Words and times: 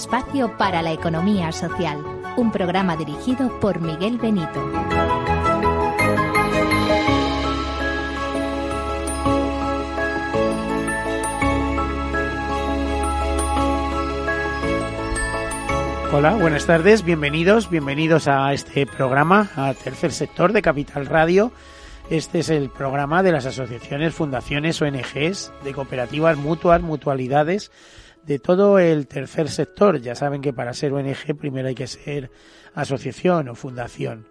Espacio 0.00 0.56
para 0.56 0.80
la 0.80 0.92
economía 0.92 1.52
social, 1.52 2.02
un 2.38 2.50
programa 2.50 2.96
dirigido 2.96 3.60
por 3.60 3.82
Miguel 3.82 4.16
Benito. 4.16 4.58
Hola, 16.14 16.30
buenas 16.36 16.64
tardes, 16.64 17.04
bienvenidos, 17.04 17.68
bienvenidos 17.68 18.26
a 18.26 18.54
este 18.54 18.86
programa, 18.86 19.50
a 19.54 19.74
Tercer 19.74 20.12
Sector 20.12 20.54
de 20.54 20.62
Capital 20.62 21.04
Radio. 21.04 21.52
Este 22.08 22.38
es 22.38 22.48
el 22.48 22.70
programa 22.70 23.22
de 23.22 23.32
las 23.32 23.44
asociaciones, 23.44 24.14
fundaciones, 24.14 24.80
ONGs, 24.80 25.52
de 25.62 25.74
cooperativas 25.74 26.38
mutuas, 26.38 26.80
mutualidades, 26.80 27.70
de 28.26 28.38
todo 28.38 28.78
el 28.78 29.06
tercer 29.06 29.48
sector. 29.48 30.00
Ya 30.00 30.14
saben 30.14 30.40
que 30.40 30.52
para 30.52 30.72
ser 30.72 30.92
ONG 30.92 31.36
primero 31.38 31.68
hay 31.68 31.74
que 31.74 31.86
ser 31.86 32.30
asociación 32.74 33.48
o 33.48 33.54
fundación. 33.54 34.26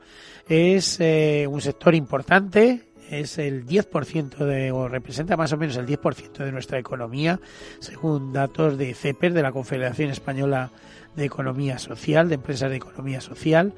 Es 0.48 1.00
eh, 1.00 1.46
un 1.50 1.62
sector 1.62 1.94
importante, 1.94 2.90
es 3.10 3.38
el 3.38 3.66
10% 3.66 4.38
de, 4.38 4.72
o 4.72 4.88
representa 4.88 5.36
más 5.38 5.52
o 5.54 5.58
menos 5.58 5.78
el 5.78 5.86
10% 5.86 6.38
de 6.38 6.52
nuestra 6.52 6.80
economía, 6.80 7.40
según 7.80 8.34
datos 8.34 8.78
de 8.78 8.94
CEPER, 8.94 9.34
de 9.34 9.42
la 9.42 9.52
Confederación 9.52 10.10
Española 10.10 10.72
de 11.16 11.26
Economía 11.26 11.80
Social, 11.80 12.30
de 12.30 12.36
Empresas 12.36 12.70
de 12.70 12.78
Economía 12.78 13.22
Social. 13.22 13.74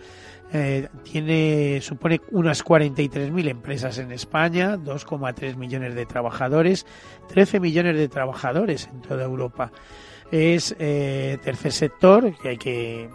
Eh, 0.54 0.90
tiene, 1.04 1.80
supone 1.82 2.20
unas 2.32 2.64
43.000 2.66 3.50
empresas 3.50 3.98
en 4.00 4.12
España, 4.12 4.78
2,3 4.78 5.56
millones 5.56 5.96
de 5.96 6.06
trabajadores, 6.06 6.86
13 7.30 7.62
millones 7.62 7.96
de 7.96 8.10
trabajadores 8.10 8.90
en 8.92 9.02
toda 9.02 9.24
Europa. 9.24 9.72
Es 10.30 10.76
eh, 10.78 11.38
tercer 11.42 11.72
sector 11.72 12.36
que 12.38 12.50
hay 12.50 12.58
que 12.58 13.10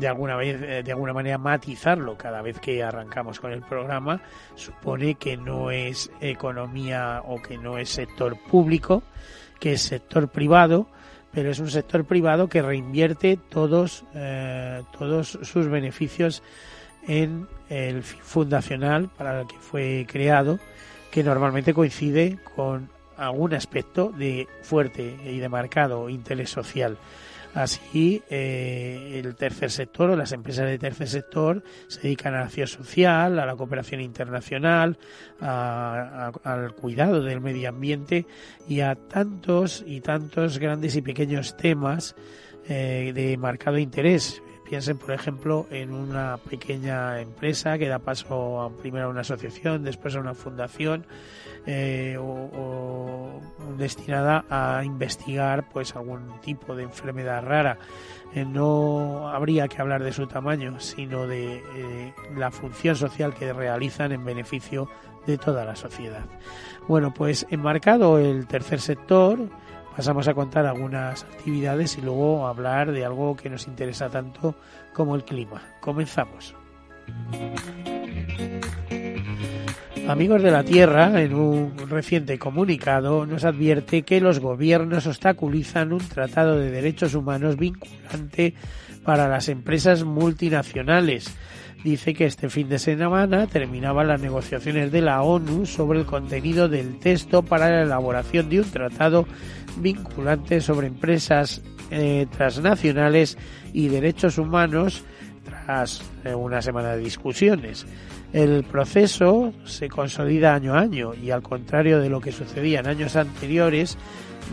de 0.00 0.08
alguna 0.08 0.36
vez 0.36 0.60
eh, 0.62 0.82
de 0.84 0.92
alguna 0.92 1.12
manera 1.12 1.36
matizarlo 1.36 2.16
cada 2.16 2.42
vez 2.42 2.60
que 2.60 2.82
arrancamos 2.82 3.40
con 3.40 3.50
el 3.50 3.60
programa 3.60 4.22
supone 4.54 5.16
que 5.16 5.36
no 5.36 5.72
es 5.72 6.12
economía 6.20 7.22
o 7.26 7.42
que 7.42 7.58
no 7.58 7.76
es 7.76 7.88
sector 7.88 8.38
público 8.38 9.02
que 9.58 9.72
es 9.72 9.82
sector 9.82 10.28
privado 10.28 10.86
pero 11.32 11.50
es 11.50 11.58
un 11.58 11.68
sector 11.68 12.04
privado 12.04 12.48
que 12.48 12.62
reinvierte 12.62 13.36
todos 13.36 14.04
todos 14.96 15.40
sus 15.42 15.66
beneficios 15.66 16.40
en 17.06 17.46
el 17.68 18.02
fundacional 18.02 19.08
para 19.16 19.42
el 19.42 19.46
que 19.46 19.58
fue 19.58 20.06
creado, 20.08 20.58
que 21.10 21.22
normalmente 21.22 21.74
coincide 21.74 22.38
con 22.54 22.88
algún 23.16 23.54
aspecto 23.54 24.12
de 24.16 24.48
fuerte 24.62 25.16
y 25.24 25.38
de 25.38 25.48
marcado 25.48 26.08
interés 26.08 26.50
social. 26.50 26.96
Así, 27.52 28.22
eh, 28.30 29.20
el 29.22 29.34
tercer 29.34 29.72
sector 29.72 30.10
o 30.10 30.16
las 30.16 30.30
empresas 30.30 30.66
de 30.66 30.78
tercer 30.78 31.08
sector 31.08 31.64
se 31.88 32.00
dedican 32.02 32.34
a 32.34 32.38
la 32.38 32.44
acción 32.44 32.68
social, 32.68 33.40
a 33.40 33.46
la 33.46 33.56
cooperación 33.56 34.00
internacional, 34.00 34.98
al 35.40 36.74
cuidado 36.80 37.22
del 37.22 37.40
medio 37.40 37.68
ambiente 37.68 38.24
y 38.68 38.80
a 38.80 38.94
tantos 38.94 39.82
y 39.84 40.00
tantos 40.00 40.58
grandes 40.58 40.94
y 40.94 41.02
pequeños 41.02 41.56
temas 41.56 42.14
eh, 42.68 43.10
de 43.12 43.36
marcado 43.36 43.78
interés 43.78 44.40
Piensen, 44.70 44.98
por 44.98 45.10
ejemplo, 45.10 45.66
en 45.72 45.92
una 45.92 46.36
pequeña 46.48 47.20
empresa 47.20 47.76
que 47.76 47.88
da 47.88 47.98
paso 47.98 48.62
a, 48.62 48.70
primero 48.70 49.06
a 49.06 49.08
una 49.08 49.22
asociación, 49.22 49.82
después 49.82 50.14
a 50.14 50.20
una 50.20 50.32
fundación 50.32 51.06
eh, 51.66 52.16
destinada 53.76 54.44
a 54.48 54.84
investigar 54.84 55.68
pues 55.70 55.96
algún 55.96 56.40
tipo 56.40 56.76
de 56.76 56.84
enfermedad 56.84 57.42
rara. 57.42 57.78
Eh, 58.32 58.44
no 58.44 59.28
habría 59.30 59.66
que 59.66 59.82
hablar 59.82 60.04
de 60.04 60.12
su 60.12 60.28
tamaño, 60.28 60.78
sino 60.78 61.26
de 61.26 61.64
eh, 61.74 62.14
la 62.36 62.52
función 62.52 62.94
social 62.94 63.34
que 63.34 63.52
realizan 63.52 64.12
en 64.12 64.24
beneficio 64.24 64.88
de 65.26 65.36
toda 65.36 65.64
la 65.64 65.74
sociedad. 65.74 66.26
Bueno, 66.86 67.12
pues 67.12 67.44
enmarcado 67.50 68.20
el 68.20 68.46
tercer 68.46 68.80
sector, 68.80 69.48
pasamos 69.96 70.28
a 70.28 70.34
contar 70.34 70.66
algunas 70.66 71.24
actividades 71.24 71.98
y 71.98 72.02
luego 72.02 72.46
hablar 72.46 72.92
de 72.92 73.04
algo 73.04 73.36
que 73.36 73.50
nos 73.50 73.66
interesa 73.66 74.08
tanto 74.08 74.54
como 74.92 75.14
el 75.14 75.24
clima. 75.24 75.62
Comenzamos. 75.80 76.54
Amigos 80.08 80.42
de 80.42 80.50
la 80.50 80.64
Tierra, 80.64 81.22
en 81.22 81.34
un 81.34 81.88
reciente 81.88 82.36
comunicado, 82.36 83.26
nos 83.26 83.44
advierte 83.44 84.02
que 84.02 84.20
los 84.20 84.40
gobiernos 84.40 85.06
obstaculizan 85.06 85.92
un 85.92 86.00
tratado 86.00 86.58
de 86.58 86.70
derechos 86.70 87.14
humanos 87.14 87.56
vinculante 87.56 88.54
para 89.04 89.28
las 89.28 89.48
empresas 89.48 90.02
multinacionales 90.02 91.32
dice 91.84 92.14
que 92.14 92.26
este 92.26 92.48
fin 92.48 92.68
de 92.68 92.78
semana 92.78 93.46
terminaban 93.46 94.08
las 94.08 94.20
negociaciones 94.20 94.92
de 94.92 95.00
la 95.00 95.22
ONU 95.22 95.66
sobre 95.66 96.00
el 96.00 96.06
contenido 96.06 96.68
del 96.68 96.98
texto 96.98 97.42
para 97.42 97.70
la 97.70 97.82
elaboración 97.82 98.48
de 98.48 98.60
un 98.60 98.70
tratado 98.70 99.26
vinculante 99.76 100.60
sobre 100.60 100.88
empresas 100.88 101.62
eh, 101.90 102.26
transnacionales 102.36 103.38
y 103.72 103.88
derechos 103.88 104.38
humanos 104.38 105.04
tras 105.44 106.02
eh, 106.24 106.34
una 106.34 106.62
semana 106.62 106.96
de 106.96 107.02
discusiones. 107.02 107.86
El 108.32 108.62
proceso 108.62 109.52
se 109.64 109.88
consolida 109.88 110.54
año 110.54 110.74
a 110.74 110.80
año 110.80 111.14
y 111.14 111.30
al 111.30 111.42
contrario 111.42 111.98
de 111.98 112.08
lo 112.08 112.20
que 112.20 112.30
sucedía 112.30 112.80
en 112.80 112.86
años 112.86 113.16
anteriores, 113.16 113.98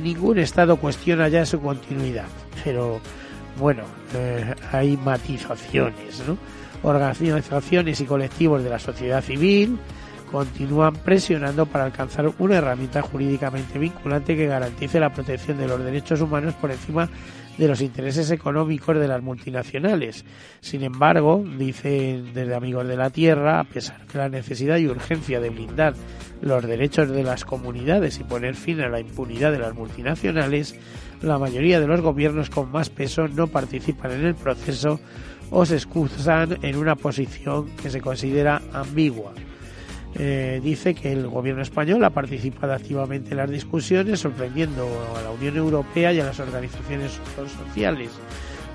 ningún 0.02 0.40
Estado 0.40 0.78
cuestiona 0.78 1.28
ya 1.28 1.46
su 1.46 1.62
continuidad. 1.62 2.26
Pero 2.64 3.00
bueno, 3.60 3.84
eh, 4.16 4.56
hay 4.72 4.98
matizaciones, 4.98 6.24
¿no? 6.28 6.38
Organizaciones 6.84 8.02
y 8.02 8.06
colectivos 8.06 8.64
de 8.64 8.70
la 8.70 8.80
sociedad 8.80 9.24
civil 9.24 9.80
continúan 10.32 10.94
presionando 10.94 11.66
para 11.66 11.86
alcanzar 11.86 12.32
una 12.40 12.58
herramienta 12.58 13.02
jurídicamente 13.02 13.80
vinculante 13.80 14.36
que 14.36 14.48
garantice 14.48 15.00
la 15.00 15.14
protección 15.14 15.58
de 15.58 15.68
los 15.68 15.84
derechos 15.84 16.22
humanos 16.22 16.54
por 16.56 16.72
encima 16.72 17.10
de 17.58 17.68
los 17.68 17.82
intereses 17.82 18.30
económicos 18.30 19.00
de 19.00 19.08
las 19.08 19.22
multinacionales. 19.22 20.26
Sin 20.60 20.84
embargo, 20.84 21.44
dicen 21.58 22.34
desde 22.34 22.54
Amigos 22.54 22.88
de 22.88 22.98
la 22.98 23.10
Tierra, 23.10 23.60
a 23.60 23.64
pesar 23.64 24.06
de 24.06 24.20
la 24.20 24.30
necesidad 24.30 24.78
y 24.78 24.88
urgencia 24.88 25.40
de 25.40 25.50
blindar 25.50 25.96
los 26.42 26.64
derechos 26.66 27.10
de 27.10 27.24
las 27.24 27.46
comunidades 27.46 28.20
y 28.20 28.24
poner 28.24 28.56
fin 28.56 28.82
a 28.82 28.90
la 28.90 29.00
impunidad 29.00 29.52
de 29.52 29.60
las 29.60 29.74
multinacionales, 29.74 30.76
la 31.22 31.40
mayoría 31.40 31.80
de 31.80 31.88
los 31.88 32.02
gobiernos 32.02 32.52
con 32.52 32.72
más 32.72 32.92
peso 32.92 33.28
no 33.28 33.48
participan 33.48 34.12
en 34.12 34.26
el 34.26 34.36
proceso 34.36 35.00
o 35.52 35.66
se 35.66 35.76
excusan 35.76 36.58
en 36.62 36.76
una 36.78 36.96
posición 36.96 37.70
que 37.82 37.90
se 37.90 38.02
considera 38.02 38.62
ambigua. 38.74 39.34
Eh, 40.16 40.60
dice 40.64 40.96
que 40.96 41.12
el 41.12 41.28
gobierno 41.28 41.62
español 41.62 42.04
ha 42.04 42.10
participado 42.10 42.74
activamente 42.74 43.32
en 43.32 43.38
las 43.38 43.50
discusiones, 43.50 44.20
sorprendiendo 44.20 44.88
a 45.16 45.22
la 45.22 45.32
Unión 45.32 45.58
Europea 45.58 46.12
y 46.12 46.20
a 46.20 46.26
las 46.26 46.40
organizaciones 46.40 47.20
sociales. 47.68 48.10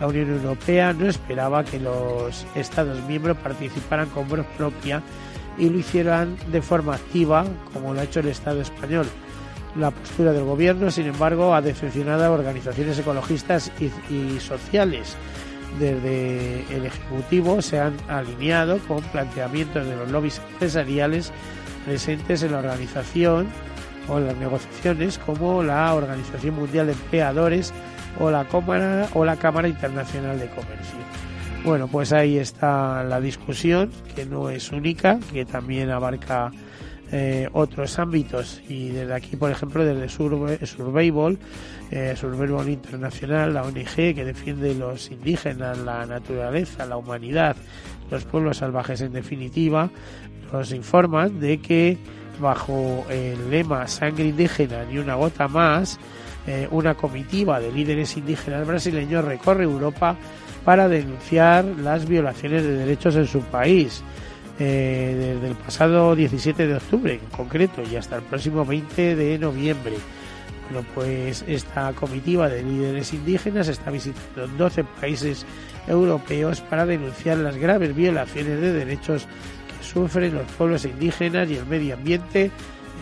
La 0.00 0.06
Unión 0.06 0.30
Europea 0.30 0.92
no 0.92 1.06
esperaba 1.06 1.64
que 1.64 1.80
los 1.80 2.46
Estados 2.54 3.02
miembros 3.08 3.36
participaran 3.38 4.08
con 4.10 4.28
voz 4.28 4.46
propia 4.56 5.02
y 5.58 5.68
lo 5.68 5.78
hicieran 5.78 6.36
de 6.50 6.62
forma 6.62 6.94
activa, 6.94 7.44
como 7.72 7.92
lo 7.92 8.00
ha 8.00 8.04
hecho 8.04 8.20
el 8.20 8.28
Estado 8.28 8.60
español. 8.60 9.06
La 9.76 9.90
postura 9.90 10.32
del 10.32 10.44
gobierno, 10.44 10.90
sin 10.90 11.06
embargo, 11.06 11.54
ha 11.54 11.62
decepcionado 11.62 12.24
a 12.24 12.30
organizaciones 12.30 12.98
ecologistas 12.98 13.72
y 13.80 14.38
sociales 14.38 15.16
desde 15.78 16.64
el 16.74 16.86
Ejecutivo 16.86 17.62
se 17.62 17.80
han 17.80 17.94
alineado 18.08 18.78
con 18.88 19.02
planteamientos 19.02 19.86
de 19.86 19.96
los 19.96 20.10
lobbies 20.10 20.40
empresariales 20.52 21.32
presentes 21.84 22.42
en 22.42 22.52
la 22.52 22.58
organización 22.58 23.48
o 24.08 24.18
en 24.18 24.26
las 24.26 24.36
negociaciones 24.36 25.18
como 25.18 25.62
la 25.62 25.94
Organización 25.94 26.56
Mundial 26.56 26.86
de 26.86 26.92
Empleadores 26.92 27.72
o 28.20 28.30
la 28.30 28.44
Cámara, 28.44 29.08
o 29.14 29.24
la 29.24 29.36
Cámara 29.36 29.68
Internacional 29.68 30.38
de 30.38 30.48
Comercio. 30.48 30.98
Bueno, 31.64 31.86
pues 31.86 32.12
ahí 32.12 32.38
está 32.38 33.04
la 33.04 33.20
discusión, 33.20 33.90
que 34.14 34.26
no 34.26 34.50
es 34.50 34.72
única, 34.72 35.20
que 35.32 35.44
también 35.44 35.90
abarca 35.90 36.50
eh, 37.12 37.48
otros 37.52 37.98
ámbitos 37.98 38.60
y 38.68 38.88
desde 38.88 39.14
aquí, 39.14 39.36
por 39.36 39.50
ejemplo, 39.50 39.84
desde 39.84 40.08
Survival, 40.08 41.38
eh, 41.92 42.14
Survival 42.16 42.68
Internacional, 42.70 43.52
la 43.52 43.62
ONG 43.62 44.14
que 44.14 44.24
defiende 44.24 44.74
los 44.74 45.10
indígenas, 45.10 45.76
la 45.78 46.06
naturaleza, 46.06 46.86
la 46.86 46.96
humanidad, 46.96 47.54
los 48.10 48.24
pueblos 48.24 48.56
salvajes 48.56 49.02
en 49.02 49.12
definitiva, 49.12 49.90
nos 50.50 50.72
informan 50.72 51.38
de 51.38 51.60
que 51.60 51.98
bajo 52.40 53.04
el 53.10 53.50
lema 53.50 53.86
Sangre 53.86 54.24
indígena 54.24 54.84
ni 54.84 54.98
una 54.98 55.16
gota 55.16 55.48
más, 55.48 55.98
eh, 56.46 56.66
una 56.70 56.94
comitiva 56.94 57.60
de 57.60 57.70
líderes 57.70 58.16
indígenas 58.16 58.66
brasileños 58.66 59.24
recorre 59.24 59.64
Europa 59.64 60.16
para 60.64 60.88
denunciar 60.88 61.64
las 61.64 62.08
violaciones 62.08 62.62
de 62.62 62.76
derechos 62.76 63.16
en 63.16 63.26
su 63.26 63.40
país. 63.42 64.02
Eh, 64.58 65.34
desde 65.34 65.48
el 65.48 65.56
pasado 65.56 66.14
17 66.14 66.66
de 66.66 66.74
octubre 66.74 67.14
en 67.14 67.30
concreto 67.36 67.82
y 67.90 67.96
hasta 67.96 68.16
el 68.16 68.22
próximo 68.22 68.64
20 68.64 69.16
de 69.16 69.38
noviembre. 69.38 69.94
Bueno, 70.70 70.86
pues 70.94 71.44
esta 71.46 71.92
comitiva 71.92 72.48
de 72.48 72.62
líderes 72.62 73.12
indígenas 73.12 73.68
está 73.68 73.90
visitando 73.90 74.46
12 74.56 74.84
países 74.84 75.44
europeos 75.86 76.60
para 76.60 76.86
denunciar 76.86 77.38
las 77.38 77.56
graves 77.56 77.94
violaciones 77.94 78.60
de 78.60 78.72
derechos 78.72 79.26
que 79.26 79.84
sufren 79.84 80.34
los 80.34 80.50
pueblos 80.52 80.84
indígenas 80.84 81.50
y 81.50 81.56
el 81.56 81.66
medio 81.66 81.94
ambiente 81.94 82.50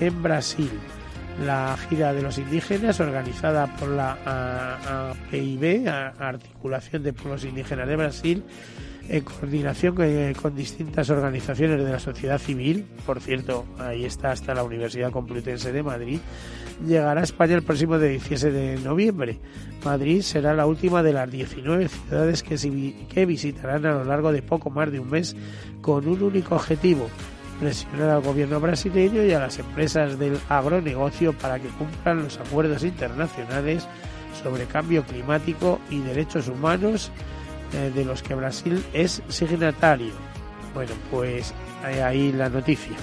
en 0.01 0.23
Brasil. 0.23 0.71
La 1.45 1.77
gira 1.89 2.13
de 2.13 2.23
los 2.23 2.39
indígenas, 2.39 3.01
organizada 3.01 3.67
por 3.77 3.89
la 3.89 5.11
APIB, 5.11 5.89
Articulación 6.19 7.03
de 7.03 7.13
Pueblos 7.13 7.45
Indígenas 7.45 7.89
de 7.89 7.97
Brasil, 7.97 8.45
en 9.09 9.25
coordinación 9.25 9.97
con, 10.41 10.55
distintas 10.55 11.11
organizaciones 11.11 11.83
de 11.83 11.91
la 11.91 11.99
sociedad 11.99 12.39
civil, 12.39 12.87
por 13.07 13.21
cierto, 13.21 13.65
ahí 13.79 14.05
está 14.05 14.31
hasta 14.31 14.55
la 14.55 14.63
Universidad 14.63 15.11
Complutense 15.11 15.73
de 15.73 15.83
Madrid, 15.83 16.21
llegará 16.87 17.21
a 17.21 17.25
España 17.25 17.55
el 17.55 17.63
próximo 17.63 17.99
17 17.99 18.51
de 18.51 18.79
noviembre. 18.79 19.39
Madrid 19.85 20.23
será 20.23 20.55
la 20.55 20.67
última 20.67 21.03
de 21.03 21.13
las 21.13 21.31
19 21.31 21.89
ciudades 21.89 22.43
que, 22.43 23.05
que 23.09 23.27
visitarán 23.27 23.87
a 23.87 23.93
lo 23.93 24.05
largo 24.05 24.33
de 24.33 24.43
poco 24.43 24.71
más 24.71 24.91
de 24.91 25.01
un 25.01 25.11
mes 25.11 25.37
con 25.81 26.07
un 26.07 26.23
único 26.23 26.55
objetivo, 26.55 27.09
presionar 27.59 28.11
al 28.11 28.23
gobierno 28.23 28.61
brasileño 28.61 29.25
y 29.25 29.33
a 29.33 29.41
las 29.41 29.59
empresas 29.59 30.19
del 30.19 30.39
agronegocio 30.49 31.33
para 31.33 31.59
que 31.59 31.69
cumplan 31.69 32.25
los 32.25 32.39
acuerdos 32.39 32.85
internacionales 32.85 33.87
sobre 34.43 34.67
cambio 34.67 35.05
climático 35.05 35.81
y 35.91 35.99
derechos 36.01 36.49
humanos 36.49 37.11
eh, 37.73 37.91
de 37.95 38.05
los 38.05 38.23
que 38.23 38.35
Brasil 38.35 38.85
es 38.93 39.23
signatario. 39.29 40.13
Bueno, 40.75 40.93
pues 41.11 41.55
ahí 41.83 42.33
la 42.33 42.49
noticia. 42.49 42.97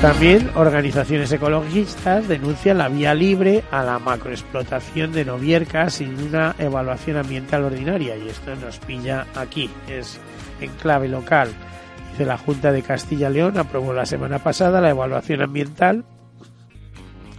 También 0.00 0.50
organizaciones 0.54 1.32
ecologistas 1.32 2.28
denuncian 2.28 2.78
la 2.78 2.88
vía 2.88 3.14
libre 3.14 3.64
a 3.72 3.82
la 3.82 3.98
macroexplotación 3.98 5.12
de 5.12 5.24
Novierca 5.24 5.90
sin 5.90 6.14
una 6.20 6.54
evaluación 6.56 7.16
ambiental 7.16 7.64
ordinaria 7.64 8.16
y 8.16 8.28
esto 8.28 8.54
nos 8.54 8.78
pilla 8.78 9.26
aquí, 9.34 9.68
es 9.88 10.20
en 10.60 10.70
clave 10.80 11.08
local. 11.08 11.48
La 12.16 12.38
Junta 12.38 12.70
de 12.70 12.82
Castilla-León 12.82 13.58
aprobó 13.58 13.92
la 13.92 14.06
semana 14.06 14.38
pasada 14.38 14.80
la 14.80 14.90
evaluación 14.90 15.42
ambiental 15.42 16.04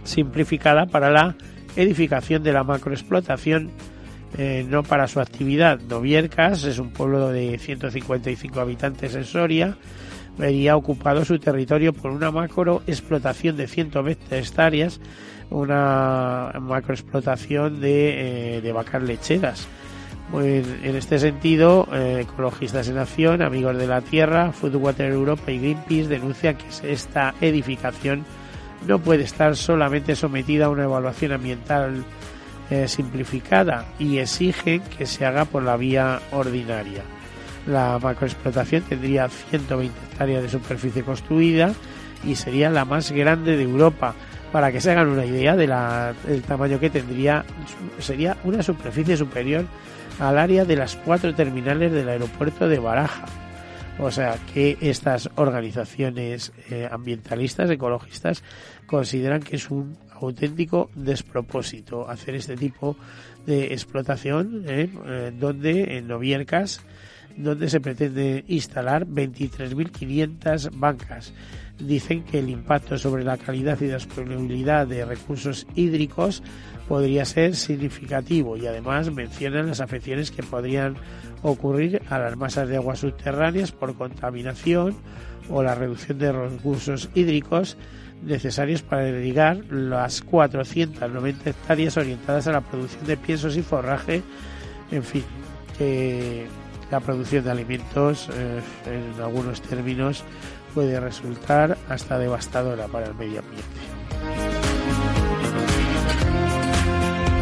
simplificada 0.04 0.84
para 0.84 1.10
la 1.10 1.36
edificación 1.76 2.42
de 2.42 2.52
la 2.52 2.62
macroexplotación 2.62 3.70
eh, 4.38 4.66
no 4.68 4.82
para 4.82 5.08
su 5.08 5.20
actividad. 5.20 5.80
Noviercas 5.80 6.64
es 6.64 6.78
un 6.78 6.90
pueblo 6.90 7.30
de 7.30 7.58
155 7.58 8.60
habitantes 8.60 9.14
en 9.14 9.24
Soria. 9.24 9.76
Vería 10.40 10.74
ocupado 10.74 11.22
su 11.22 11.38
territorio 11.38 11.92
por 11.92 12.12
una 12.12 12.30
macroexplotación 12.30 13.58
de 13.58 13.68
120 13.68 14.38
hectáreas, 14.38 14.98
una 15.50 16.54
macroexplotación 16.58 17.78
de, 17.78 18.56
eh, 18.56 18.60
de 18.62 18.72
vacas 18.72 19.02
lecheras. 19.02 19.68
en 20.32 20.96
este 20.96 21.18
sentido, 21.18 21.86
eh, 21.92 22.20
Ecologistas 22.22 22.88
en 22.88 22.96
Acción, 22.96 23.42
Amigos 23.42 23.76
de 23.76 23.86
la 23.86 24.00
Tierra, 24.00 24.52
Foodwater 24.52 25.12
Europa 25.12 25.52
y 25.52 25.58
Greenpeace 25.58 26.08
denuncian 26.08 26.56
que 26.56 26.90
esta 26.90 27.34
edificación 27.42 28.24
no 28.86 28.98
puede 28.98 29.24
estar 29.24 29.56
solamente 29.56 30.16
sometida 30.16 30.66
a 30.66 30.70
una 30.70 30.84
evaluación 30.84 31.32
ambiental 31.32 32.02
eh, 32.70 32.88
simplificada 32.88 33.92
y 33.98 34.18
exigen 34.18 34.80
que 34.96 35.04
se 35.04 35.26
haga 35.26 35.44
por 35.44 35.64
la 35.64 35.76
vía 35.76 36.18
ordinaria. 36.32 37.02
La 37.66 37.98
macroexplotación 37.98 38.82
tendría 38.82 39.28
120 39.28 39.94
hectáreas 40.10 40.42
de 40.42 40.48
superficie 40.48 41.02
construida 41.02 41.72
y 42.24 42.34
sería 42.34 42.70
la 42.70 42.84
más 42.84 43.12
grande 43.12 43.56
de 43.56 43.62
Europa. 43.62 44.14
Para 44.52 44.72
que 44.72 44.80
se 44.80 44.90
hagan 44.90 45.08
una 45.08 45.24
idea 45.24 45.54
del 45.54 46.42
tamaño 46.42 46.80
que 46.80 46.90
tendría, 46.90 47.44
sería 48.00 48.36
una 48.42 48.62
superficie 48.62 49.16
superior 49.16 49.64
al 50.18 50.38
área 50.38 50.64
de 50.64 50.76
las 50.76 50.96
cuatro 50.96 51.34
terminales 51.34 51.92
del 51.92 52.08
aeropuerto 52.08 52.68
de 52.68 52.78
Baraja. 52.78 53.26
O 53.98 54.10
sea 54.10 54.36
que 54.52 54.78
estas 54.80 55.28
organizaciones 55.36 56.52
eh, 56.70 56.88
ambientalistas, 56.90 57.70
ecologistas, 57.70 58.42
consideran 58.86 59.42
que 59.42 59.56
es 59.56 59.70
un 59.70 59.96
auténtico 60.10 60.90
despropósito 60.94 62.08
hacer 62.08 62.34
este 62.34 62.56
tipo 62.56 62.96
de 63.46 63.72
explotación 63.72 64.64
eh, 64.66 64.88
eh, 65.06 65.32
donde 65.38 65.98
en 65.98 66.08
Noviercas 66.08 66.80
donde 67.42 67.68
se 67.68 67.80
pretende 67.80 68.44
instalar 68.48 69.06
23.500 69.06 70.70
bancas. 70.74 71.32
Dicen 71.78 72.24
que 72.24 72.38
el 72.38 72.50
impacto 72.50 72.98
sobre 72.98 73.24
la 73.24 73.38
calidad 73.38 73.80
y 73.80 73.86
disponibilidad 73.86 74.86
de 74.86 75.04
recursos 75.04 75.66
hídricos 75.74 76.42
podría 76.88 77.24
ser 77.24 77.56
significativo 77.56 78.56
y 78.56 78.66
además 78.66 79.10
mencionan 79.10 79.68
las 79.68 79.80
afecciones 79.80 80.30
que 80.30 80.42
podrían 80.42 80.96
ocurrir 81.42 82.02
a 82.10 82.18
las 82.18 82.36
masas 82.36 82.68
de 82.68 82.76
aguas 82.76 82.98
subterráneas 82.98 83.72
por 83.72 83.94
contaminación 83.94 84.96
o 85.48 85.62
la 85.62 85.74
reducción 85.74 86.18
de 86.18 86.32
recursos 86.32 87.08
hídricos 87.14 87.76
necesarios 88.22 88.82
para 88.82 89.08
irrigar 89.08 89.64
las 89.70 90.20
490 90.22 91.50
hectáreas 91.50 91.96
orientadas 91.96 92.46
a 92.46 92.52
la 92.52 92.60
producción 92.60 93.06
de 93.06 93.16
piensos 93.16 93.56
y 93.56 93.62
forraje, 93.62 94.22
en 94.90 95.02
fin, 95.02 95.24
que 95.78 96.46
la 96.90 97.00
producción 97.00 97.44
de 97.44 97.50
alimentos 97.50 98.28
eh, 98.34 98.60
en 98.86 99.22
algunos 99.22 99.62
términos 99.62 100.24
puede 100.74 100.98
resultar 101.00 101.76
hasta 101.88 102.18
devastadora 102.18 102.86
para 102.86 103.06
el 103.06 103.14
medio 103.14 103.40
ambiente. 103.40 103.90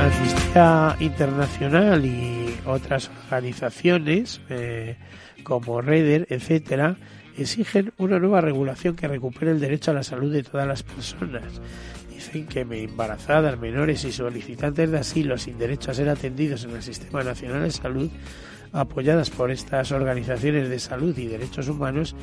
Amnistía 0.01 0.97
Internacional 1.01 2.05
y 2.05 2.57
otras 2.67 3.11
organizaciones 3.25 4.41
eh, 4.49 4.97
como 5.43 5.81
Reder, 5.81 6.27
etcétera, 6.31 6.97
exigen 7.37 7.93
una 7.99 8.19
nueva 8.19 8.41
regulación 8.41 8.97
que 8.97 9.09
recupere 9.09 9.51
el 9.51 9.61
derecho 9.61 9.91
a 9.91 9.95
la 9.95 10.03
salud 10.03 10.33
de 10.33 10.43
todas 10.43 10.67
las 10.67 10.83
personas. 10.83 11.61
Dicen 12.11 12.47
que 12.47 12.61
embarazadas, 12.61 13.59
menores 13.59 14.05
y 14.05 14.13
solicitantes 14.13 14.91
de 14.91 14.99
asilo 14.99 15.39
sin 15.39 15.59
derecho 15.59 15.91
a 15.91 15.95
ser 15.95 16.09
atendidos 16.09 16.65
en 16.65 16.77
el 16.77 16.83
Sistema 16.83 17.23
Nacional 17.23 17.63
de 17.63 17.71
Salud, 17.71 18.11
apoyadas 18.73 19.31
por 19.31 19.51
estas 19.51 19.93
organizaciones 19.93 20.69
de 20.69 20.79
salud 20.79 21.17
y 21.17 21.27
derechos 21.27 21.69
humanos, 21.69 22.15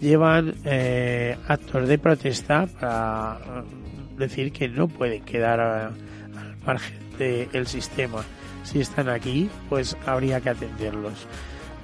llevan 0.00 0.54
eh, 0.64 1.36
actos 1.48 1.88
de 1.88 1.98
protesta 1.98 2.66
para 2.66 3.38
eh, 3.38 3.62
decir 4.18 4.52
que 4.52 4.68
no 4.68 4.88
pueden 4.88 5.24
quedar 5.24 5.60
al 5.60 5.92
margen 6.64 6.98
del 7.18 7.66
sistema. 7.66 8.24
Si 8.62 8.80
están 8.80 9.08
aquí, 9.08 9.48
pues 9.68 9.96
habría 10.06 10.40
que 10.40 10.50
atenderlos. 10.50 11.26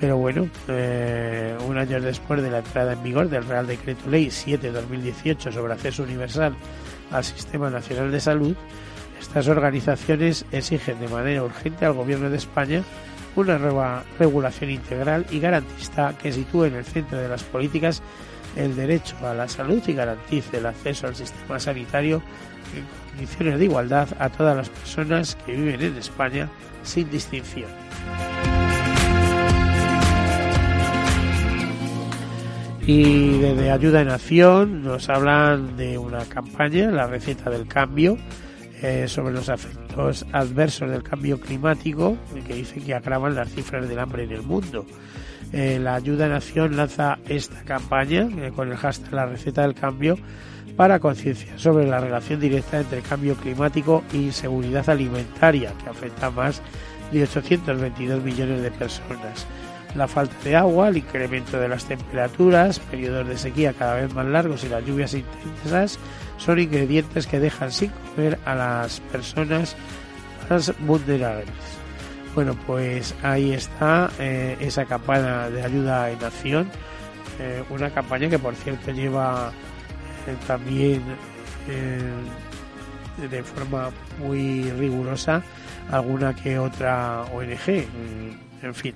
Pero 0.01 0.17
bueno, 0.17 0.49
eh, 0.67 1.57
un 1.69 1.79
año 1.79 2.01
después 2.01 2.43
de 2.43 2.51
la 2.51 2.59
entrada 2.59 2.95
en 2.95 3.03
vigor 3.05 3.29
del 3.29 3.47
Real 3.47 3.69
Decreto 3.69 4.11
Ley 4.11 4.27
7-2018 4.27 5.53
sobre 5.53 5.75
acceso 5.75 6.03
universal 6.03 6.57
al 7.13 7.23
Sistema 7.23 7.71
Nacional 7.71 8.11
de 8.11 8.19
Salud, 8.19 8.57
estas 9.21 9.47
organizaciones 9.47 10.45
exigen 10.51 10.99
de 10.99 11.07
manera 11.07 11.45
urgente 11.45 11.87
al 11.87 11.93
Gobierno 11.93 12.31
de 12.31 12.37
España 12.37 12.83
una 13.37 13.59
nueva 13.59 14.05
regulación 14.19 14.71
integral 14.71 15.27
y 15.31 15.41
garantista 15.41 16.15
que 16.21 16.33
sitúe 16.33 16.65
en 16.65 16.75
el 16.75 16.85
centro 16.85 17.19
de 17.19 17.29
las 17.29 17.43
políticas 17.43 18.03
el 18.57 18.77
derecho 18.77 19.17
a 19.23 19.35
la 19.35 19.49
salud 19.49 19.83
y 19.87 19.95
garantice 19.95 20.59
el 20.59 20.67
acceso 20.67 21.07
al 21.07 21.15
sistema 21.15 21.59
sanitario 21.59 22.23
en 22.77 23.11
condiciones 23.11 23.59
de 23.59 23.65
igualdad 23.65 24.09
a 24.19 24.29
todas 24.29 24.57
las 24.57 24.69
personas 24.69 25.37
que 25.47 25.53
viven 25.53 25.81
en 25.81 25.97
España 25.97 26.49
sin 26.83 27.11
distinción. 27.11 27.71
Y 32.85 33.39
desde 33.39 33.71
Ayuda 33.71 34.01
en 34.01 34.09
Acción 34.09 34.83
nos 34.83 35.09
hablan 35.09 35.77
de 35.77 35.99
una 35.99 36.25
campaña, 36.25 36.91
la 36.91 37.07
receta 37.07 37.49
del 37.49 37.69
cambio, 37.69 38.19
eh, 38.83 39.07
sobre 39.07 39.33
los 39.33 39.49
efectos 39.49 40.27
adversos 40.33 40.91
del 40.91 41.03
cambio 41.03 41.41
climático, 41.41 42.17
que 42.47 42.55
dice 42.55 42.81
que 42.81 42.95
agravan 42.95 43.35
las 43.35 43.49
cifras 43.49 43.89
del 43.89 43.99
hambre 43.99 44.25
en 44.25 44.33
el 44.33 44.43
mundo. 44.43 44.85
Eh, 45.53 45.79
la 45.81 45.95
Ayuda 45.95 46.29
Nación 46.29 46.77
lanza 46.77 47.19
esta 47.29 47.63
campaña 47.63 48.29
eh, 48.39 48.53
con 48.55 48.71
el 48.71 48.77
hashtag 48.77 49.13
La 49.13 49.27
Receta 49.27 49.63
del 49.63 49.75
Cambio 49.75 50.19
para 50.77 50.99
concienciar 50.99 51.61
sobre 51.61 51.87
la 51.87 52.01
relación 52.01 52.41
directa 52.41 52.81
entre 52.81 53.03
cambio 53.03 53.37
climático 53.37 54.03
y 54.13 54.33
seguridad 54.33 54.89
alimentaria, 54.89 55.73
que 55.83 55.91
afecta 55.91 56.27
a 56.27 56.31
más 56.31 56.63
de 57.13 57.23
822 57.23 58.23
millones 58.25 58.63
de 58.63 58.71
personas. 58.71 59.47
La 59.95 60.09
falta 60.09 60.35
de 60.43 60.57
agua, 60.57 60.89
el 60.89 60.97
incremento 60.97 61.61
de 61.61 61.69
las 61.69 61.85
temperaturas, 61.85 62.79
periodos 62.79 63.29
de 63.29 63.37
sequía 63.37 63.75
cada 63.75 63.97
vez 63.97 64.15
más 64.15 64.27
largos 64.27 64.65
y 64.65 64.69
las 64.69 64.85
lluvias 64.87 65.13
intensas 65.13 65.99
son 66.39 66.59
ingredientes 66.59 67.27
que 67.27 67.39
dejan 67.39 67.71
sin 67.71 67.91
comer 67.91 68.39
a 68.47 68.55
las 68.55 69.01
personas 69.01 69.77
más 70.49 70.73
vulnerables. 70.81 71.49
Bueno, 72.35 72.57
pues 72.67 73.15
ahí 73.23 73.53
está 73.53 74.11
eh, 74.19 74.57
esa 74.61 74.87
campaña 74.87 75.51
de 75.51 75.63
ayuda 75.63 76.11
en 76.11 76.25
acción, 76.25 76.71
eh, 77.39 77.63
una 77.69 77.91
campaña 77.91 78.31
que 78.31 78.39
por 78.39 78.55
cierto 78.55 78.91
lleva 78.91 79.53
eh, 80.27 80.37
también 80.47 81.03
de 83.31 83.43
forma 83.43 83.91
muy 84.19 84.71
rigurosa 84.73 85.43
alguna 85.91 86.35
que 86.35 86.59
otra 86.59 87.25
ONG, 87.33 87.87
en 88.63 88.75
fin. 88.75 88.95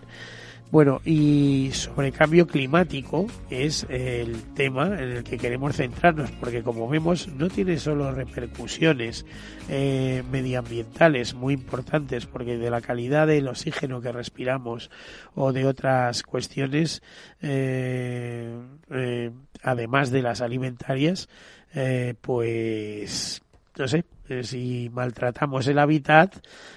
Bueno, 0.73 1.01
y 1.05 1.71
sobre 1.73 2.11
cambio 2.11 2.49
climático 2.49 3.29
es 3.51 3.87
el 3.89 4.43
tema 4.55 4.87
en 4.87 5.11
el 5.11 5.25
que 5.25 5.39
queremos 5.39 5.77
centrarnos, 5.77 6.33
porque 6.33 6.65
como 6.65 6.89
vemos 6.89 7.29
no 7.29 7.49
tiene 7.49 7.79
solo 7.79 8.11
repercusiones 8.11 9.25
eh, 9.69 10.25
medioambientales 10.31 11.35
muy 11.35 11.55
importantes, 11.55 12.27
porque 12.27 12.59
de 12.59 12.71
la 12.71 12.81
calidad 12.81 13.29
del 13.29 13.47
oxígeno 13.47 14.01
que 14.01 14.11
respiramos 14.11 14.91
o 15.37 15.53
de 15.53 15.67
otras 15.67 16.25
cuestiones, 16.25 17.01
eh, 17.41 18.59
eh, 18.91 19.31
además 19.63 20.11
de 20.11 20.23
las 20.23 20.41
alimentarias, 20.41 21.29
pues 22.23 23.43
no 23.77 23.87
sé, 23.87 24.05
eh, 24.29 24.45
si 24.45 24.91
maltratamos 24.93 25.67
el 25.67 25.79
hábitat, 25.79 26.37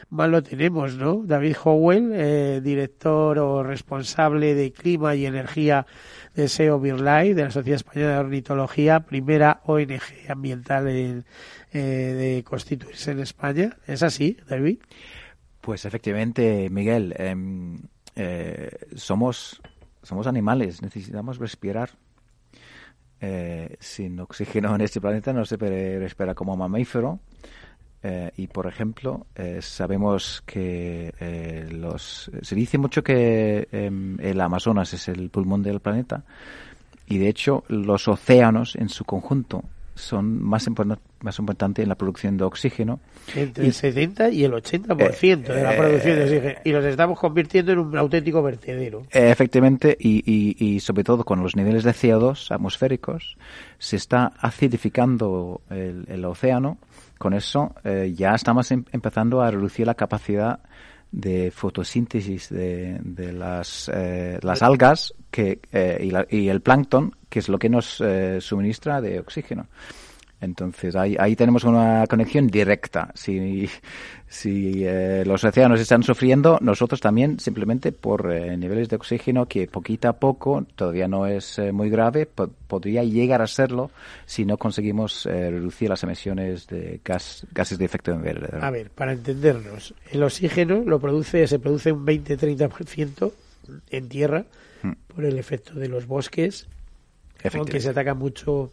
mal 0.10 0.32
lo 0.32 0.44
tenemos, 0.44 0.96
¿no? 0.96 1.24
David 1.26 1.56
Howell, 1.64 2.12
eh, 2.14 2.62
director 2.64 3.40
o 3.40 3.64
responsable 3.64 4.54
de 4.56 4.72
clima 4.72 5.16
y 5.16 5.26
energía 5.26 5.86
de 6.36 6.48
SEO 6.48 6.80
Birlay, 6.80 7.34
de 7.34 7.44
la 7.44 7.52
Sociedad 7.52 7.78
Española 7.78 8.14
de 8.14 8.20
Ornitología, 8.20 9.02
primera 9.02 9.62
ONG 9.66 10.30
ambiental 10.30 10.88
eh, 10.88 11.24
de 11.74 12.44
constituirse 12.46 13.12
en 13.12 13.20
España. 13.20 13.78
¿Es 13.88 14.04
así, 14.04 14.38
David? 14.48 14.80
Pues 15.62 15.86
efectivamente, 15.86 16.70
Miguel, 16.70 17.14
em, 17.18 17.80
somos, 18.96 19.62
somos 20.04 20.28
animales, 20.28 20.82
necesitamos 20.82 21.38
respirar 21.38 21.92
eh, 23.22 23.78
sin 23.80 24.20
oxígeno 24.20 24.74
en 24.76 24.82
este 24.82 25.02
planeta 25.02 25.34
no 25.34 25.46
se 25.46 25.58
respira 25.58 26.34
como 26.34 26.56
mamífero. 26.56 27.20
Eh, 28.02 28.32
y 28.38 28.48
por 28.48 28.66
ejemplo, 28.66 29.28
eh, 29.36 29.60
sabemos 29.62 30.42
que 30.46 31.14
los 31.72 32.32
se 32.42 32.56
dice 32.56 32.78
mucho 32.78 33.04
que 33.04 33.68
em, 33.74 34.18
el 34.22 34.40
Amazonas 34.40 34.94
es 34.94 35.10
el 35.10 35.30
pulmón 35.30 35.64
del 35.64 35.82
planeta 35.82 36.24
y 37.08 37.18
de 37.18 37.28
hecho 37.28 37.66
los 37.68 38.08
océanos 38.08 38.78
en 38.78 38.88
su 38.88 39.04
conjunto 39.04 39.66
son 40.00 40.42
más, 40.42 40.68
más 41.22 41.40
importantes 41.40 41.84
en 41.84 41.90
la 41.90 41.96
producción 41.96 42.38
de 42.38 42.44
oxígeno. 42.44 43.00
Entre 43.36 43.66
el 43.66 43.74
70 43.74 44.30
y 44.30 44.44
el 44.44 44.54
80% 44.54 45.42
de 45.42 45.64
la 45.64 45.76
producción 45.76 46.16
de 46.16 46.24
oxígeno. 46.24 46.60
Y 46.64 46.72
los 46.72 46.86
estamos 46.86 47.20
convirtiendo 47.20 47.72
en 47.72 47.80
un 47.80 47.98
auténtico 47.98 48.42
vertedero. 48.42 49.04
efectivamente, 49.12 49.96
y, 50.00 50.24
y, 50.58 50.80
sobre 50.80 51.04
todo 51.04 51.24
con 51.24 51.42
los 51.44 51.56
niveles 51.56 51.84
de 51.84 51.92
CO2 51.92 52.52
atmosféricos, 52.52 53.38
se 53.78 53.98
está 53.98 54.32
acidificando 54.40 55.62
el, 55.70 56.26
océano. 56.26 56.78
Con 57.18 57.34
eso 57.34 57.76
eh, 57.84 58.14
ya 58.16 58.34
estamos 58.34 58.72
em, 58.72 58.86
empezando 58.94 59.42
a 59.42 59.52
reducir 59.52 59.86
la 59.86 59.96
capacidad 59.96 60.60
de 61.12 61.52
fotosíntesis 61.52 62.50
de, 62.50 63.00
de 63.02 63.34
las, 63.34 63.90
eh, 63.94 64.40
las 64.42 64.62
algas 64.62 65.14
que, 65.32 65.60
eh, 65.72 66.26
y, 66.30 66.38
y, 66.38 66.50
el 66.50 66.62
plancton, 66.62 67.16
que 67.30 67.40
es 67.40 67.50
lo 67.50 67.58
que 67.58 67.70
nos 67.70 68.02
eh, 68.02 68.40
suministra 68.42 69.02
de 69.02 69.20
oxígeno. 69.20 69.68
Entonces 70.42 70.96
ahí, 70.96 71.18
ahí 71.20 71.36
tenemos 71.36 71.66
una 71.66 72.08
conexión 72.08 72.48
directa. 72.48 73.12
Si, 73.14 73.70
si 74.28 74.86
eh, 74.86 75.24
los 75.26 75.44
océanos 75.44 75.82
están 75.82 76.02
sufriendo, 76.04 76.58
nosotros 76.62 77.02
también, 77.02 77.40
simplemente 77.40 77.92
por 77.92 78.32
eh, 78.32 78.56
niveles 78.56 78.88
de 78.88 78.96
oxígeno 78.96 79.48
que 79.48 79.68
poquito 79.68 80.08
a 80.08 80.14
poco, 80.14 80.66
todavía 80.76 81.10
no 81.10 81.26
es 81.26 81.60
eh, 81.60 81.74
muy 81.74 81.90
grave, 81.90 82.26
podría 82.26 83.04
llegar 83.04 83.42
a 83.42 83.48
serlo 83.48 83.92
si 84.26 84.46
no 84.46 84.58
conseguimos 84.58 85.26
reducir 85.26 85.90
las 85.90 86.04
emisiones 86.04 86.68
de 86.68 87.02
gas, 87.04 87.46
gases 87.52 87.78
de 87.78 87.86
efecto 87.86 88.12
invernadero. 88.12 88.64
A 88.64 88.72
ver, 88.72 88.92
para 88.92 89.12
entendernos, 89.12 89.94
el 90.12 90.24
oxígeno 90.24 90.84
lo 90.86 91.00
produce, 91.00 91.48
se 91.48 91.60
produce 91.60 91.92
un 91.92 92.06
20-30% 92.06 93.32
en 93.90 94.10
tierra 94.10 94.46
hmm. 94.84 94.92
por 95.14 95.26
el 95.26 95.38
efecto 95.38 95.74
de 95.74 95.90
los 95.90 96.08
bosques, 96.08 96.68
aunque 97.54 97.80
se 97.80 97.90
ataca 97.90 98.14
mucho 98.14 98.72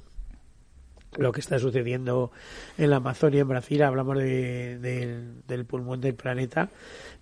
lo 1.16 1.32
que 1.32 1.40
está 1.40 1.58
sucediendo 1.58 2.30
en 2.78 2.90
la 2.90 2.96
Amazonia, 2.96 3.42
en 3.42 3.48
Brasil, 3.48 3.82
hablamos 3.82 4.18
del 4.18 5.64
pulmón 5.66 6.00
del 6.00 6.14
planeta, 6.14 6.70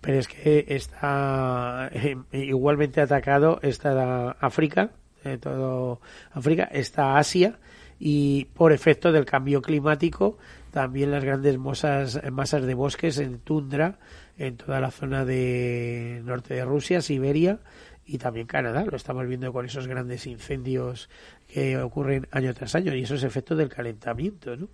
pero 0.00 0.18
es 0.18 0.28
que 0.28 0.64
está 0.68 1.90
eh, 1.92 2.16
igualmente 2.32 3.00
atacado 3.00 3.58
está 3.62 4.32
África, 4.32 4.90
eh, 5.24 5.38
todo 5.38 6.00
África, 6.32 6.64
está 6.64 7.16
Asia 7.18 7.58
y 7.98 8.46
por 8.46 8.72
efecto 8.72 9.12
del 9.12 9.24
cambio 9.24 9.62
climático 9.62 10.36
también 10.70 11.12
las 11.12 11.24
grandes 11.24 11.56
masas, 11.56 12.20
masas 12.32 12.64
de 12.64 12.74
bosques 12.74 13.18
en 13.18 13.38
tundra 13.38 13.98
en 14.36 14.56
toda 14.56 14.80
la 14.80 14.90
zona 14.90 15.24
de 15.24 16.20
norte 16.24 16.54
de 16.54 16.64
Rusia, 16.64 17.00
Siberia 17.00 17.60
y 18.04 18.18
también 18.18 18.46
Canadá. 18.46 18.84
Lo 18.84 18.96
estamos 18.96 19.26
viendo 19.26 19.52
con 19.52 19.66
esos 19.66 19.86
grandes 19.86 20.26
incendios 20.26 21.08
que 21.54 21.78
ocurren 21.78 22.26
año 22.32 22.52
tras 22.52 22.74
año 22.74 22.92
y 22.96 23.04
eso 23.04 23.14
es 23.14 23.22
efecto 23.22 23.54
del 23.54 23.68
calentamiento, 23.68 24.56
¿no? 24.56 24.66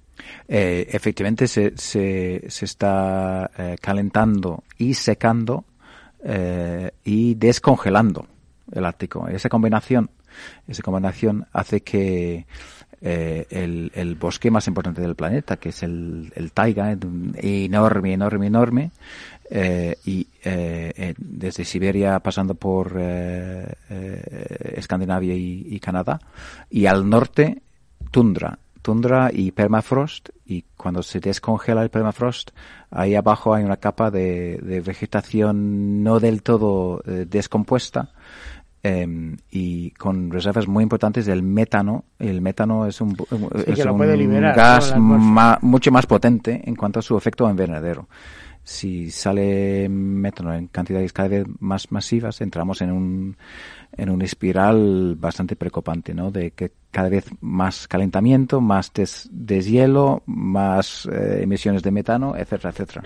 Eh, 0.49 0.87
efectivamente 0.91 1.47
se, 1.47 1.77
se, 1.77 2.43
se 2.49 2.65
está 2.65 3.51
eh, 3.59 3.77
calentando 3.79 4.65
y 4.79 4.95
secando 4.95 5.67
eh, 6.25 6.91
y 7.05 7.35
descongelando 7.35 8.27
el 8.73 8.87
Ártico. 8.87 9.29
Esa 9.29 9.51
combinación, 9.51 10.09
esa 10.67 10.83
combinación 10.83 11.47
hace 11.53 11.83
que 11.83 12.47
el, 13.03 13.93
el, 13.95 14.15
bosque 14.15 14.51
más 14.51 14.67
importante 14.67 15.03
del 15.03 15.17
planeta, 15.17 15.59
que 15.59 15.71
es 15.71 15.83
el, 15.83 16.33
el 16.35 16.53
taiga, 16.53 16.93
enorme, 16.93 18.15
enorme, 18.15 18.47
enorme, 18.47 18.91
eh, 19.53 19.97
y 20.05 20.29
eh, 20.45 20.93
eh, 20.97 21.15
desde 21.19 21.65
Siberia 21.65 22.21
pasando 22.21 22.55
por 22.55 22.97
Escandinavia 24.77 25.35
y, 25.35 25.81
Canadá. 25.81 26.21
Y 26.71 26.87
al 26.87 27.11
norte 27.11 27.61
tundra. 28.13 28.61
Tundra 28.81 29.31
y 29.33 29.51
permafrost. 29.51 30.29
Y 30.47 30.63
cuando 30.77 31.03
se 31.03 31.19
descongela 31.21 31.83
el 31.83 31.91
permafrost 31.91 32.53
ahí 32.93 33.15
abajo 33.17 33.53
hay 33.55 33.65
una 33.65 33.77
capa 33.77 34.11
de, 34.11 34.83
vegetación 34.85 36.03
no 36.03 36.19
del 36.19 36.43
todo 36.43 37.03
descompuesta 37.05 38.11
em, 38.83 39.37
y 39.51 39.91
con 39.93 40.31
reservas 40.31 40.67
muy 40.67 40.83
importantes 40.83 41.27
del 41.27 41.43
metano. 41.43 42.05
El 42.19 42.41
metano 42.41 42.87
es 42.87 43.01
un, 43.01 43.17
gas 44.55 44.95
mucho 44.97 45.93
más 45.93 46.07
potente 46.07 46.63
en 46.65 46.75
cuanto 46.77 47.01
a 47.01 47.03
su 47.03 47.19
efecto 47.19 47.51
invernadero 47.51 48.09
si 48.71 49.11
sale 49.11 49.89
metano 49.89 50.55
en 50.55 50.69
cantidades 50.69 51.13
cada 51.13 51.29
vez 51.29 51.45
más 51.59 51.91
masivas, 51.91 52.41
entramos 52.41 52.81
en 52.83 52.93
un, 52.93 53.37
en 53.97 54.11
una 54.11 54.25
espiral 54.25 55.17
bastante 55.19 55.57
preocupante, 55.57 56.15
¿no? 56.15 56.31
De 56.31 56.53
que 56.53 56.71
cada 56.93 57.09
vez 57.09 57.27
más 57.41 57.89
calentamiento, 57.89 58.61
más 58.61 58.93
des, 58.95 59.29
deshielo, 59.33 60.23
más 60.27 61.09
eh, 61.13 61.41
emisiones 61.43 61.83
de 61.83 61.91
metano, 61.91 62.37
etcétera, 62.37 62.71
etcétera. 62.71 63.03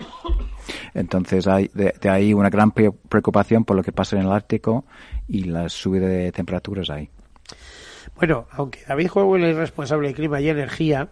Entonces 0.93 1.47
hay 1.47 1.71
de, 1.73 1.95
ahí 2.09 2.31
una 2.31 2.51
gran 2.51 2.71
preocupación 2.71 3.65
por 3.65 3.75
lo 3.75 3.81
que 3.81 3.91
pasa 3.91 4.15
en 4.15 4.21
el 4.21 4.31
Ártico 4.31 4.85
y 5.27 5.45
la 5.45 5.67
subida 5.67 6.05
de 6.05 6.31
temperaturas 6.31 6.91
ahí. 6.91 7.09
Bueno, 8.15 8.45
aunque 8.51 8.81
David 8.87 9.07
Juego 9.07 9.35
es 9.37 9.55
responsable 9.55 10.09
de 10.09 10.13
clima 10.13 10.39
y 10.41 10.47
energía, 10.47 11.09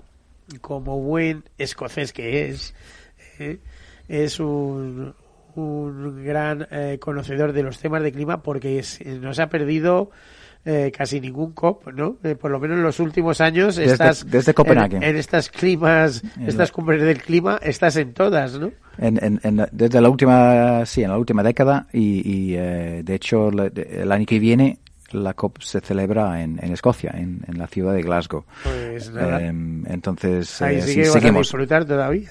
como 0.62 1.00
buen 1.00 1.44
escocés 1.58 2.14
que 2.14 2.50
es, 2.50 2.76
eh, 3.40 3.60
es 4.14 4.40
un, 4.40 5.14
un 5.56 6.24
gran 6.24 6.68
eh, 6.70 6.98
conocedor 7.00 7.52
de 7.52 7.64
los 7.64 7.80
temas 7.80 8.04
de 8.04 8.12
clima 8.12 8.44
porque 8.44 8.84
nos 9.20 9.40
ha 9.40 9.48
perdido 9.50 10.12
eh, 10.66 10.92
casi 10.96 11.20
ningún 11.20 11.52
COP, 11.52 11.88
¿no? 11.94 12.18
Eh, 12.24 12.36
por 12.36 12.50
lo 12.52 12.60
menos 12.60 12.78
en 12.78 12.84
los 12.84 13.00
últimos 13.00 13.42
años 13.42 13.78
estás 13.78 14.30
desde 14.30 14.54
Copenhague. 14.54 14.98
En, 14.98 15.18
estas 15.18 15.50
climas, 15.50 16.24
estas 16.48 16.72
cumbres 16.72 17.02
del 17.02 17.22
clima, 17.22 17.60
estás 17.62 17.98
en 17.98 18.14
todas, 18.14 18.58
¿no? 18.58 18.72
En, 18.98 19.40
en, 19.44 19.66
desde 19.72 20.00
la 20.00 20.10
última, 20.10 20.86
sí, 20.86 21.04
en 21.04 21.10
la 21.10 21.18
última 21.18 21.44
década 21.44 21.88
y, 21.92 22.54
eh, 22.54 23.02
de 23.04 23.16
hecho 23.16 23.50
el 23.50 24.12
año 24.12 24.26
que 24.26 24.40
viene 24.40 24.78
la 25.14 25.34
COP 25.34 25.62
se 25.62 25.80
celebra 25.80 26.42
en, 26.42 26.60
en 26.62 26.74
Escocia, 26.74 27.12
en, 27.16 27.42
en, 27.48 27.58
la 27.58 27.68
ciudad 27.68 27.94
de 27.94 28.02
Glasgow. 28.02 28.44
Pues 28.64 29.12
nada. 29.12 29.42
Eh, 29.42 29.48
entonces, 29.48 30.62
Ahí 30.62 30.78
eh, 30.78 30.82
sí 30.82 30.88
sí, 30.88 30.94
que 31.02 31.10
vas 31.10 31.26
a 31.26 31.32
disfrutar 31.40 31.86
todavía. 31.86 32.30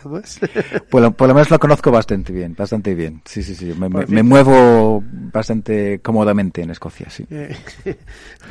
Por 0.91 1.03
lo, 1.03 1.11
por 1.12 1.29
lo 1.29 1.35
menos 1.35 1.51
lo 1.51 1.59
conozco 1.59 1.91
bastante 1.91 2.33
bien, 2.33 2.55
bastante 2.57 2.95
bien. 2.95 3.23
Sí, 3.25 3.43
sí, 3.43 3.55
sí. 3.55 3.67
Me, 3.79 3.89
me- 3.89 3.97
cierto- 3.99 4.12
me 4.12 4.23
muevo 4.23 5.03
bastante 5.33 6.01
cómodamente 6.01 6.62
en 6.62 6.71
Escocia, 6.71 7.09
sí. 7.11 7.27
Eh, 7.31 7.57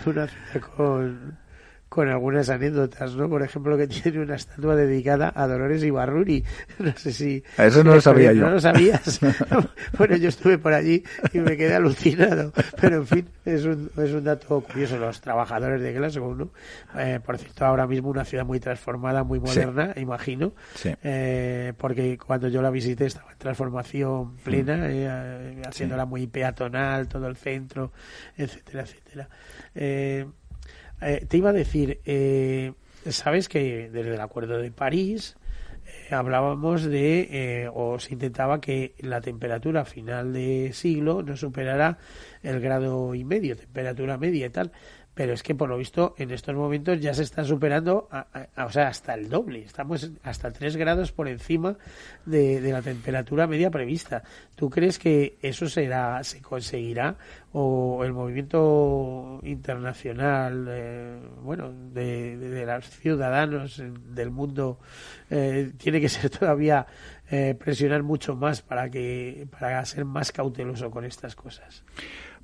una 0.05 0.27
ciudad 0.27 0.69
con, 0.75 1.37
con 1.91 2.07
algunas 2.07 2.49
anécdotas, 2.49 3.17
¿no? 3.17 3.27
Por 3.27 3.43
ejemplo, 3.43 3.77
que 3.77 3.85
tiene 3.87 4.21
una 4.21 4.35
estatua 4.35 4.77
dedicada 4.77 5.33
a 5.35 5.45
Dolores 5.45 5.83
Ibarruri. 5.83 6.41
No 6.79 6.93
sé 6.95 7.11
si... 7.11 7.43
Eso 7.57 7.83
no 7.83 7.95
lo 7.95 8.01
sabía 8.09 8.31
yo. 8.31 8.43
¿No 8.43 8.51
lo 8.51 8.61
sabías? 8.61 9.19
bueno, 9.97 10.15
yo 10.15 10.29
estuve 10.29 10.57
por 10.57 10.71
allí 10.71 11.03
y 11.33 11.39
me 11.39 11.57
quedé 11.57 11.75
alucinado. 11.75 12.53
Pero, 12.79 12.95
en 12.95 13.07
fin, 13.07 13.29
es 13.43 13.65
un, 13.65 13.91
es 13.97 14.13
un 14.13 14.23
dato 14.23 14.61
curioso. 14.61 14.97
Los 14.97 15.19
trabajadores 15.19 15.81
de 15.81 15.91
Glasgow, 15.91 16.33
¿no? 16.33 16.49
Eh, 16.97 17.19
por 17.23 17.37
cierto, 17.37 17.65
ahora 17.65 17.85
mismo 17.85 18.09
una 18.09 18.23
ciudad 18.23 18.45
muy 18.45 18.61
transformada, 18.61 19.25
muy 19.25 19.41
moderna, 19.41 19.91
imagino. 19.97 20.53
Sí. 20.75 20.95
Eh, 21.03 21.73
porque 21.77 22.17
cuando 22.17 22.47
yo 22.47 22.61
la 22.61 22.69
visité 22.69 23.07
estaba 23.07 23.33
en 23.33 23.37
transformación 23.37 24.37
plena, 24.37 24.89
eh, 24.89 25.07
eh, 25.07 25.61
haciéndola 25.67 26.05
muy 26.05 26.25
peatonal, 26.27 27.09
todo 27.09 27.27
el 27.27 27.35
centro, 27.35 27.91
etcétera, 28.37 28.83
etcétera. 28.83 29.27
Eh, 31.01 31.25
te 31.27 31.37
iba 31.37 31.49
a 31.49 31.53
decir, 31.53 31.99
eh, 32.05 32.73
sabes 33.09 33.49
que 33.49 33.89
desde 33.89 34.13
el 34.13 34.21
Acuerdo 34.21 34.59
de 34.59 34.71
París 34.71 35.35
eh, 35.85 36.13
hablábamos 36.13 36.83
de, 36.83 37.27
eh, 37.31 37.69
o 37.73 37.99
se 37.99 38.13
intentaba 38.13 38.61
que 38.61 38.93
la 38.99 39.21
temperatura 39.21 39.83
final 39.85 40.33
de 40.33 40.71
siglo 40.73 41.23
no 41.23 41.35
superara 41.35 41.97
el 42.43 42.59
grado 42.59 43.15
y 43.15 43.23
medio, 43.23 43.55
temperatura 43.55 44.17
media 44.17 44.45
y 44.45 44.49
tal. 44.49 44.71
Pero 45.13 45.33
es 45.33 45.43
que 45.43 45.53
por 45.55 45.67
lo 45.67 45.77
visto 45.77 46.15
en 46.17 46.31
estos 46.31 46.55
momentos 46.55 46.99
ya 47.01 47.13
se 47.13 47.23
está 47.23 47.43
superando, 47.43 48.07
a- 48.11 48.27
o 48.65 48.71
sea, 48.71 48.87
hasta 48.87 49.13
el 49.13 49.27
doble. 49.29 49.59
Estamos 49.63 50.09
hasta 50.23 50.51
3 50.51 50.77
grados 50.77 51.11
por 51.11 51.27
encima 51.27 51.75
de, 52.25 52.61
la 52.61 52.81
temperatura 52.81 53.45
media 53.45 53.69
prevista. 53.69 54.23
¿Tú 54.55 54.69
crees 54.69 54.97
que 54.97 55.37
eso 55.41 55.67
será, 55.67 56.23
se 56.23 56.41
conseguirá 56.41 57.17
o 57.51 58.03
el 58.05 58.13
movimiento 58.13 59.41
internacional, 59.43 60.65
eh, 60.69 61.19
bueno, 61.43 61.71
de, 61.91 62.63
los 62.65 62.89
ciudadanos 62.89 63.83
del 64.15 64.31
mundo 64.31 64.79
eh, 65.29 65.73
tiene 65.77 65.99
que 65.99 66.07
ser 66.09 66.29
todavía 66.39 66.85
eh, 67.29 67.53
presionar 67.59 68.01
mucho 68.03 68.35
más 68.35 68.61
para 68.61 68.89
que 68.89 69.45
para 69.59 69.83
ser 69.85 70.05
más 70.05 70.31
cauteloso 70.31 70.89
con 70.89 71.03
estas 71.03 71.35
cosas? 71.35 71.83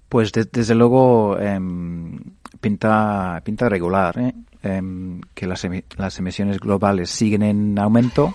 Pues 0.09 0.31
de- 0.31 0.45
desde 0.45 0.73
luego 0.75 1.37
em, 1.37 2.17
pinta, 2.59 3.41
pinta 3.43 3.69
regular, 3.69 4.17
¿eh? 4.19 4.33
Em, 4.63 5.21
que 5.33 5.47
las, 5.47 5.65
las 5.97 6.19
emisiones 6.19 6.59
globales 6.59 7.09
siguen 7.09 7.43
en 7.43 7.79
aumento. 7.79 8.33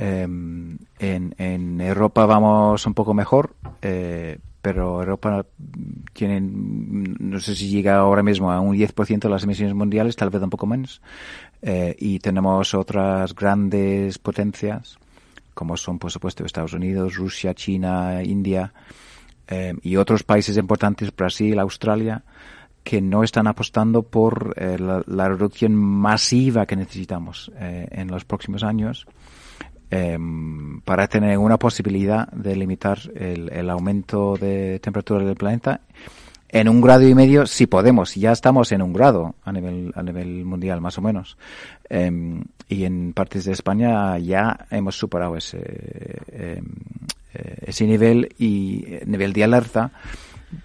Em, 0.00 0.78
en, 1.00 1.34
en 1.38 1.80
Europa 1.80 2.24
vamos 2.24 2.86
un 2.86 2.94
poco 2.94 3.14
mejor, 3.14 3.56
eh, 3.82 4.38
pero 4.62 5.00
Europa 5.00 5.44
tiene, 6.12 6.40
no 6.40 7.40
sé 7.40 7.56
si 7.56 7.68
llega 7.68 7.96
ahora 7.96 8.22
mismo 8.22 8.52
a 8.52 8.60
un 8.60 8.76
10% 8.76 9.18
de 9.18 9.28
las 9.28 9.42
emisiones 9.42 9.74
mundiales, 9.74 10.14
tal 10.14 10.30
vez 10.30 10.40
un 10.40 10.50
poco 10.50 10.66
menos. 10.66 11.02
Eh, 11.62 11.96
y 11.98 12.20
tenemos 12.20 12.74
otras 12.74 13.34
grandes 13.34 14.18
potencias, 14.18 14.98
como 15.52 15.76
son, 15.76 15.98
por 15.98 16.12
supuesto, 16.12 16.44
Estados 16.44 16.74
Unidos, 16.74 17.16
Rusia, 17.16 17.54
China, 17.54 18.22
India, 18.22 18.72
eh, 19.48 19.74
y 19.82 19.96
otros 19.96 20.22
países 20.22 20.56
importantes, 20.56 21.14
Brasil, 21.14 21.58
Australia, 21.58 22.22
que 22.88 23.02
no 23.02 23.22
están 23.22 23.46
apostando 23.46 24.02
por 24.02 24.54
eh, 24.56 24.78
la, 24.78 25.02
la 25.06 25.28
reducción 25.28 25.74
masiva 25.74 26.64
que 26.64 26.74
necesitamos 26.74 27.52
eh, 27.60 27.86
en 27.90 28.08
los 28.08 28.24
próximos 28.24 28.62
años 28.62 29.06
eh, 29.90 30.16
para 30.86 31.06
tener 31.06 31.36
una 31.36 31.58
posibilidad 31.58 32.26
de 32.32 32.56
limitar 32.56 32.98
el, 33.14 33.52
el 33.52 33.68
aumento 33.68 34.38
de 34.38 34.80
temperatura 34.80 35.22
del 35.22 35.36
planeta 35.36 35.82
en 36.48 36.66
un 36.66 36.80
grado 36.80 37.06
y 37.06 37.14
medio 37.14 37.44
si 37.44 37.66
podemos. 37.66 38.14
Ya 38.14 38.32
estamos 38.32 38.72
en 38.72 38.80
un 38.80 38.94
grado 38.94 39.34
a 39.44 39.52
nivel, 39.52 39.92
a 39.94 40.02
nivel 40.02 40.46
mundial, 40.46 40.80
más 40.80 40.96
o 40.96 41.02
menos. 41.02 41.36
Eh, 41.90 42.40
y 42.70 42.84
en 42.84 43.12
partes 43.12 43.44
de 43.44 43.52
España 43.52 44.16
ya 44.16 44.66
hemos 44.70 44.96
superado 44.96 45.36
ese, 45.36 45.58
eh, 45.58 46.62
eh, 47.34 47.56
ese 47.66 47.86
nivel 47.86 48.34
y 48.38 48.82
eh, 48.86 49.02
nivel 49.06 49.34
de 49.34 49.44
alerta 49.44 49.92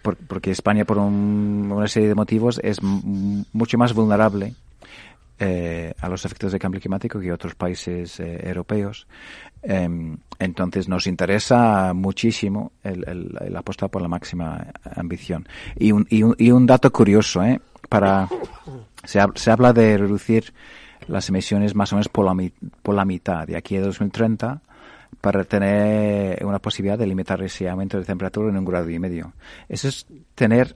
por- 0.01 0.17
porque 0.17 0.51
España 0.51 0.85
por 0.85 0.97
un- 0.97 1.71
una 1.71 1.87
serie 1.87 2.09
de 2.09 2.15
motivos 2.15 2.59
es 2.63 2.81
mucho 2.81 3.77
más 3.77 3.93
vulnerable 3.93 4.53
eh, 5.39 5.93
a 5.99 6.07
los 6.09 6.23
efectos 6.25 6.51
del 6.51 6.61
cambio 6.61 6.79
climático 6.79 7.19
que 7.19 7.31
otros 7.31 7.55
países 7.55 8.19
eh, 8.19 8.39
europeos. 8.47 9.07
Em, 9.63 10.15
entonces 10.39 10.87
nos 10.87 11.07
interesa 11.07 11.93
muchísimo 11.93 12.71
el, 12.83 13.03
el- 13.09 13.37
el 13.47 13.55
apostar 13.57 13.89
por 13.89 14.01
la 14.01 14.07
máxima 14.07 14.67
ambición. 14.95 15.47
Y 15.75 15.91
un, 15.91 16.05
y 16.09 16.23
un, 16.23 16.35
y 16.37 16.51
un 16.51 16.65
dato 16.65 16.91
curioso, 16.91 17.43
¿eh? 17.43 17.59
Para, 17.89 18.29
se, 19.03 19.19
se 19.35 19.51
habla 19.51 19.73
de 19.73 19.97
reducir 19.97 20.53
las 21.07 21.27
emisiones 21.29 21.75
más 21.75 21.91
o 21.91 21.95
menos 21.97 22.09
por 22.09 22.25
la, 22.25 22.49
por 22.81 22.95
la 22.95 23.03
mitad 23.03 23.45
de 23.47 23.57
aquí 23.57 23.75
a 23.75 23.81
2030 23.81 24.61
para 25.23 25.45
tener 25.45 26.43
una 26.43 26.59
posibilidad 26.59 26.97
de 26.99 27.07
limitar 27.07 27.41
ese 27.41 27.69
aumento 27.69 27.97
de 27.97 28.03
temperatura 28.03 28.49
en 28.49 28.57
un 28.57 28.65
grado 28.65 28.89
y 28.89 28.99
medio. 28.99 29.31
Eso 29.69 29.87
es 29.87 30.05
tener 30.35 30.75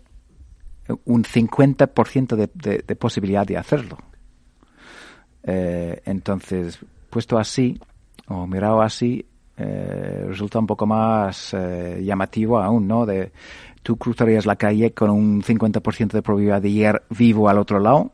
un 1.04 1.26
50% 1.26 2.36
de, 2.38 2.82
de, 2.88 2.96
posibilidad 2.96 3.46
de 3.46 3.58
hacerlo. 3.58 3.98
Eh, 5.44 6.02
entonces, 6.06 6.80
puesto 7.10 7.38
así, 7.38 7.78
o 8.30 8.48
mirado 8.48 8.82
así, 8.82 9.26
eh, 9.58 10.24
resulta 10.30 10.60
un 10.60 10.68
poco 10.68 10.86
más 10.86 11.54
eh, 11.54 12.02
llamativo 12.02 12.58
aún, 12.58 12.88
¿no? 12.88 13.06
De 13.06 13.34
tú 13.84 13.98
cruzarías 13.98 14.46
la 14.46 14.56
calle 14.56 14.94
con 14.94 15.10
un 15.10 15.44
50% 15.44 16.14
de 16.14 16.22
probabilidad 16.22 16.62
de 16.62 16.70
ir 16.70 17.02
vivo 17.10 17.50
al 17.50 17.58
otro 17.58 17.82
lado. 17.82 18.14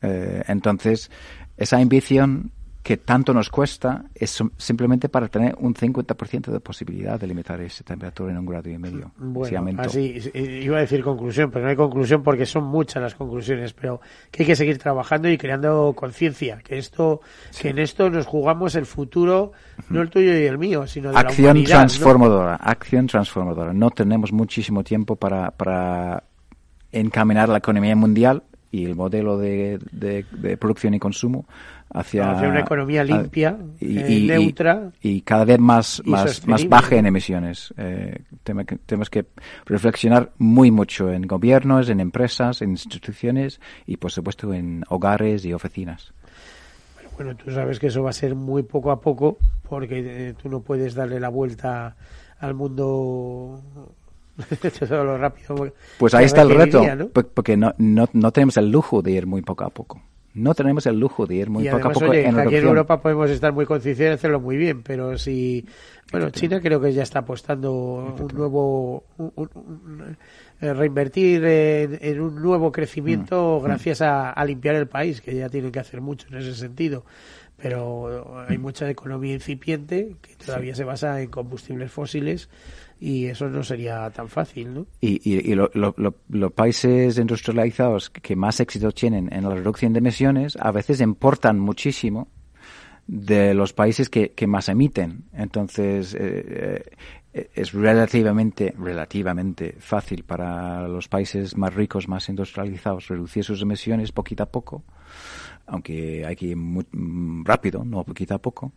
Entonces, 0.00 1.10
esa 1.58 1.76
ambición 1.76 2.52
que 2.82 2.96
tanto 2.96 3.34
nos 3.34 3.50
cuesta 3.50 4.04
es 4.14 4.30
sim- 4.40 4.50
simplemente 4.56 5.08
para 5.10 5.28
tener 5.28 5.54
un 5.58 5.74
50% 5.74 6.50
de 6.50 6.60
posibilidad 6.60 7.20
de 7.20 7.26
limitar 7.26 7.60
esa 7.60 7.84
temperatura 7.84 8.32
en 8.32 8.38
un 8.38 8.46
grado 8.46 8.70
y 8.70 8.78
medio. 8.78 9.10
Bueno, 9.18 9.48
así 9.88 10.30
eh, 10.32 10.60
iba 10.64 10.78
a 10.78 10.80
decir 10.80 11.02
conclusión, 11.02 11.50
pero 11.50 11.64
no 11.64 11.70
hay 11.70 11.76
conclusión 11.76 12.22
porque 12.22 12.46
son 12.46 12.64
muchas 12.64 13.02
las 13.02 13.14
conclusiones, 13.14 13.74
pero 13.74 14.00
que 14.30 14.44
hay 14.44 14.46
que 14.46 14.56
seguir 14.56 14.78
trabajando 14.78 15.28
y 15.28 15.36
creando 15.36 15.92
conciencia, 15.94 16.58
que 16.64 16.78
esto, 16.78 17.20
que 17.60 17.68
en 17.70 17.78
esto 17.78 18.08
nos 18.08 18.24
jugamos 18.26 18.74
el 18.74 18.86
futuro, 18.86 19.52
no 19.90 20.00
el 20.00 20.08
tuyo 20.08 20.32
y 20.38 20.44
el 20.46 20.56
mío, 20.56 20.86
sino 20.86 21.08
de 21.08 21.14
la 21.14 21.20
acción 21.28 21.56
¿no? 21.58 21.64
transformadora, 21.64 22.54
acción 22.56 23.06
transformadora. 23.06 23.72
No 23.74 23.90
tenemos 23.90 24.32
muchísimo 24.32 24.82
tiempo 24.82 25.16
para, 25.16 25.50
para 25.50 26.22
encaminar 26.92 27.48
la 27.50 27.58
economía 27.58 27.94
mundial 27.96 28.44
y 28.70 28.84
el 28.84 28.94
modelo 28.96 29.36
de, 29.38 29.78
de- 29.92 30.24
de 30.30 30.56
producción 30.56 30.94
y 30.94 30.98
consumo 30.98 31.46
hacia, 31.90 32.30
Hacia 32.32 32.48
una 32.48 32.60
economía 32.60 33.00
a- 33.00 33.04
limpia, 33.04 33.56
eh, 33.80 34.24
neutra. 34.26 34.90
y 35.02 35.22
cada 35.22 35.44
vez 35.44 35.58
más, 35.58 36.02
y 36.04 36.10
más, 36.10 36.46
más 36.46 36.68
baja 36.68 36.96
en 36.96 37.06
emisiones. 37.06 37.72
Eh, 37.78 38.22
que- 38.44 38.76
tenemos 38.86 39.10
que 39.10 39.26
reflexionar 39.66 40.32
muy 40.38 40.70
mucho 40.70 41.10
en 41.10 41.22
gobiernos, 41.22 41.88
en 41.88 42.00
empresas, 42.00 42.60
en 42.62 42.70
instituciones 42.70 43.60
y, 43.86 43.96
por 43.96 44.10
supuesto, 44.12 44.52
en 44.52 44.84
hogares 44.88 45.44
y 45.44 45.52
oficinas. 45.52 46.12
Bueno, 47.16 47.34
tú 47.34 47.50
sabes 47.50 47.78
que 47.80 47.88
eso 47.88 48.02
va 48.02 48.10
a 48.10 48.12
ser 48.12 48.34
muy 48.36 48.62
poco 48.62 48.90
a 48.92 49.00
poco, 49.00 49.38
porque 49.68 50.28
eh, 50.28 50.34
tú 50.40 50.48
no 50.48 50.60
puedes 50.60 50.94
darle 50.94 51.18
la 51.18 51.28
vuelta 51.30 51.96
al 52.38 52.54
mundo 52.54 53.60
todo 54.88 55.04
lo 55.04 55.18
rápido. 55.18 55.72
Pues 55.98 56.14
ahí 56.14 56.26
está 56.26 56.42
el 56.42 56.50
reto, 56.50 56.82
¿no? 56.94 57.08
po- 57.08 57.24
porque 57.24 57.56
no, 57.56 57.74
no, 57.78 58.08
no 58.12 58.30
tenemos 58.30 58.56
el 58.56 58.70
lujo 58.70 59.02
de 59.02 59.10
ir 59.12 59.26
muy 59.26 59.42
poco 59.42 59.64
a 59.64 59.70
poco. 59.70 60.00
No 60.38 60.54
tenemos 60.54 60.86
el 60.86 60.98
lujo 60.98 61.26
de 61.26 61.34
ir 61.36 61.50
muy 61.50 61.64
y 61.64 61.66
poco 61.66 61.76
además, 61.76 61.96
a 61.96 62.00
poco 62.00 62.10
oye, 62.12 62.26
en 62.26 62.38
aquí 62.38 62.54
en. 62.56 62.68
Europa 62.68 63.00
podemos 63.02 63.30
estar 63.30 63.52
muy 63.52 63.66
concienciados 63.66 64.12
y 64.12 64.14
hacerlo 64.14 64.40
muy 64.40 64.56
bien, 64.56 64.82
pero 64.82 65.18
si. 65.18 65.66
Bueno, 66.10 66.30
China 66.30 66.60
creo 66.60 66.80
que 66.80 66.92
ya 66.92 67.02
está 67.02 67.18
apostando 67.20 67.72
un 67.72 68.28
nuevo. 68.34 69.04
un- 69.18 69.32
un- 69.36 69.50
un- 69.54 70.16
reinvertir 70.60 71.44
en, 71.44 71.98
en 72.00 72.20
un 72.20 72.34
nuevo 72.42 72.68
Mm, 72.68 72.72
crecimiento 72.72 73.60
gracias 73.60 74.00
a, 74.02 74.30
a 74.30 74.44
limpiar 74.44 74.74
el 74.74 74.88
país, 74.88 75.20
que 75.20 75.34
ya 75.34 75.48
tienen 75.48 75.70
que 75.70 75.78
hacer 75.78 76.00
mucho 76.00 76.26
en 76.30 76.38
ese 76.38 76.54
sentido. 76.54 77.04
Pero 77.60 78.40
hay 78.48 78.56
mucha 78.58 78.88
economía 78.88 79.34
incipiente 79.34 80.14
que 80.22 80.36
todavía 80.36 80.74
se 80.76 80.84
basa 80.84 81.20
en 81.20 81.28
combustibles 81.30 81.90
fósiles 81.90 82.48
y 83.00 83.26
eso 83.26 83.48
no 83.48 83.62
sería 83.62 84.10
tan 84.10 84.28
fácil. 84.28 84.86
Y, 85.00 85.20
y, 85.24 85.54
los 85.54 86.52
países 86.54 87.18
industrializados 87.18 88.10
que 88.10 88.36
más 88.36 88.60
éxito 88.60 88.92
tienen 88.92 89.32
en 89.32 89.44
la 89.44 89.54
reducción 89.54 89.92
de 89.92 89.98
emisiones 89.98 90.56
a 90.56 90.72
veces 90.72 91.00
importan 91.00 91.58
muchísimo 91.58 92.28
de 93.06 93.54
los 93.54 93.72
países 93.72 94.10
que, 94.10 94.32
que 94.32 94.46
más 94.46 94.68
emiten. 94.68 95.24
Entonces, 95.32 96.14
eh, 96.14 96.84
eh, 97.32 97.50
es 97.54 97.72
relativamente, 97.72 98.74
relativamente 98.78 99.76
fácil 99.78 100.24
para 100.24 100.86
los 100.88 101.08
países 101.08 101.56
más 101.56 101.74
ricos, 101.74 102.08
más 102.08 102.28
industrializados, 102.28 103.08
reducir 103.08 103.44
sus 103.44 103.62
emisiones 103.62 104.12
poquito 104.12 104.42
a 104.42 104.46
poco, 104.46 104.84
aunque 105.66 106.24
hay 106.26 106.36
que 106.36 106.46
ir 106.46 106.56
muy 106.56 106.86
rápido, 107.44 107.84
no 107.84 108.04
poquito 108.04 108.34
a 108.34 108.38
poco. 108.38 108.72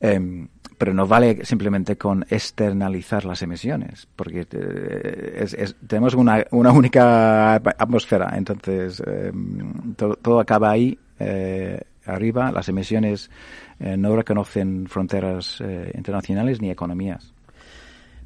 Em, 0.00 0.48
pero 0.78 0.94
no 0.94 1.06
vale 1.06 1.44
simplemente 1.44 1.96
con 1.96 2.24
externalizar 2.30 3.24
las 3.24 3.42
emisiones, 3.42 4.08
porque 4.16 4.46
eh, 4.50 5.46
tenemos 5.86 6.14
una, 6.14 6.44
una 6.52 6.72
única 6.72 7.56
atmósfera, 7.56 8.32
entonces 8.36 9.02
em, 9.04 9.94
todo, 9.94 10.40
acaba 10.40 10.70
ahí, 10.70 10.98
arriba, 12.08 12.50
las 12.52 12.68
emisiones 12.68 13.30
eh, 13.80 13.96
no 13.96 14.14
reconocen 14.16 14.86
fronteras 14.88 15.60
eh, 15.60 15.92
internacionales 15.94 16.60
ni 16.60 16.70
economías. 16.70 17.32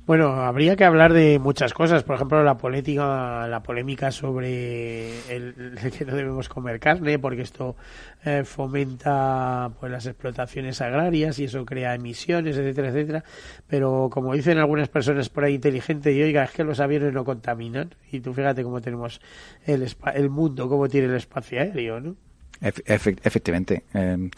Bueno, 0.04 0.32
habría 0.42 0.74
que 0.74 0.84
hablar 0.84 1.12
de 1.12 1.38
muchas 1.38 1.72
cosas, 1.72 2.02
por 2.02 2.16
ejemplo, 2.16 2.42
la 2.42 2.58
política, 2.58 3.46
la 3.46 3.62
polémica 3.62 4.10
sobre 4.10 5.10
el, 5.32 5.54
que 5.96 6.04
no 6.04 6.16
debemos 6.16 6.48
comer 6.48 6.80
carne, 6.80 7.20
porque 7.20 7.42
esto 7.42 7.76
eh, 8.24 8.42
fomenta 8.44 9.70
pues 9.78 9.92
las 9.92 10.04
explotaciones 10.06 10.80
agrarias 10.80 11.38
y 11.38 11.44
eso 11.44 11.64
crea 11.64 11.94
emisiones, 11.94 12.56
etcétera, 12.56 12.88
etcétera. 12.88 13.24
Pero 13.68 14.08
como 14.10 14.34
dicen 14.34 14.58
algunas 14.58 14.88
personas 14.88 15.28
por 15.28 15.44
ahí 15.44 15.54
inteligentes, 15.54 16.12
y 16.16 16.20
oiga, 16.20 16.42
es 16.42 16.50
que 16.50 16.64
los 16.64 16.80
aviones 16.80 17.12
no 17.12 17.24
contaminan. 17.24 17.94
Y 18.10 18.18
tú 18.18 18.34
fíjate 18.34 18.64
cómo 18.64 18.80
tenemos 18.80 19.20
el, 19.66 19.88
el 20.14 20.30
mundo, 20.30 20.68
cómo 20.68 20.88
tiene 20.88 21.06
el 21.06 21.14
espacio 21.14 21.60
aéreo, 21.60 22.00
¿no? 22.00 22.16
efectivamente. 22.62 23.84
Em, 23.92 24.30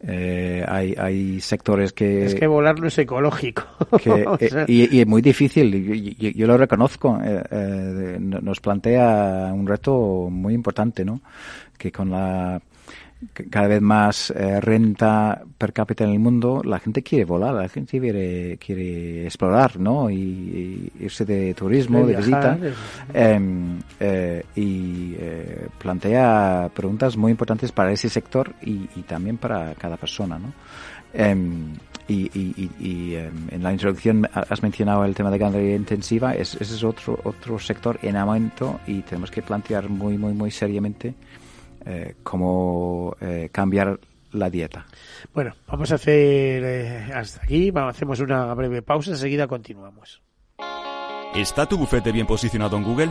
eh, 0.00 0.64
hay, 0.66 0.94
hay 0.96 1.40
sectores 1.40 1.92
que... 1.92 2.24
Es 2.24 2.34
que 2.34 2.46
volar 2.46 2.78
no 2.78 2.86
es 2.86 2.98
ecológico. 2.98 3.64
Eh, 4.40 4.64
y, 4.68 5.00
es 5.00 5.06
muy 5.06 5.22
difícil, 5.22 6.14
yo, 6.16 6.46
lo 6.46 6.56
reconozco. 6.56 7.18
Eh, 7.22 8.16
nos 8.18 8.60
plantea 8.60 9.50
un 9.52 9.66
reto 9.66 10.28
muy 10.30 10.54
importante, 10.54 11.04
¿no? 11.04 11.20
Que 11.76 11.90
con 11.90 12.10
la 12.10 12.60
cada 13.50 13.66
vez 13.66 13.82
más 13.82 14.30
eh, 14.30 14.60
renta 14.60 15.42
per 15.56 15.72
cápita 15.72 16.04
en 16.04 16.10
el 16.10 16.18
mundo, 16.20 16.62
la 16.64 16.78
gente 16.78 17.02
quiere 17.02 17.24
volar, 17.24 17.52
la 17.52 17.68
gente 17.68 17.98
quiere, 17.98 18.58
quiere 18.58 19.24
explorar, 19.24 19.78
¿no? 19.78 20.08
Y, 20.08 20.92
irse 21.00 21.24
de 21.24 21.52
turismo, 21.54 22.06
de, 22.06 22.16
visita. 22.16 22.56
Em, 23.12 23.80
eh, 23.98 24.44
y 24.54 25.14
eh, 25.18 25.66
plantea 25.78 26.70
preguntas 26.72 27.16
muy 27.16 27.32
importantes 27.32 27.72
para 27.72 27.90
ese 27.90 28.08
sector 28.08 28.54
y, 28.62 28.86
también 29.02 29.36
para 29.36 29.74
cada 29.74 29.96
persona, 29.96 30.38
¿no? 30.38 30.52
Em, 31.12 31.72
y, 32.06 33.14
em, 33.14 33.48
en 33.50 33.62
la 33.62 33.72
introducción 33.72 34.28
has 34.32 34.62
mencionado 34.62 35.04
el 35.04 35.14
tema 35.14 35.30
de 35.30 35.38
ganadería 35.38 35.76
intensiva, 35.76 36.34
ese 36.34 36.62
es 36.62 36.84
otro, 36.84 37.18
otro 37.24 37.58
sector 37.58 37.98
en 38.02 38.16
aumento 38.16 38.80
y 38.86 39.02
tenemos 39.02 39.30
que 39.30 39.42
plantear 39.42 39.88
muy, 39.88 40.16
muy, 40.16 40.32
muy 40.32 40.50
seriamente 40.50 41.14
eh, 41.84 42.16
cómo 42.22 43.16
eh, 43.20 43.48
cambiar 43.52 43.98
la 44.32 44.50
dieta. 44.50 44.86
Bueno, 45.32 45.54
vamos 45.66 45.90
a 45.92 45.96
hacer 45.96 46.62
eh, 46.64 47.10
hasta 47.14 47.42
aquí, 47.42 47.70
vamos, 47.70 47.96
hacemos 47.96 48.20
una 48.20 48.52
breve 48.54 48.82
pausa, 48.82 49.12
enseguida 49.12 49.46
continuamos. 49.46 50.22
¿Está 51.34 51.66
tu 51.66 51.78
bufete 51.78 52.12
bien 52.12 52.26
posicionado 52.26 52.76
en 52.76 52.84
Google? 52.84 53.10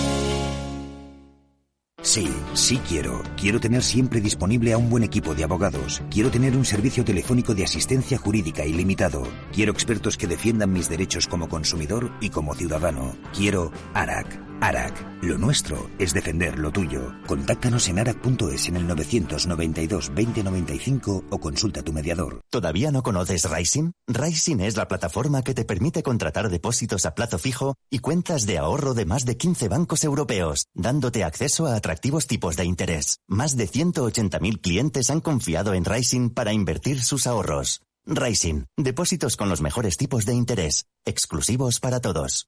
Sí, 2.03 2.27
sí 2.53 2.79
quiero. 2.87 3.21
Quiero 3.37 3.59
tener 3.59 3.83
siempre 3.83 4.21
disponible 4.21 4.73
a 4.73 4.77
un 4.77 4.89
buen 4.89 5.03
equipo 5.03 5.35
de 5.35 5.43
abogados. 5.43 6.01
Quiero 6.09 6.31
tener 6.31 6.57
un 6.57 6.65
servicio 6.65 7.05
telefónico 7.05 7.53
de 7.53 7.63
asistencia 7.63 8.17
jurídica 8.17 8.65
ilimitado. 8.65 9.23
Quiero 9.53 9.71
expertos 9.71 10.17
que 10.17 10.27
defiendan 10.27 10.73
mis 10.73 10.89
derechos 10.89 11.27
como 11.27 11.47
consumidor 11.47 12.11
y 12.19 12.29
como 12.29 12.55
ciudadano. 12.55 13.15
Quiero 13.33 13.71
ARAC. 13.93 14.50
ARAC. 14.61 15.23
Lo 15.23 15.37
nuestro 15.37 15.89
es 15.99 16.13
defender 16.13 16.57
lo 16.57 16.71
tuyo. 16.71 17.13
Contáctanos 17.27 17.87
en 17.89 17.99
arac.es 17.99 18.67
en 18.67 18.77
el 18.77 18.87
992 18.87 20.11
2095 20.15 21.25
o 21.29 21.39
consulta 21.39 21.81
a 21.81 21.83
tu 21.83 21.91
mediador. 21.91 22.41
¿Todavía 22.49 22.91
no 22.91 23.03
conoces 23.03 23.49
Rising? 23.49 23.91
Rising 24.07 24.59
es 24.61 24.77
la 24.77 24.87
plataforma 24.87 25.43
que 25.43 25.53
te 25.53 25.65
permite 25.65 26.03
contratar 26.03 26.49
depósitos 26.49 27.05
a 27.05 27.15
plazo 27.15 27.39
fijo 27.39 27.75
y 27.89 27.99
cuentas 27.99 28.45
de 28.45 28.59
ahorro 28.59 28.93
de 28.93 29.05
más 29.05 29.25
de 29.25 29.35
15 29.35 29.67
bancos 29.67 30.03
europeos, 30.03 30.65
dándote 30.73 31.23
acceso 31.23 31.65
a 31.65 31.75
atractivos 31.75 32.27
tipos 32.27 32.55
de 32.55 32.65
interés. 32.65 33.19
Más 33.27 33.57
de 33.57 33.67
180.000 33.67 34.61
clientes 34.61 35.09
han 35.09 35.21
confiado 35.21 35.73
en 35.73 35.85
Rising 35.85 36.29
para 36.29 36.53
invertir 36.53 37.01
sus 37.03 37.27
ahorros. 37.27 37.81
Rising, 38.05 38.65
depósitos 38.77 39.37
con 39.37 39.49
los 39.49 39.61
mejores 39.61 39.97
tipos 39.97 40.25
de 40.25 40.33
interés, 40.33 40.85
exclusivos 41.05 41.79
para 41.79 41.99
todos. 41.99 42.47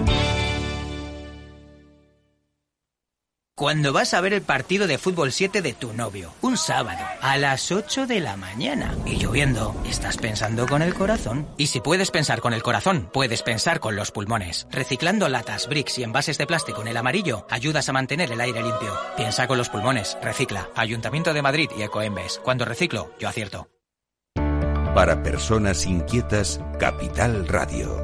Cuando 3.61 3.93
vas 3.93 4.15
a 4.15 4.21
ver 4.21 4.33
el 4.33 4.41
partido 4.41 4.87
de 4.87 4.97
fútbol 4.97 5.31
7 5.31 5.61
de 5.61 5.73
tu 5.73 5.93
novio, 5.93 6.33
un 6.41 6.57
sábado, 6.57 7.05
a 7.21 7.37
las 7.37 7.71
8 7.71 8.07
de 8.07 8.19
la 8.19 8.35
mañana, 8.35 8.95
y 9.05 9.17
lloviendo, 9.17 9.79
¿estás 9.87 10.17
pensando 10.17 10.65
con 10.65 10.81
el 10.81 10.95
corazón? 10.95 11.47
Y 11.57 11.67
si 11.67 11.79
puedes 11.79 12.09
pensar 12.09 12.41
con 12.41 12.53
el 12.53 12.63
corazón, 12.63 13.07
puedes 13.13 13.43
pensar 13.43 13.79
con 13.79 13.95
los 13.95 14.09
pulmones. 14.09 14.65
Reciclando 14.71 15.29
latas, 15.29 15.67
bricks 15.67 15.99
y 15.99 16.03
envases 16.03 16.39
de 16.39 16.47
plástico 16.47 16.81
en 16.81 16.87
el 16.87 16.97
amarillo, 16.97 17.45
ayudas 17.51 17.87
a 17.87 17.93
mantener 17.93 18.31
el 18.31 18.41
aire 18.41 18.63
limpio. 18.63 18.97
Piensa 19.15 19.45
con 19.45 19.59
los 19.59 19.69
pulmones, 19.69 20.17
recicla. 20.23 20.67
Ayuntamiento 20.75 21.31
de 21.31 21.43
Madrid 21.43 21.69
y 21.77 21.83
Ecoembes. 21.83 22.41
Cuando 22.43 22.65
reciclo, 22.65 23.13
yo 23.19 23.29
acierto. 23.29 23.67
Para 24.95 25.21
personas 25.21 25.85
inquietas, 25.85 26.59
Capital 26.79 27.47
Radio. 27.47 28.03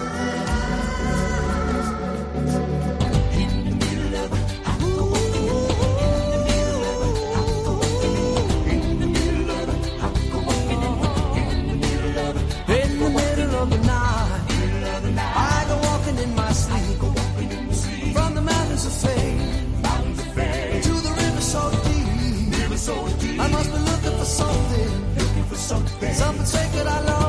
something, 24.31 25.15
looking 25.15 25.43
for 25.43 25.55
something, 25.55 26.13
something 26.13 26.45
sacred 26.45 26.87
I 26.87 27.01
love. 27.01 27.20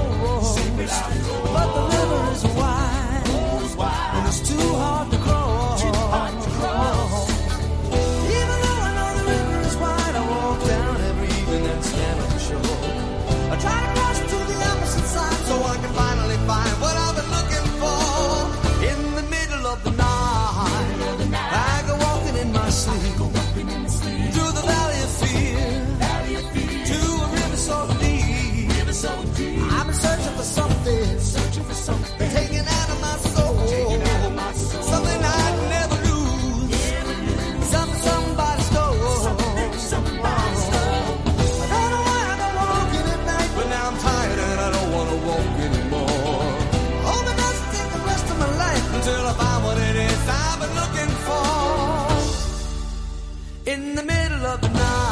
up 54.52 54.60
now. 54.74 55.11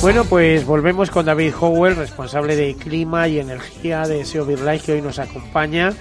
Bueno, 0.00 0.24
pues 0.26 0.66
volvemos 0.66 1.10
con 1.10 1.24
David 1.24 1.54
Howell, 1.58 1.96
responsable 1.96 2.56
de 2.56 2.74
clima 2.74 3.26
y 3.26 3.38
energía 3.38 4.02
de 4.02 4.24
SEO 4.24 4.44
Life, 4.44 4.80
que 4.84 4.92
hoy 4.92 5.02
nos 5.02 5.18
acompaña. 5.18 5.94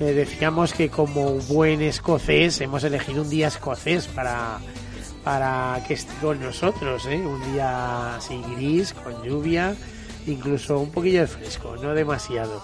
Eh, 0.00 0.12
decíamos 0.12 0.72
que 0.72 0.88
como 0.88 1.38
buen 1.40 1.80
escocés 1.80 2.60
hemos 2.60 2.82
elegido 2.82 3.22
un 3.22 3.30
día 3.30 3.46
escocés 3.46 4.08
para, 4.08 4.58
para 5.22 5.80
que 5.86 5.94
esté 5.94 6.12
con 6.20 6.40
nosotros, 6.40 7.06
¿eh? 7.06 7.16
un 7.24 7.52
día 7.52 8.16
así 8.16 8.42
gris, 8.56 8.92
con 8.92 9.22
lluvia, 9.22 9.76
incluso 10.26 10.80
un 10.80 10.90
poquillo 10.90 11.20
de 11.20 11.26
fresco, 11.28 11.76
no 11.80 11.94
demasiado. 11.94 12.60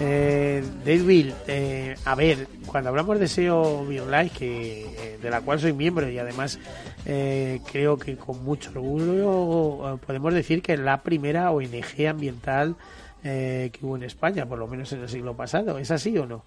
Eh, 0.00 0.62
David, 0.84 1.32
eh, 1.48 1.96
a 2.04 2.14
ver, 2.14 2.46
cuando 2.66 2.90
hablamos 2.90 3.18
de 3.18 3.26
SEO 3.26 3.84
BioLife, 3.84 4.38
que, 4.38 4.82
eh, 4.82 5.18
de 5.20 5.30
la 5.30 5.40
cual 5.40 5.58
soy 5.58 5.72
miembro 5.72 6.08
y 6.08 6.18
además 6.18 6.60
eh, 7.04 7.60
creo 7.70 7.98
que 7.98 8.16
con 8.16 8.44
mucho 8.44 8.70
orgullo 8.70 9.94
eh, 9.94 9.98
podemos 10.06 10.32
decir 10.34 10.62
que 10.62 10.74
es 10.74 10.78
la 10.78 11.02
primera 11.02 11.50
ONG 11.50 12.06
ambiental 12.08 12.76
que 13.20 13.78
hubo 13.82 13.96
en 13.96 14.04
España, 14.04 14.46
por 14.46 14.58
lo 14.58 14.66
menos 14.66 14.90
en 14.92 15.02
el 15.02 15.08
siglo 15.08 15.36
pasado. 15.36 15.76
¿Es 15.78 15.90
así 15.90 16.16
o 16.16 16.24
no? 16.24 16.44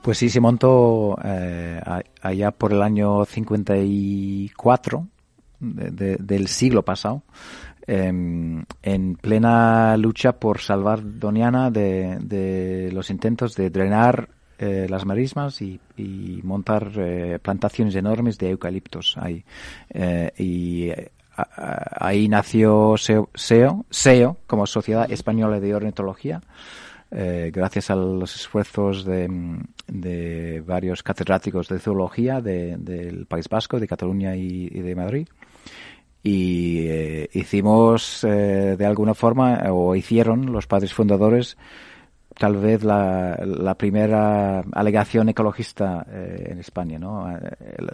Pues 0.00 0.18
sí, 0.18 0.28
se 0.28 0.38
montó 0.38 1.16
allá 1.18 2.50
por 2.52 2.72
el 2.72 2.82
año 2.82 3.24
54 3.24 5.06
del 5.58 6.46
siglo 6.46 6.84
pasado. 6.84 7.24
Em, 7.92 8.64
en 8.84 9.16
plena 9.16 9.96
lucha 9.96 10.38
por 10.38 10.60
salvar 10.60 11.00
Doniana 11.02 11.72
de, 11.72 12.88
los 12.92 13.10
intentos 13.10 13.56
de 13.56 13.68
drenar 13.68 14.28
eh, 14.60 14.86
las 14.88 15.04
marismas 15.04 15.60
y, 15.60 15.80
montar 16.44 16.92
eh, 16.94 17.40
plantaciones 17.42 17.96
enormes 17.96 18.38
de 18.38 18.50
eucaliptos 18.50 19.16
ahí. 19.18 19.44
Eh, 19.92 20.30
y 20.38 20.92
ahí 21.34 22.28
nació 22.28 22.94
SEO, 22.96 23.28
SEO, 23.90 24.36
como 24.46 24.66
Sociedad 24.66 25.10
Española 25.10 25.58
de 25.58 25.74
Ornitología. 25.74 26.40
gracias 27.10 27.90
a 27.90 27.96
los 27.96 28.36
esfuerzos 28.36 29.04
de, 29.04 30.62
varios 30.64 31.02
catedráticos 31.02 31.66
de 31.66 31.80
zoología 31.80 32.40
del 32.40 33.26
País 33.26 33.48
Vasco, 33.48 33.80
de 33.80 33.88
Cataluña 33.88 34.36
y 34.36 34.68
de 34.68 34.94
Madrid 34.94 35.26
y 36.22 36.86
eh, 36.86 37.30
hicimos 37.32 38.24
eh, 38.24 38.76
de 38.78 38.86
alguna 38.86 39.14
forma, 39.14 39.62
o 39.70 39.94
hicieron 39.94 40.52
los 40.52 40.66
padres 40.66 40.92
fundadores, 40.92 41.56
tal 42.36 42.56
vez 42.56 42.84
la, 42.84 43.38
la 43.44 43.74
primera 43.74 44.60
alegación 44.72 45.28
ecologista 45.30 46.06
eh, 46.10 46.48
en 46.50 46.58
España, 46.58 46.98
¿no? 46.98 47.26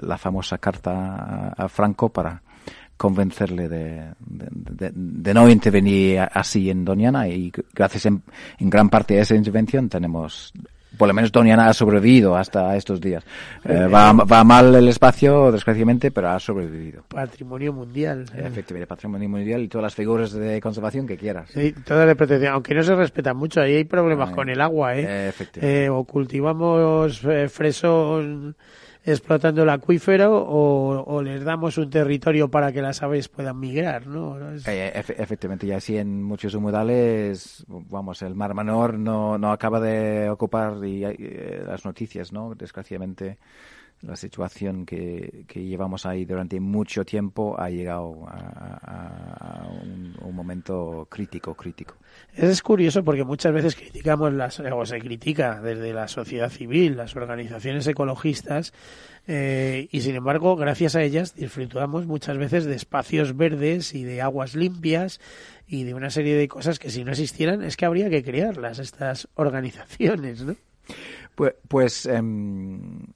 La 0.03 0.19
famosa 0.19 0.59
carta 0.59 1.49
a, 1.57 1.69
Franco 1.69 2.09
para 2.09 2.43
convencerle 2.97 3.69
de, 3.69 4.05
de, 4.21 5.35
no 5.35 5.49
intervenir 5.49 6.21
así 6.33 6.71
en 6.71 6.85
Doñana 6.85 7.29
y 7.29 7.53
gracias 7.75 8.07
en, 8.07 8.23
gran 8.59 8.89
parte 8.89 9.19
a 9.19 9.23
esa 9.23 9.35
intervención 9.35 9.89
tenemos 9.89 10.53
por 10.97 11.09
lo 11.09 11.15
menos 11.15 11.33
Doñana 11.33 11.69
ha 11.69 11.75
sobrevivido 11.75 12.37
hasta 12.37 12.77
estos 12.77 13.01
días. 13.01 13.25
Eh, 13.65 13.87
va, 13.87 14.13
va, 14.13 14.45
mal 14.45 14.75
el 14.75 14.89
espacio, 14.89 15.53
desgraciadamente, 15.53 16.11
pero 16.11 16.31
ha 16.31 16.41
sobrevivido. 16.41 17.03
Patrimonio 17.09 17.73
mundial. 17.73 18.27
Eh. 18.35 18.45
Efectivamente, 18.47 18.87
patrimonio 18.87 19.29
mundial 19.29 19.63
y 19.63 19.69
todas 19.69 19.85
las 19.85 19.95
figuras 19.95 20.33
de 20.33 20.61
conservación 20.61 21.07
que 21.07 21.17
quieras. 21.17 21.51
Sí, 21.53 21.75
toda 21.85 22.07
la 22.07 22.15
protección, 22.15 22.53
aunque 22.53 22.75
no 22.75 22.83
se 22.83 22.95
respeta 22.95 23.35
mucho, 23.35 23.61
ahí 23.61 23.77
hay 23.77 23.85
problemas 23.85 24.31
con 24.31 24.49
el 24.49 24.61
agua, 24.61 24.97
¿eh? 24.97 25.29
Efectivamente. 25.29 25.91
o 25.91 26.05
cultivamos 26.05 27.21
fresón 27.49 28.57
explotando 29.07 29.63
el 29.63 29.71
acuífero 29.71 30.45
o, 30.49 31.23
les 31.23 31.45
damos 31.45 31.79
un 31.79 31.89
territorio 31.89 32.51
para 32.51 32.73
que 32.73 32.83
las 32.83 33.03
aves 33.03 33.29
puedan 33.29 33.59
migrar, 33.59 34.07
¿no? 34.07 34.37
Eh, 34.67 34.93
efectivamente, 34.95 35.67
y 35.67 35.73
así 35.73 35.97
en 35.97 36.23
muchos 36.23 36.55
humedales, 36.55 37.65
vamos, 37.69 38.21
el 38.23 38.35
Mar 38.35 38.55
Menor 38.55 38.99
no, 38.99 39.39
no 39.39 39.53
acaba 39.53 39.81
de 39.81 40.29
ocupar 40.29 40.85
y, 40.85 41.05
eh, 41.05 41.63
las 41.65 41.85
noticias, 41.85 42.33
¿no? 42.33 42.55
Desgraciadamente 42.55 43.39
la 44.03 44.17
situación 44.17 44.85
que, 44.85 45.45
que, 45.49 45.65
llevamos 45.65 46.05
ahí 46.05 46.25
durante 46.25 46.61
mucho 46.61 47.05
tiempo 47.05 47.59
ha 47.59 47.71
llegado 47.71 48.27
a, 48.29 49.69
un, 49.83 50.35
momento 50.35 51.07
crítico, 51.11 51.55
crítico. 51.55 51.95
Es 52.35 52.63
curioso 52.63 53.03
porque 53.03 53.25
muchas 53.25 53.53
veces 53.53 53.75
criticamos 53.75 54.33
las, 54.33 54.61
o 54.61 54.85
se 54.85 54.99
critica 54.99 55.61
desde 55.63 55.95
la 55.95 56.07
sociedad 56.07 56.51
civil, 56.51 56.97
las 56.97 57.17
organizaciones 57.17 57.87
ecologistas, 57.87 58.75
eh, 59.27 59.89
y 59.91 60.03
sin 60.03 60.17
embargo, 60.17 60.55
gracias 60.55 60.97
a 60.97 61.03
ellas 61.03 61.35
disfrutamos 61.35 62.07
muchas 62.07 62.37
veces 62.37 62.67
de 62.67 62.75
espacios 62.75 63.37
verdes 63.37 63.95
y 63.95 64.05
de 64.05 64.23
aguas 64.23 64.55
limpias 64.55 65.21
y 65.67 65.85
de 65.85 65.95
una 65.95 66.11
serie 66.11 66.37
de 66.37 66.47
cosas 66.47 66.79
que 66.79 66.91
si 66.91 67.05
no 67.05 67.11
existieran 67.11 67.63
es 67.63 67.77
que 67.77 67.87
habría 67.87 68.11
que 68.11 68.23
crearlas, 68.23 68.79
estas 68.79 69.29
organizaciones, 69.35 70.43
¿no? 70.43 70.57
Pues, 71.35 71.55
pues 71.69 72.07
em, 72.07 73.07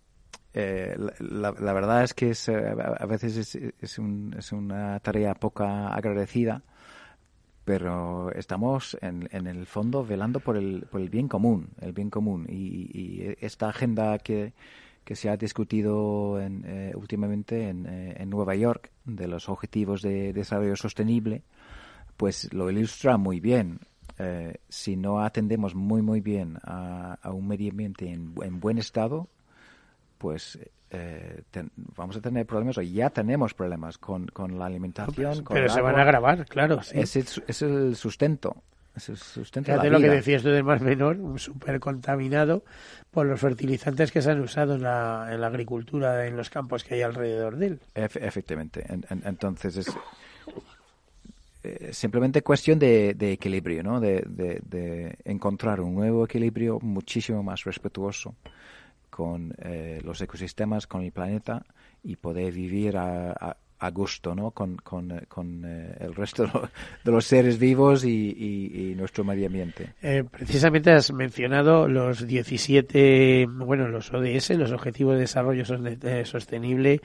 eh, 0.53 0.97
la, 1.21 1.53
verdad 1.53 2.03
es 2.03 2.15
que 2.15 2.31
es, 2.31 2.49
eh, 2.49 2.75
a 2.99 3.07
veces 3.07 3.37
es, 3.37 3.55
es, 3.81 3.99
un, 3.99 4.35
es, 4.37 4.51
una 4.51 4.99
tarea 5.01 5.35
poca 5.35 5.89
agradecida, 5.89 6.63
pero 7.65 8.33
estamos 8.33 8.97
en, 9.01 9.29
en, 9.33 9.47
el 9.47 9.67
fondo 9.67 10.05
velando 10.05 10.41
por 10.41 10.57
el, 10.57 10.87
por 10.91 11.01
el 11.01 11.09
bien 11.09 11.29
común, 11.29 11.69
el 11.81 11.93
bien 11.93 12.11
común. 12.11 12.47
Y, 12.49 13.35
esta 13.41 13.69
agenda 13.69 14.19
que, 14.19 14.53
que 15.05 15.15
se 15.15 15.29
ha 15.29 15.37
discutido 15.37 16.41
en, 16.41 16.65
eh, 16.67 16.93
últimamente 16.95 17.69
en, 17.69 17.87
en, 17.87 18.31
Nueva 18.31 18.55
York 18.55 18.91
de 19.05 19.29
los 19.29 19.49
objetivos 19.49 20.03
de 20.03 20.33
desarrollo 20.33 20.77
sostenible, 20.77 21.43
pues 22.17 22.53
lo 22.53 22.71
ilustra 22.71 23.17
muy 23.17 23.41
bien. 23.41 23.81
si 24.69 24.97
no 24.97 25.21
atendemos 25.21 25.75
muy 25.75 26.03
muy 26.03 26.21
bien 26.21 26.59
a, 26.63 27.19
a 27.23 27.33
un 27.33 27.47
medio 27.49 27.71
ambiente 27.71 28.11
en, 28.11 28.35
en 28.43 28.61
buen 28.61 28.79
estado, 28.79 29.29
pues 30.19 30.59
eh, 30.93 31.43
vamos 31.97 32.17
a 32.17 32.21
tener 32.21 32.47
problemas, 32.47 32.79
o 32.79 32.83
ya 32.83 33.11
tenemos 33.11 33.55
problemas 33.55 33.99
con, 33.99 34.27
con 34.27 34.59
la 34.59 34.67
alimentación. 34.67 35.45
Pero 35.49 35.69
se 35.69 35.81
van 35.81 35.97
a 35.97 36.03
agravar, 36.03 36.47
claro. 36.47 36.81
Es, 36.93 37.17
el, 37.17 37.95
sustento. 37.97 38.57
Es 38.97 39.09
el 39.09 39.17
sustento 39.17 39.71
Fíjate 39.71 39.89
lo 39.89 40.01
que 40.01 40.09
decías 40.09 40.43
tú 40.43 40.49
del 40.49 40.65
Mar 40.65 40.81
Menor, 40.81 41.17
un 41.19 41.39
súper 41.39 41.79
contaminado 41.79 42.65
por 43.13 43.27
los 43.27 43.39
fertilizantes 43.39 44.11
que 44.11 44.21
se 44.21 44.33
han 44.33 44.41
usado 44.41 44.75
en 44.75 44.83
la, 44.83 45.29
en 45.31 45.41
la 45.41 45.47
agricultura, 45.47 46.27
en 46.27 46.37
los 46.37 46.51
campos 46.51 46.83
que 46.83 46.95
hay 46.95 47.03
alrededor 47.03 47.57
de 47.57 47.67
él. 47.69 47.81
efectivamente. 47.95 48.85
entonces 49.25 49.77
es 49.77 49.97
eh, 51.63 51.91
simplemente 51.93 52.43
cuestión 52.43 52.81
de, 52.81 53.15
de 53.15 53.33
equilibrio, 53.33 53.83
¿no? 53.85 54.01
De, 54.01 54.25
de, 54.27 54.61
de 54.65 55.19
encontrar 55.25 55.81
un 55.81 55.95
nuevo 55.95 56.25
equilibrio 56.25 56.81
muchísimo 56.81 57.43
más 57.45 57.63
respetuoso 57.63 58.35
con 59.21 59.53
eh, 59.59 60.01
los 60.03 60.19
ecosistemas, 60.23 60.87
con 60.87 61.03
el 61.03 61.13
planeta 61.13 61.67
y 62.03 62.17
poder 62.17 62.55
vivir 62.55 62.97
a, 62.97 63.33
a 63.33 63.59
gusto 63.89 64.35
¿no? 64.35 64.51
con, 64.51 64.77
con, 64.77 65.11
eh, 65.11 65.23
con 65.27 65.65
eh, 65.65 65.97
el 66.01 66.15
resto 66.15 66.45
de 67.05 67.11
los 67.11 67.25
seres 67.25 67.59
vivos 67.59 68.05
y, 68.05 68.95
nuestro 68.97 69.25
medio 69.25 69.47
ambiente. 69.47 69.95
Eh, 70.03 70.25
precisamente 70.31 70.93
has 70.93 71.11
mencionado 71.13 71.89
los 71.89 72.27
17, 72.27 73.47
bueno, 73.49 73.89
los 73.89 74.13
ODS, 74.13 74.51
los 74.51 74.73
Objetivos 74.73 75.15
de 75.15 75.21
Desarrollo 75.21 75.65
Sostenible 75.65 77.01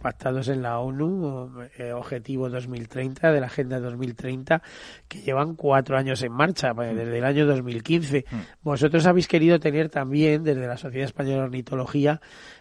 pactados 0.00 0.48
en 0.48 0.62
la 0.62 0.78
ONU, 0.78 1.50
Objetivo 1.94 2.48
2030, 2.48 3.32
de 3.32 3.40
la 3.40 3.46
Agenda 3.46 3.80
2030, 3.80 4.62
que 5.08 5.20
llevan 5.20 5.56
cuatro 5.56 5.96
años 5.96 6.22
en 6.22 6.32
marcha, 6.32 6.72
mm. 6.72 6.94
desde 6.94 7.18
el 7.18 7.24
año 7.24 7.46
2015. 7.46 8.24
Mm. 8.30 8.36
Vosotros 8.62 9.06
habéis 9.06 9.26
querido 9.26 9.58
tener 9.58 9.88
también, 9.88 10.44
desde 10.44 10.66
la 10.66 10.76
Sociedad 10.76 11.06
Española 11.06 11.38
de 11.38 11.44
Ornitología, 11.44 12.20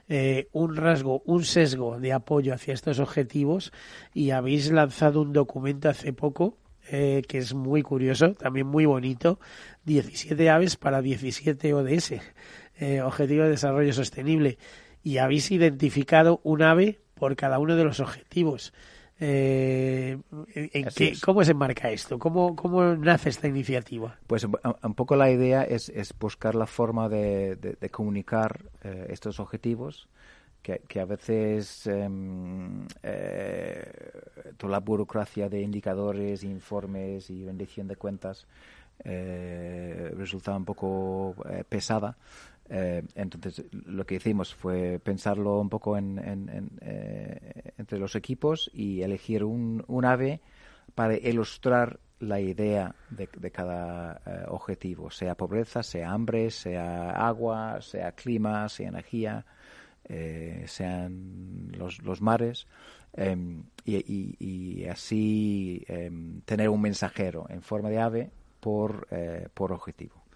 eh, 0.09 0.47
un 0.51 0.75
rasgo, 0.75 1.21
un 1.25 1.43
sesgo 1.43 1.99
de 1.99 2.13
apoyo 2.13 2.53
hacia 2.53 2.73
estos 2.73 2.99
objetivos 2.99 3.73
y 4.13 4.31
habéis 4.31 4.71
lanzado 4.71 5.21
un 5.21 5.33
documento 5.33 5.89
hace 5.89 6.13
poco 6.13 6.57
eh, 6.89 7.23
que 7.27 7.37
es 7.39 7.53
muy 7.53 7.81
curioso, 7.81 8.33
también 8.35 8.65
muy 8.65 8.85
bonito, 8.85 9.39
17 9.83 10.49
aves 10.49 10.77
para 10.77 11.01
17 11.01 11.73
ODS, 11.73 12.13
eh, 12.79 13.01
Objetivo 13.01 13.43
de 13.43 13.49
Desarrollo 13.49 13.91
Sostenible, 13.91 14.57
y 15.03 15.17
habéis 15.17 15.51
identificado 15.51 16.39
un 16.43 16.61
ave 16.61 16.99
por 17.13 17.35
cada 17.35 17.59
uno 17.59 17.75
de 17.75 17.83
los 17.83 17.99
objetivos. 17.99 18.73
Eh, 19.19 20.17
¿Cómo 21.25 21.43
se 21.43 21.51
enmarca 21.51 21.89
esto? 21.89 22.19
¿Cómo, 22.19 22.55
¿Cómo 22.55 22.95
nace 22.95 23.29
esta 23.29 23.47
iniciativa? 23.47 24.15
Pues 24.27 24.43
un 24.43 24.93
poco 24.93 25.15
la 25.15 25.31
idea 25.31 25.63
es, 25.63 25.89
es 25.89 26.13
buscar 26.17 26.53
la 26.53 26.67
forma 26.67 27.09
de, 27.09 27.55
de, 27.55 27.89
comunicar 27.89 28.63
eh, 28.83 29.07
estos 29.09 29.39
objetivos 29.39 30.07
que, 30.61 30.81
que 30.87 30.99
a 30.99 31.05
veces 31.05 31.87
em, 31.87 32.85
eh, 33.01 33.91
toda 34.57 34.71
la 34.71 34.79
burocracia 34.79 35.49
de 35.49 35.61
indicadores, 35.61 36.43
informes 36.43 37.31
y 37.31 37.43
rendición 37.43 37.87
de 37.87 37.95
cuentas 37.95 38.45
eh, 39.03 40.11
resulta 40.15 40.55
un 40.55 40.65
poco 40.65 41.35
pesada 41.69 42.17
eh, 42.69 43.03
entonces, 43.15 43.63
lo 43.71 44.05
que 44.05 44.15
hicimos 44.15 44.53
fue 44.53 44.99
pensarlo 44.99 45.59
un 45.59 45.69
poco 45.69 45.97
en, 45.97 46.69
eh, 46.81 47.71
entre 47.87 47.99
los 47.99 48.17
equipos 48.17 48.69
y 48.73 49.01
elegir 49.01 49.45
un, 49.45 49.85
ave 50.03 50.41
para 50.93 51.15
ilustrar 51.15 52.01
la 52.19 52.41
idea 52.41 52.93
de, 53.09 53.27
cada 53.49 54.19
eh, 54.25 54.43
objetivo, 54.49 55.09
sea 55.09 55.35
pobreza, 55.35 55.83
sea 55.83 56.11
hambre, 56.11 56.51
sea 56.51 57.11
agua, 57.11 57.79
sea 57.79 58.11
clima, 58.11 58.67
sea 58.67 58.89
energía, 58.89 59.45
sean 60.65 61.71
los, 61.77 62.01
los 62.03 62.21
mares, 62.21 62.67
em, 63.13 63.63
y, 63.85 64.85
así 64.85 65.85
em, 65.87 66.41
tener 66.41 66.67
un 66.67 66.81
mensajero 66.81 67.45
en 67.49 67.61
forma 67.61 67.89
de 67.89 68.01
ave 68.01 68.31
por, 68.59 69.07
por 69.53 69.71
objetivo. 69.71 70.26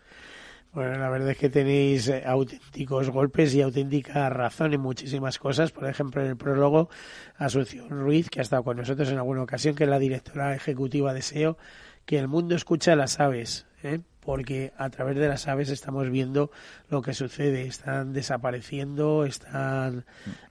Bueno, 0.73 0.97
la 0.97 1.09
verdad 1.09 1.31
es 1.31 1.37
que 1.37 1.49
tenéis 1.49 2.07
eh, 2.07 2.23
auténticos 2.25 3.09
golpes 3.09 3.53
y 3.53 3.61
auténtica 3.61 4.29
razón 4.29 4.73
en 4.73 4.79
muchísimas 4.79 5.37
cosas. 5.37 5.73
Por 5.73 5.85
ejemplo, 5.85 6.21
en 6.21 6.29
el 6.29 6.37
prólogo, 6.37 6.89
Asunción 7.35 7.89
Ruiz, 7.89 8.29
que 8.29 8.39
ha 8.39 8.43
estado 8.43 8.63
con 8.63 8.77
nosotros 8.77 9.09
en 9.09 9.17
alguna 9.17 9.43
ocasión, 9.43 9.75
que 9.75 9.83
es 9.83 9.89
la 9.89 9.99
directora 9.99 10.55
ejecutiva 10.55 11.13
de 11.13 11.23
SEO, 11.23 11.57
que 12.05 12.17
el 12.17 12.29
mundo 12.29 12.55
escucha 12.55 12.93
a 12.93 12.95
las 12.95 13.19
aves, 13.19 13.65
¿eh? 13.83 13.99
porque 14.21 14.71
a 14.77 14.89
través 14.89 15.17
de 15.17 15.27
las 15.27 15.49
aves 15.49 15.69
estamos 15.69 16.09
viendo 16.09 16.51
lo 16.89 17.01
que 17.01 17.13
sucede. 17.13 17.63
Están 17.63 18.13
desapareciendo, 18.13 19.25
están, 19.25 20.05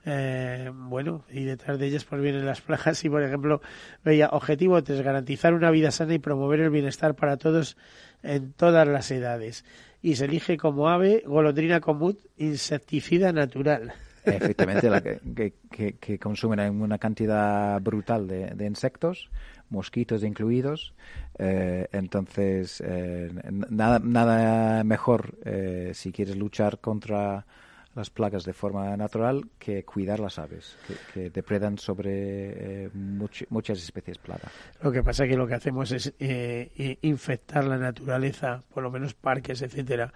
eh, 0.05 0.71
bueno, 0.71 1.25
y 1.31 1.45
detrás 1.45 1.79
de 1.79 1.87
ellas 1.87 2.05
pues 2.05 2.21
vienen 2.21 2.45
las 2.45 2.61
plagas. 2.61 3.03
Y, 3.05 3.09
por 3.09 3.23
ejemplo, 3.23 3.63
veía, 4.05 4.29
objetivo 4.29 4.83
3, 4.83 5.01
garantizar 5.01 5.55
una 5.55 5.71
vida 5.71 5.91
sana 5.91 6.13
y 6.13 6.19
promover 6.19 6.61
el 6.61 6.69
bienestar 6.69 7.15
para 7.15 7.39
todos 7.39 7.79
en 8.23 8.53
todas 8.53 8.87
las 8.87 9.11
edades 9.11 9.65
y 10.03 10.17
se 10.17 10.25
elige 10.25 10.57
como 10.57 10.89
ave 10.89 11.23
golondrina 11.27 11.81
común 11.81 12.19
insecticida 12.37 13.33
natural. 13.33 13.93
Efectivamente, 14.25 14.91
la 14.91 15.01
que, 15.01 15.21
que, 15.71 15.95
que, 15.95 16.19
consumen 16.19 16.61
una 16.81 16.99
cantidad 16.99 17.81
brutal 17.81 18.29
de, 18.29 18.47
de 18.55 18.67
insectos, 18.67 19.31
mosquitos 19.71 20.23
incluidos. 20.23 20.93
Eh, 21.39 21.87
entonces, 21.93 22.83
eh, 22.85 23.31
nada, 23.71 23.99
nada 23.99 24.85
mejor 24.85 25.39
eh, 25.45 25.93
si 25.95 26.13
quieres 26.13 26.37
luchar 26.37 26.79
contra 26.81 27.47
las 27.95 28.11
plagas 28.11 28.45
de 28.45 28.53
forma 28.53 28.97
natural 28.97 29.49
que 29.59 29.85
cuidar 29.85 30.21
las 30.21 30.39
aves, 30.39 30.77
que, 31.13 31.31
depredan 31.31 31.79
sobre 31.79 32.85
eh, 32.85 32.91
muchas 32.95 33.79
especies 33.83 34.19
plagas. 34.19 34.53
Lo 34.83 34.93
que 34.93 35.03
pasa 35.03 35.25
es 35.25 35.31
que 35.31 35.37
lo 35.37 35.47
que 35.47 35.55
hacemos 35.55 35.91
es 35.93 36.15
eh, 36.19 36.99
infectar 37.03 37.65
la 37.65 37.79
naturaleza, 37.79 38.63
por 38.73 38.83
lo 38.83 38.91
menos 38.91 39.15
parques, 39.15 39.63
etcétera, 39.63 40.13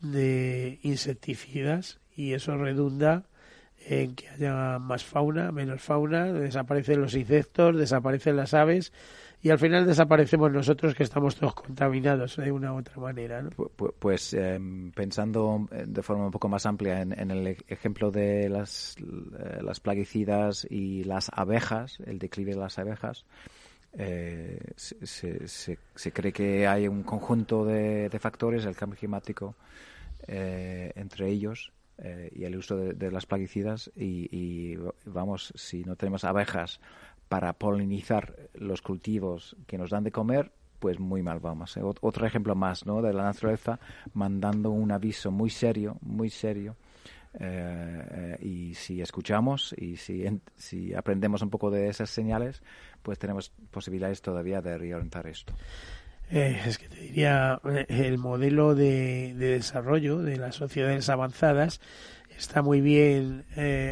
de 0.00 0.80
insecticidas 0.82 2.00
y 2.16 2.32
eso 2.32 2.56
redunda 2.56 3.24
en 3.86 4.14
que 4.14 4.28
haya 4.28 4.78
más 4.78 5.04
fauna, 5.04 5.50
menos 5.52 5.80
fauna, 5.80 6.32
desaparecen 6.32 7.00
los 7.00 7.14
insectos, 7.14 7.76
desaparecen 7.76 8.36
las 8.36 8.54
aves 8.54 8.92
y 9.42 9.50
al 9.50 9.58
final 9.58 9.84
desaparecemos 9.86 10.52
nosotros 10.52 10.94
que 10.94 11.02
estamos 11.02 11.34
todos 11.34 11.54
contaminados 11.54 12.36
de 12.36 12.52
una 12.52 12.72
u 12.72 12.78
otra 12.78 12.96
manera. 12.98 13.42
¿no? 13.42 13.50
Pues, 13.50 14.34
em, 14.34 14.92
pensando 14.92 15.66
eh, 15.72 15.84
de 15.84 16.02
forma 16.02 16.26
un 16.26 16.30
poco 16.30 16.48
más 16.48 16.64
amplia 16.64 17.00
en, 17.02 17.30
el 17.30 17.46
e-, 17.48 17.56
ejemplo 17.66 18.12
de 18.12 18.48
las, 18.48 18.94
eh, 18.98 19.60
las 19.60 19.80
plaguicidas 19.80 20.64
y 20.70 21.02
las 21.02 21.28
abejas, 21.34 21.98
el 22.06 22.20
declive 22.20 22.52
de 22.52 22.60
las 22.60 22.78
abejas, 22.78 23.24
eh, 23.94 24.60
se, 24.76 25.48
se, 25.48 26.12
cree 26.12 26.32
que 26.32 26.68
hay 26.68 26.86
un 26.86 27.02
conjunto 27.02 27.64
de, 27.64 28.08
factores, 28.20 28.64
el 28.64 28.76
cambio 28.76 28.98
climático 28.98 29.56
entre 30.28 31.28
ellos, 31.28 31.72
y 32.32 32.44
el 32.44 32.56
uso 32.56 32.76
de, 32.76 33.10
las 33.10 33.26
plaguicidas 33.26 33.90
y, 33.96 34.76
vamos 35.04 35.52
si 35.56 35.84
no 35.84 35.96
tenemos 35.96 36.24
abejas 36.24 36.80
para 37.32 37.54
polinizar 37.54 38.36
los 38.52 38.82
cultivos 38.82 39.56
que 39.66 39.78
nos 39.78 39.88
dan 39.88 40.04
de 40.04 40.12
comer, 40.12 40.52
pues 40.78 41.00
muy 41.00 41.22
mal 41.22 41.40
vamos. 41.40 41.74
¿eh? 41.78 41.80
Otro 41.82 42.26
ejemplo 42.26 42.54
más 42.54 42.84
¿no? 42.84 43.00
de 43.00 43.14
la 43.14 43.22
naturaleza 43.22 43.80
mandando 44.12 44.68
un 44.68 44.92
aviso 44.92 45.30
muy 45.30 45.48
serio, 45.48 45.96
muy 46.02 46.28
serio. 46.28 46.76
Eh, 47.32 48.36
eh, 48.38 48.46
y 48.46 48.74
si 48.74 49.00
escuchamos 49.00 49.74
y 49.78 49.96
si, 49.96 50.26
si 50.56 50.92
aprendemos 50.92 51.40
un 51.40 51.48
poco 51.48 51.70
de 51.70 51.88
esas 51.88 52.10
señales, 52.10 52.62
pues 53.02 53.18
tenemos 53.18 53.50
posibilidades 53.70 54.20
todavía 54.20 54.60
de 54.60 54.76
reorientar 54.76 55.26
esto. 55.26 55.54
es 56.28 56.76
que 56.76 56.90
te 56.90 57.00
diría, 57.00 57.62
el 57.88 58.18
modelo 58.18 58.74
de, 58.74 59.32
de, 59.32 59.52
desarrollo 59.52 60.18
de 60.18 60.36
las 60.36 60.56
sociedades 60.56 61.08
avanzadas 61.08 61.80
está 62.36 62.62
muy 62.62 62.80
bien 62.80 63.44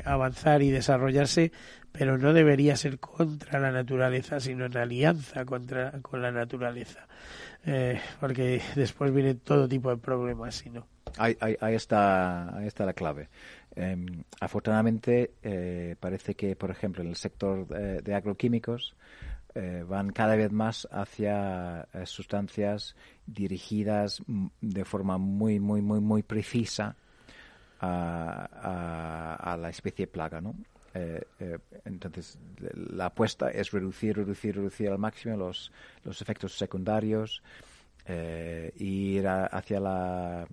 avanzar 0.04 0.62
y 0.62 0.70
desarrollarse, 0.70 1.52
pero 1.92 2.18
no 2.18 2.32
debería 2.32 2.76
ser 2.76 2.98
contra 2.98 3.58
la 3.58 3.72
naturaleza, 3.72 4.40
sino 4.40 4.66
en 4.66 4.76
alianza 4.76 5.44
contra, 5.44 5.92
con 6.02 6.22
la 6.22 6.30
naturaleza, 6.30 7.06
eh, 7.64 8.00
porque 8.20 8.62
después 8.74 9.12
viene 9.12 9.34
todo 9.34 9.68
tipo 9.68 9.90
de 9.90 9.96
problemas, 9.96 10.54
si 10.56 10.70
no. 10.70 10.86
Ahí, 11.18 11.36
ahí, 11.40 11.74
está, 11.74 12.56
ahí 12.56 12.66
está 12.66 12.86
la 12.86 12.92
clave. 12.92 13.28
Em, 13.74 14.22
afortunadamente, 14.40 15.32
eh, 15.42 15.96
parece 15.98 16.34
que, 16.34 16.54
por 16.54 16.70
ejemplo, 16.70 17.02
en 17.02 17.08
el 17.08 17.16
sector 17.16 17.66
eh, 17.76 18.00
de 18.02 18.14
agroquímicos, 18.14 18.94
van 19.88 20.10
cada 20.10 20.36
vez 20.36 20.52
más 20.52 20.86
hacia 20.92 21.88
sustancias 22.04 22.94
dirigidas 23.26 24.22
de 24.60 24.84
forma 24.84 25.18
muy, 25.18 25.58
muy, 25.58 25.82
muy, 25.82 25.98
muy 25.98 26.22
precisa 26.22 26.94
a, 27.80 28.48
a, 28.52 29.52
a 29.52 29.56
la 29.56 29.70
especie 29.70 30.06
plaga, 30.06 30.40
¿no? 30.40 30.54
Eh, 30.92 31.22
eh, 31.38 31.58
entonces, 31.84 32.38
la 32.74 33.06
apuesta 33.06 33.50
es 33.50 33.70
reducir, 33.70 34.16
reducir, 34.16 34.56
reducir 34.56 34.88
al 34.90 34.98
máximo 34.98 35.36
los, 35.36 35.70
los 36.04 36.20
efectos 36.20 36.56
secundarios, 36.56 37.42
eh, 38.06 38.72
ir 38.76 39.26
hacia 39.28 39.78
la, 39.78 40.46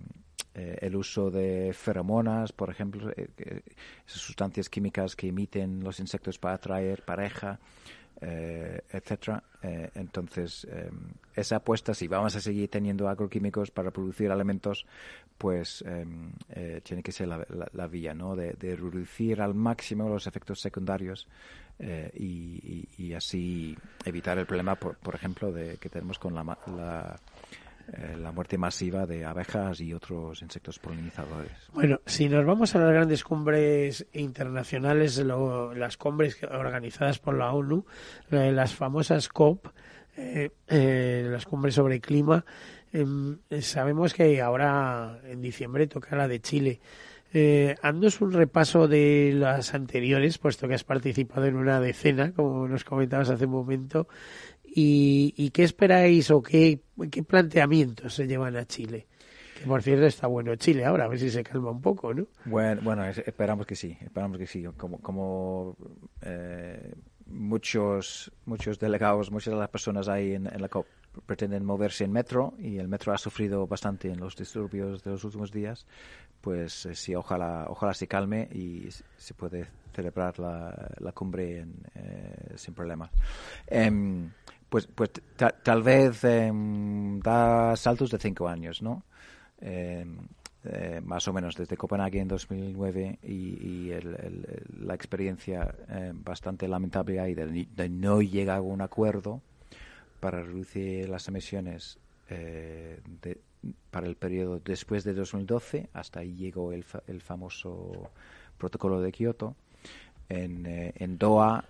eh, 0.54 0.78
el 0.82 0.96
uso 0.96 1.32
de 1.32 1.74
feromonas, 1.74 2.52
por 2.52 2.70
ejemplo, 2.70 3.12
esas 3.12 4.22
sustancias 4.22 4.70
químicas 4.70 5.16
que 5.16 5.28
emiten 5.28 5.84
los 5.84 6.00
insectos 6.00 6.38
para 6.38 6.56
atraer 6.56 7.04
pareja, 7.04 7.60
eh, 8.20 8.82
etcétera. 8.90 9.44
Eh, 9.62 9.92
entonces, 9.96 10.66
eh, 10.70 10.90
esa 11.36 11.58
apuesta, 11.58 11.94
si 11.94 12.08
vamos 12.08 12.36
a 12.36 12.42
seguir 12.42 12.70
teniendo 12.70 13.08
agroquímicos 13.08 13.70
para 13.70 13.92
producir 13.92 14.32
alimentos, 14.32 14.86
pues 15.38 15.84
tiene 16.84 17.04
que 17.04 17.12
ser 17.12 17.28
la, 17.28 17.88
vía, 17.88 18.16
¿no? 18.16 18.36
De, 18.36 18.54
reducir 18.60 19.40
al 19.40 19.54
máximo 19.54 20.10
los 20.10 20.26
efectos 20.26 20.60
secundarios 20.60 21.28
y, 22.16 23.14
así 23.14 23.78
evitar 24.04 24.40
el 24.40 24.48
problema, 24.48 24.76
por, 24.76 24.98
por 24.98 25.14
ejemplo, 25.14 25.52
de 25.52 25.78
que 25.78 25.90
tenemos 25.90 26.18
con 26.18 26.34
la 26.34 27.20
eh, 27.94 28.18
la 28.20 28.32
muerte 28.32 28.58
masiva 28.58 29.06
de 29.06 29.24
abejas 29.24 29.80
y 29.80 29.94
otros 29.94 30.42
insectos 30.42 30.78
polinizadores. 30.80 31.52
Bueno, 31.74 32.02
si 32.06 32.28
nos 32.28 32.46
vamos 32.46 32.76
a 32.76 32.80
las 32.80 32.92
grandes 32.92 33.24
cumbres 33.24 34.06
internacionales, 34.14 35.18
las 35.18 35.98
cumbres 35.98 36.38
organizadas 36.44 37.20
por 37.20 37.36
la 37.36 37.54
ONU, 37.54 37.86
eh, 38.32 38.52
las 38.52 38.76
famosas 38.76 39.30
COP, 39.30 39.68
eh, 40.18 40.50
las 41.30 41.46
cumbres 41.46 41.76
sobre 41.76 42.02
clima, 42.02 42.44
em, 42.92 43.38
sabemos 43.62 44.14
que 44.14 44.42
ahora 44.42 45.20
en 45.24 45.42
diciembre 45.42 45.88
toca 45.88 46.16
la 46.16 46.28
de 46.28 46.42
Chile. 46.42 46.82
Eh, 47.34 47.76
un 48.22 48.32
repaso 48.32 48.88
de 48.88 49.34
las 49.36 49.74
anteriores, 49.74 50.38
puesto 50.38 50.68
que 50.68 50.76
has 50.76 50.84
participado 50.84 51.46
en 51.46 51.56
una 51.56 51.82
decena, 51.82 52.32
como 52.32 52.68
nos 52.68 52.84
comentabas 52.84 53.30
hace 53.30 53.46
un 53.46 53.52
momento, 53.52 54.08
¿Y, 54.80 55.50
qué 55.50 55.64
esperáis 55.64 56.30
o 56.30 56.44
qué, 56.44 56.82
qué 57.10 57.24
planteamientos 57.24 58.14
se 58.14 58.28
llevan 58.28 58.56
a 58.58 58.66
Chile? 58.66 59.08
Que 59.58 59.66
por 59.66 59.82
cierto 59.82 60.06
está 60.06 60.28
bueno 60.28 60.56
Chile 60.56 60.86
ahora, 60.86 61.06
a 61.06 61.08
ver 61.08 61.18
si 61.18 61.32
se 61.32 61.42
calma 61.42 61.72
un 61.72 61.82
poco, 61.82 62.14
¿no? 62.14 62.28
Bueno, 62.46 62.82
bueno 62.84 63.04
esperamos 63.08 63.66
que 63.66 63.76
sí, 63.76 63.98
esperamos 64.00 64.38
que 64.38 64.46
sí. 64.46 64.64
Como, 64.78 65.00
como 65.00 65.76
eh, 66.22 66.94
muchos, 67.26 68.32
muchos 68.46 68.78
delegados, 68.78 69.32
muchas 69.32 69.56
de 69.56 69.60
las 69.60 69.70
personas 69.70 70.08
ahí 70.08 70.34
en, 70.34 70.44
la 70.44 70.70
COP 70.70 70.86
pretenden 71.26 71.66
moverse 71.66 72.04
en 72.04 72.12
metro 72.12 72.54
y 72.60 72.78
el 72.78 72.88
metro 72.88 73.12
ha 73.14 73.18
sufrido 73.18 73.66
bastante 73.66 74.12
en 74.12 74.20
los 74.20 74.36
disturbios 74.36 75.04
de 75.04 75.10
los 75.10 75.24
últimos 75.24 75.52
días, 75.52 75.88
pues 76.40 76.86
eh, 76.86 76.94
sí, 76.94 77.16
ojalá, 77.16 77.66
ojalá 77.68 77.96
se 77.96 78.08
calme 78.08 78.48
y 78.54 78.90
se 79.18 79.34
puede 79.34 79.70
celebrar 79.92 80.38
la, 80.38 80.92
la 81.00 81.12
cumbre 81.14 81.66
eh, 81.96 82.54
sin 82.56 82.76
problemas. 82.76 83.10
Em, 83.66 84.30
pues, 84.70 84.88
pues 84.88 85.12
tal 85.38 85.84
vez 85.84 86.24
em, 86.24 87.20
da 87.20 87.76
saltos 87.76 88.12
de 88.12 88.18
cinco 88.18 88.48
años, 88.48 88.82
¿no? 88.82 89.04
Em, 89.60 90.18
eh, 90.70 91.02
más 91.04 91.28
o 91.28 91.34
menos 91.34 91.56
desde 91.56 91.78
Copenhague 91.78 92.20
en 92.20 92.28
2009 92.28 93.20
y, 93.24 93.92
la 94.80 94.96
experiencia 94.96 95.74
eh, 95.88 96.12
bastante 96.14 96.68
lamentable 96.68 97.20
ahí 97.20 97.34
de, 97.34 97.90
no 97.90 98.22
llegar 98.22 98.58
a 98.58 98.62
un 98.62 98.82
acuerdo 98.82 99.42
para 100.20 100.42
reducir 100.42 101.08
las 101.08 101.28
emisiones 101.28 102.00
eh, 102.30 103.00
para 103.92 104.08
el 104.08 104.16
periodo 104.16 104.60
después 104.60 105.04
de 105.06 105.14
2012, 105.14 105.90
hasta 105.94 106.20
ahí 106.20 106.36
llegó 106.36 106.74
el, 106.74 106.84
el 107.08 107.22
famoso 107.22 108.10
protocolo 108.58 109.00
de 109.00 109.12
Kioto. 109.12 109.56
En, 110.30 110.66
en 110.68 111.18
Doha, 111.18 111.64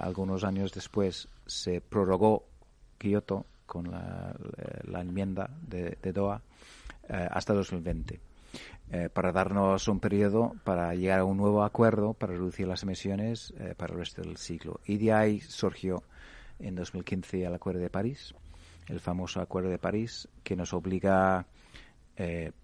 algunos 0.00 0.42
años 0.42 0.72
después, 0.72 1.28
se 1.52 1.80
prorrogó 1.80 2.46
Kioto 2.98 3.46
con 3.66 3.90
la, 3.90 4.34
enmienda 5.00 5.50
de, 5.62 5.96
Doha 6.12 6.42
eh, 7.08 7.28
hasta 7.30 7.52
2020 7.52 8.20
eh, 8.90 9.08
para 9.12 9.32
darnos 9.32 9.88
un 9.88 10.00
periodo 10.00 10.54
para 10.64 10.94
llegar 10.94 11.20
a 11.20 11.24
un 11.24 11.36
nuevo 11.36 11.62
acuerdo 11.62 12.14
para 12.14 12.34
reducir 12.34 12.66
las 12.66 12.82
emisiones 12.82 13.52
eh, 13.58 13.74
para 13.76 13.92
el 13.92 14.00
resto 14.00 14.22
del 14.22 14.36
siglo. 14.36 14.80
Y 14.86 14.98
de 14.98 15.12
ahí 15.12 15.40
surgió 15.40 16.02
en 16.58 16.74
2015 16.74 17.44
el 17.44 17.54
Acuerdo 17.54 17.80
de 17.80 17.90
París, 17.90 18.34
el 18.88 19.00
famoso 19.00 19.40
Acuerdo 19.40 19.70
de 19.70 19.78
París, 19.78 20.28
que 20.42 20.56
nos 20.56 20.72
obliga 20.72 21.46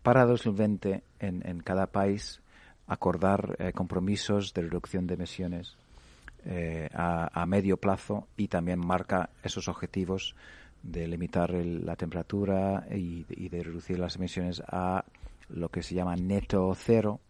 para 0.03 0.24
2020 0.26 1.03
en, 1.18 1.45
en 1.45 1.61
cada 1.61 1.86
país 1.86 2.41
acordar 2.86 3.72
compromisos 3.74 4.53
de 4.53 4.62
reducción 4.62 5.07
de 5.07 5.14
emisiones 5.14 5.76
eh, 6.45 6.89
a, 6.95 7.45
medio 7.47 7.78
plazo 7.78 8.28
y 8.36 8.49
también 8.49 8.78
marca 8.78 9.30
esos 9.43 9.68
objetivos 9.68 10.36
de 10.82 11.09
limitar 11.09 11.51
la 11.53 11.97
temperatura 11.97 12.86
y, 12.91 13.24
de 13.24 13.62
reducir 13.62 13.99
las 13.99 14.16
emisiones 14.16 14.62
a 14.66 15.05
lo 15.49 15.68
que 15.68 15.82
se 15.82 15.95
llama 15.95 16.14
neto 16.14 16.72
cero, 16.76 17.20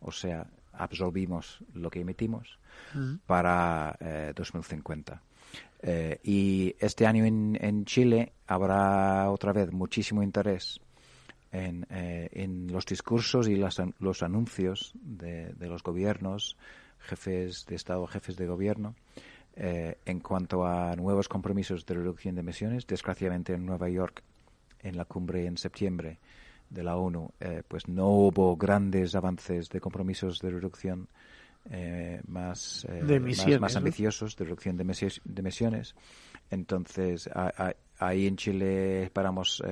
o 0.00 0.12
sea, 0.12 0.46
absorbimos 0.72 1.64
lo 1.72 1.90
que 1.90 2.00
emitimos 2.00 2.58
para 3.26 3.96
2050. 4.34 5.14
Eh, 5.14 5.20
eh, 5.82 6.20
y 6.22 6.76
este 6.78 7.06
año 7.06 7.24
en, 7.24 7.84
Chile 7.86 8.34
habrá 8.46 9.30
otra 9.30 9.52
vez 9.52 9.72
muchísimo 9.72 10.22
interés 10.22 10.80
en, 11.50 11.86
en 11.90 12.70
los 12.70 12.84
discursos 12.84 13.48
y 13.48 13.56
los 13.56 14.22
anuncios 14.22 14.92
de, 14.94 15.54
de 15.54 15.66
los 15.66 15.82
gobiernos 15.82 16.56
jefes 17.00 17.66
de 17.66 17.76
Estado, 17.76 18.06
jefes 18.06 18.36
de 18.36 18.46
gobierno, 18.46 18.94
eh, 19.56 19.98
en 20.06 20.20
cuanto 20.20 20.64
a 20.64 20.94
nuevos 20.96 21.28
compromisos 21.28 21.84
de 21.84 21.94
reducción 21.94 22.34
de 22.34 22.40
emisiones. 22.40 22.86
Desgraciadamente 22.86 23.52
en 23.52 23.66
Nueva 23.66 23.88
York, 23.88 24.22
en 24.80 24.96
la 24.96 25.04
cumbre 25.04 25.46
en 25.46 25.56
septiembre 25.56 26.18
de 26.68 26.82
la 26.84 26.96
ONU, 26.96 27.32
eh, 27.40 27.62
pues 27.66 27.88
no 27.88 28.08
hubo 28.08 28.56
grandes 28.56 29.14
avances 29.14 29.68
de 29.68 29.80
compromisos 29.80 30.38
de 30.38 30.50
reducción 30.50 31.08
eh, 31.68 32.22
más, 32.26 32.86
más, 33.60 33.76
ambiciosos, 33.76 34.36
de 34.36 34.44
reducción 34.44 34.76
de, 34.76 34.82
emisiones. 35.36 35.94
Entonces, 36.50 37.28
ahí 37.98 38.26
en 38.26 38.36
Chile 38.36 39.02
esperamos 39.02 39.62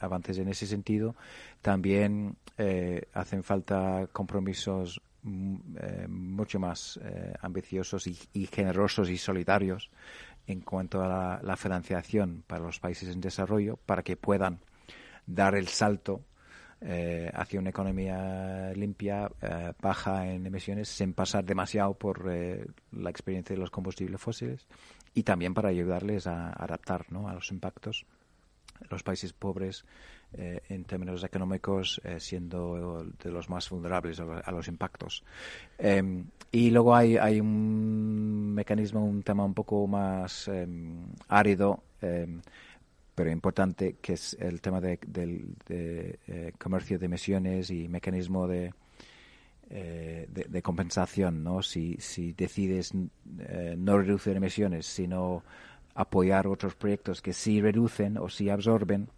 avances 0.00 0.38
en 0.38 0.48
ese 0.48 0.66
sentido. 0.66 1.14
También 1.62 2.36
hacen 3.14 3.42
falta 3.42 4.06
compromisos 4.12 5.00
eh, 5.24 6.06
mucho 6.08 6.58
más 6.58 6.98
eh, 7.02 7.34
ambiciosos 7.40 8.06
y, 8.06 8.46
generosos 8.46 9.08
y 9.08 9.18
solidarios 9.18 9.90
en 10.46 10.60
cuanto 10.60 11.02
a 11.02 11.40
la, 11.42 11.56
financiación 11.56 12.42
para 12.46 12.64
los 12.64 12.80
países 12.80 13.08
en 13.08 13.20
desarrollo 13.20 13.76
para 13.76 14.02
que 14.02 14.16
puedan 14.16 14.60
dar 15.26 15.54
el 15.54 15.68
salto 15.68 16.24
eh, 16.84 17.30
hacia 17.32 17.60
una 17.60 17.70
economía 17.70 18.72
limpia, 18.74 19.30
eh, 19.40 19.72
baja 19.80 20.26
en 20.26 20.44
emisiones, 20.46 20.88
sin 20.88 21.12
pasar 21.12 21.44
demasiado 21.44 21.94
por 21.94 22.28
eh, 22.28 22.66
la 22.90 23.08
experiencia 23.08 23.54
de 23.54 23.60
los 23.60 23.70
combustibles 23.70 24.20
fósiles 24.20 24.66
y 25.14 25.22
también 25.22 25.54
para 25.54 25.68
ayudarles 25.68 26.26
a 26.26 26.50
adaptar 26.50 27.06
¿no? 27.12 27.28
a 27.28 27.34
los 27.34 27.52
impactos. 27.52 28.04
Los 28.90 29.02
países 29.02 29.32
pobres 29.32 29.84
eh, 30.34 30.62
en 30.70 30.84
términos 30.84 31.22
económicos 31.24 32.00
eh, 32.04 32.18
siendo 32.18 33.04
de 33.22 33.30
los 33.30 33.50
más 33.50 33.68
vulnerables 33.68 34.18
a, 34.18 34.50
los 34.50 34.66
impactos. 34.66 35.22
Em, 35.76 36.24
y 36.50 36.70
luego 36.70 36.96
hay, 36.96 37.18
hay 37.18 37.38
un 37.38 38.54
mecanismo, 38.54 39.04
un 39.04 39.22
tema 39.22 39.44
un 39.44 39.52
poco 39.52 39.86
más 39.86 40.48
em, 40.48 41.04
árido, 41.28 41.82
em, 42.00 42.40
pero 43.14 43.30
importante, 43.30 43.96
que 44.00 44.14
es 44.14 44.34
el 44.40 44.62
tema 44.62 44.80
de, 44.80 44.98
del 45.06 45.54
eh, 45.68 46.52
comercio 46.58 46.98
de 46.98 47.04
emisiones 47.04 47.70
y 47.70 47.86
mecanismo 47.88 48.48
de, 48.48 48.72
de, 49.68 50.62
compensación, 50.62 51.44
¿no? 51.44 51.62
Si, 51.62 51.96
si 51.98 52.32
decides 52.32 52.92
no 52.94 53.98
reducir 53.98 54.36
emisiones, 54.36 54.86
sino 54.86 55.42
apoyar 55.94 56.46
otros 56.46 56.74
proyectos 56.74 57.20
que 57.22 57.32
sí 57.32 57.60
reducen 57.60 58.18
o 58.18 58.28
sí 58.28 58.48
absorben, 58.48 59.08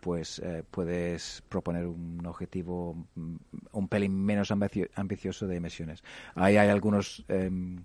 pues 0.00 0.38
eh, 0.40 0.64
puedes 0.70 1.42
proponer 1.48 1.86
un 1.86 2.24
objetivo 2.26 2.96
mm, 3.14 3.36
un 3.72 3.88
pelín 3.88 4.24
menos 4.24 4.50
ambicioso 4.50 5.46
de 5.46 5.56
emisiones. 5.56 6.02
Ahí 6.34 6.56
hay 6.56 6.68
algunos 6.68 7.24
em, 7.28 7.84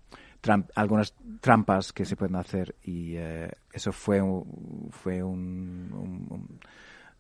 algunas 0.75 1.13
trampas 1.41 1.91
que 1.91 2.05
se 2.05 2.15
pueden 2.15 2.35
hacer 2.35 2.75
y 2.83 3.15
eh, 3.15 3.51
eso 3.73 3.91
fue 3.91 4.21
fue 4.91 5.23
un, 5.23 5.89
un, 6.29 6.59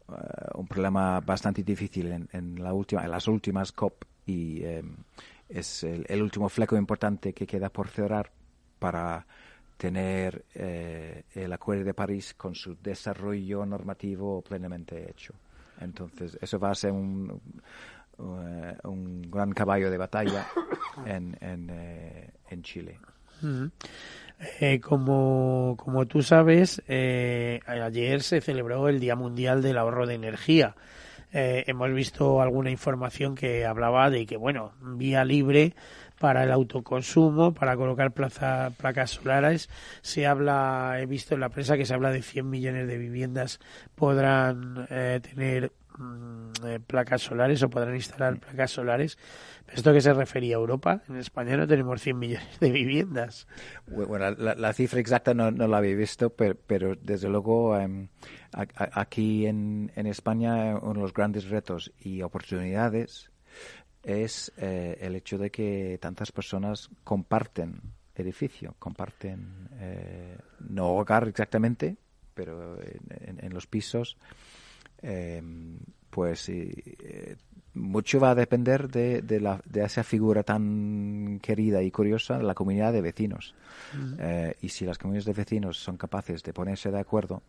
eh, 0.09 0.65
problema 0.69 1.19
bastante 1.21 1.63
difícil 1.63 2.27
en, 2.31 2.63
la 2.63 2.73
última 2.73 3.03
en 3.03 3.11
las 3.11 3.27
últimas 3.27 3.71
COP 3.71 4.03
y 4.25 4.63
em, 4.63 4.95
es 5.49 5.83
el 5.83 6.21
último 6.21 6.49
fleco 6.49 6.75
importante 6.75 7.33
que 7.33 7.45
queda 7.45 7.69
por 7.69 7.87
cerrar 7.87 8.31
para 8.79 9.25
tener 9.77 10.45
eh, 10.53 11.23
el 11.33 11.51
Acuerdo 11.53 11.83
de 11.83 11.93
París 11.93 12.33
con 12.35 12.55
su 12.55 12.75
desarrollo 12.81 13.65
normativo 13.65 14.41
plenamente 14.41 15.09
hecho. 15.09 15.33
Entonces, 15.81 16.37
eso 16.41 16.57
va 16.57 16.71
a 16.71 16.75
ser 16.75 16.91
un, 16.91 17.41
eh, 18.17 18.77
un 18.83 19.29
gran 19.29 19.51
caballo 19.51 19.91
de 19.91 19.97
batalla 19.97 20.47
en, 21.05 21.37
en, 21.41 21.69
eh, 21.69 22.29
en 22.49 22.63
Chile. 22.63 22.99
como, 24.81 25.75
como 25.77 26.05
tú 26.05 26.21
sabes, 26.21 26.81
ayer 26.87 28.21
se 28.21 28.41
celebró 28.41 28.87
el 28.87 28.99
Día 28.99 29.15
Mundial 29.15 29.61
del 29.61 29.77
Ahorro 29.77 30.07
de 30.07 30.15
Energía. 30.15 30.75
hemos 31.31 31.93
visto 31.93 32.41
alguna 32.41 32.71
información 32.71 33.35
que 33.35 33.65
hablaba 33.65 34.09
de 34.09 34.25
que, 34.25 34.37
bueno, 34.37 34.71
vía 34.81 35.25
libre 35.25 35.75
para 36.19 36.43
el 36.43 36.51
autoconsumo, 36.51 37.53
para 37.53 37.75
colocar 37.75 38.11
plaza, 38.11 38.71
placas 38.77 39.11
solares. 39.11 39.69
Se 40.01 40.25
habla, 40.25 40.97
he 40.99 41.05
visto 41.05 41.33
en 41.33 41.41
la 41.41 41.49
prensa 41.49 41.77
que 41.77 41.85
se 41.85 41.93
habla 41.93 42.11
de 42.11 42.21
100 42.21 42.49
millones 42.49 42.87
de 42.87 42.97
viviendas 42.97 43.59
podrán 43.95 44.87
eh, 44.89 45.19
tener 45.21 45.71
mm, 45.97 46.51
eh, 46.65 46.79
placas 46.85 47.21
solares 47.21 47.61
o 47.63 47.69
podrán 47.69 47.95
instalar 47.95 48.39
placas 48.39 48.71
solares. 48.71 49.17
¿Esto 49.71 49.93
que 49.93 50.01
se 50.01 50.13
refería 50.13 50.55
a 50.55 50.59
Europa? 50.59 51.01
En 51.09 51.17
España 51.17 51.57
no 51.57 51.67
tenemos 51.67 52.01
100 52.01 52.19
millones 52.19 52.59
de 52.59 52.69
viviendas. 52.69 53.47
Bueno, 53.87 54.31
la, 54.31 54.73
cifra 54.73 54.99
exacta 54.99 55.33
no, 55.33 55.51
la 55.51 55.77
había 55.77 55.95
visto, 55.95 56.29
pero, 56.29 56.95
desde 56.95 57.29
luego 57.29 57.77
em, 57.77 58.07
aquí 58.53 59.47
en, 59.47 59.91
en 59.95 60.07
España 60.07 60.77
uno 60.77 60.93
de 60.93 60.99
los 60.99 61.13
grandes 61.13 61.49
retos 61.49 61.91
y 61.99 62.21
oportunidades 62.21 63.31
es 64.05 64.51
eh, 64.57 64.97
el 65.01 65.15
hecho 65.15 65.37
de 65.37 65.49
que 65.49 65.97
tantas 65.99 66.31
personas 66.31 66.89
comparten 67.03 67.81
edificio, 68.13 68.75
comparten, 68.79 69.67
eh, 69.73 70.37
no 70.69 70.93
hogar 70.95 71.27
exactamente, 71.27 71.97
pero 72.33 72.77
en, 72.81 73.53
los 73.53 73.67
pisos, 73.67 74.17
em, 75.01 75.79
pues 76.09 76.47
eh, 76.49 77.35
mucho 77.73 78.19
va 78.19 78.31
a 78.31 78.35
depender 78.35 78.89
de, 78.89 79.21
de, 79.21 79.41
la, 79.41 79.61
de, 79.65 79.83
esa 79.83 80.03
figura 80.03 80.43
tan 80.43 81.39
querida 81.41 81.81
y 81.81 81.91
curiosa, 81.91 82.37
la 82.39 82.53
comunidad 82.53 82.93
de 82.93 83.01
vecinos. 83.01 83.53
y 84.61 84.69
si 84.69 84.85
las 84.85 84.97
comunidades 84.97 85.25
de 85.25 85.33
vecinos 85.33 85.77
son 85.77 85.97
capaces 85.97 86.41
de 86.43 86.53
ponerse 86.53 86.91
de 86.91 86.99
acuerdo, 86.99 87.41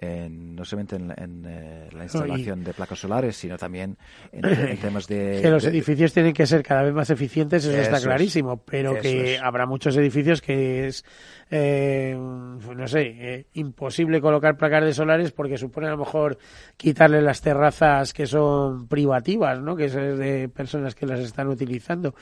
no 0.00 0.64
solamente 0.64 0.96
en, 0.96 1.44
eh, 1.46 1.88
la 1.92 2.04
instalación 2.04 2.64
de 2.64 2.72
placas 2.72 3.00
solares, 3.00 3.36
sino 3.36 3.58
también 3.58 3.98
en, 4.32 4.78
temas 4.80 5.06
de... 5.06 5.40
Que 5.42 5.50
los 5.50 5.64
edificios 5.66 6.14
tienen 6.14 6.32
que 6.32 6.46
ser 6.46 6.62
cada 6.62 6.82
vez 6.82 6.94
más 6.94 7.10
eficientes, 7.10 7.64
eso, 7.66 7.76
está 7.76 8.00
clarísimo, 8.00 8.56
pero 8.64 8.98
que 8.98 9.38
habrá 9.38 9.66
muchos 9.66 9.94
edificios 9.98 10.40
que 10.40 10.86
es, 10.86 11.04
eh, 11.50 12.16
no 12.16 12.88
sé, 12.88 13.02
eh, 13.02 13.46
imposible 13.52 14.22
colocar 14.22 14.56
placas 14.56 14.84
de 14.84 14.94
solares 14.94 15.32
porque 15.32 15.58
supone 15.58 15.88
a 15.88 15.90
lo 15.90 15.98
mejor 15.98 16.38
quitarle 16.78 17.20
las 17.20 17.42
terrazas 17.42 18.14
que 18.14 18.26
son 18.26 18.88
privativas, 18.88 19.60
¿no? 19.60 19.76
que 19.76 19.84
es 19.84 19.94
de 19.94 20.48
personas 20.48 20.94
que 20.94 21.04
las 21.04 21.20
están 21.20 21.48
utilizando. 21.48 22.14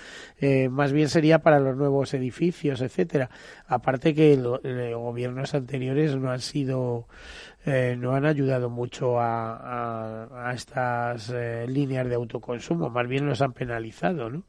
más 0.71 0.93
bien 0.93 1.09
sería 1.09 1.39
para 1.39 1.61
los 1.61 1.77
nuevos 1.77 2.13
edificios, 2.15 2.81
etcétera. 2.81 3.31
Aparte 3.69 4.15
que 4.15 4.37
los 4.37 4.61
gobiernos 4.63 5.55
anteriores 5.55 6.17
no 6.17 6.33
han 6.33 6.41
sido 6.41 7.07
eh, 7.67 7.97
no 7.99 8.15
han 8.15 8.25
ayudado 8.25 8.71
mucho 8.71 9.17
a, 9.19 10.53
estas 10.55 11.31
eh, 11.31 11.67
líneas 11.69 12.09
de 12.09 12.15
autoconsumo, 12.15 12.89
más 12.89 13.09
bien 13.09 13.27
los 13.27 13.43
han 13.43 13.53
penalizado, 13.53 14.31
¿no? 14.31 14.45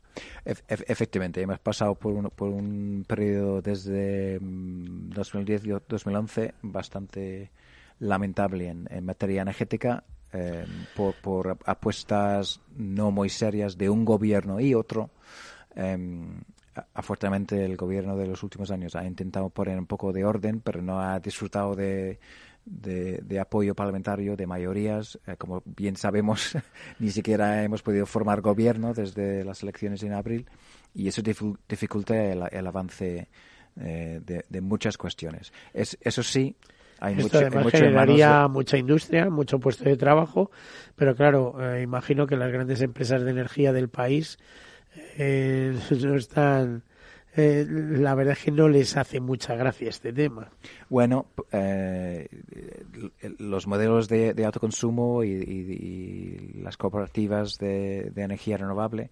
efectivamente, 0.46 1.42
hemos 1.42 1.60
pasado 1.60 1.96
por 1.96 2.14
un, 2.14 2.30
por 2.30 2.50
un 2.50 3.04
periodo 3.08 3.62
desde 3.62 4.40
2010-2011 4.40 6.54
mm, 6.62 6.72
bastante 6.72 7.52
lamentable 8.00 8.70
en, 8.70 9.06
materia 9.06 9.42
energética 9.42 10.04
eh, 10.32 10.66
por, 10.96 11.58
apuestas 11.66 12.62
no 12.76 13.10
muy 13.12 13.30
serias 13.30 13.78
de 13.78 13.90
un 13.90 14.06
gobierno 14.06 14.60
y 14.60 14.76
otro. 14.76 15.10
Em, 15.76 16.42
afortunadamente 16.94 17.66
el 17.66 17.76
gobierno 17.76 18.16
de 18.16 18.28
los 18.28 18.44
últimos 18.44 18.72
años 18.72 18.96
ha 18.96 19.06
intentado 19.06 19.50
poner 19.50 19.78
un 19.78 19.88
poco 19.88 20.14
de 20.14 20.24
orden, 20.24 20.62
pero 20.62 20.82
no 20.82 21.02
ha 21.02 21.20
disfrutado 21.20 21.76
de, 21.76 22.20
de, 22.66 23.40
apoyo 23.40 23.76
parlamentario, 23.76 24.36
de 24.36 24.48
mayorías. 24.48 25.20
Eh, 25.28 25.36
como 25.38 25.64
bien 25.66 25.96
sabemos, 25.96 26.58
ni 27.00 27.12
siquiera 27.12 27.64
hemos 27.64 27.82
podido 27.82 28.06
formar 28.06 28.42
gobierno 28.42 28.94
desde 28.94 29.44
las 29.44 29.64
elecciones 29.64 30.04
en 30.04 30.14
abril 30.14 30.48
y 30.94 31.08
eso 31.08 31.22
dificulta 31.22 32.16
el, 32.16 32.68
avance 32.68 33.30
eh, 33.80 34.22
de, 34.50 34.62
muchas 34.62 34.98
cuestiones. 34.98 35.54
Es, 35.74 35.98
eso 36.02 36.24
sí, 36.24 36.56
hay 37.00 37.20
Esto 37.20 37.38
además 37.38 37.72
generaría 37.72 38.48
mucha 38.48 38.78
industria, 38.78 39.30
mucho 39.30 39.60
puesto 39.60 39.86
de 39.86 39.96
trabajo, 39.98 40.52
pero 40.96 41.16
claro, 41.16 41.56
eh, 41.60 41.82
imagino 41.82 42.28
que 42.28 42.36
las 42.36 42.52
grandes 42.52 42.82
empresas 42.82 43.24
de 43.24 43.32
energía 43.32 43.72
del 43.72 43.90
país 43.90 44.38
no 45.18 46.16
están 46.16 46.84
eh, 47.36 47.66
la 47.68 48.16
verdad 48.16 48.34
es 48.34 48.44
que 48.44 48.52
no 48.52 48.68
les 48.68 48.98
hace 48.98 49.20
mucha 49.20 49.56
gracia 49.56 49.90
este 49.90 50.12
tema. 50.12 50.50
Bueno, 50.90 51.28
eh, 51.52 52.28
los 53.38 53.68
modelos 53.68 54.08
de, 54.08 54.34
autoconsumo 54.44 55.24
y, 55.24 56.60
las 56.64 56.76
cooperativas 56.78 57.58
de, 57.58 58.12
energía 58.16 58.58
renovable 58.58 59.12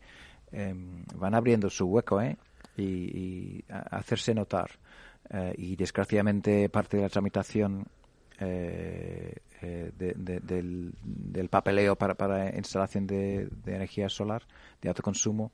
em, 0.52 1.04
van 1.16 1.36
abriendo 1.36 1.70
su 1.70 1.86
hueco 1.86 2.22
¿eh? 2.22 2.38
y, 2.78 3.64
hacerse 3.70 4.34
notar. 4.34 4.72
Eh, 5.30 5.54
y 5.58 5.76
desgraciadamente 5.76 6.70
parte 6.70 6.98
de 6.98 7.04
la 7.04 7.10
tramitación 7.10 7.86
del, 9.62 11.50
papeleo 11.50 11.96
para, 11.96 12.16
para 12.16 12.56
instalación 12.56 13.08
de, 13.08 13.50
energía 13.66 14.10
solar 14.10 14.44
de 14.82 14.90
autoconsumo 14.90 15.52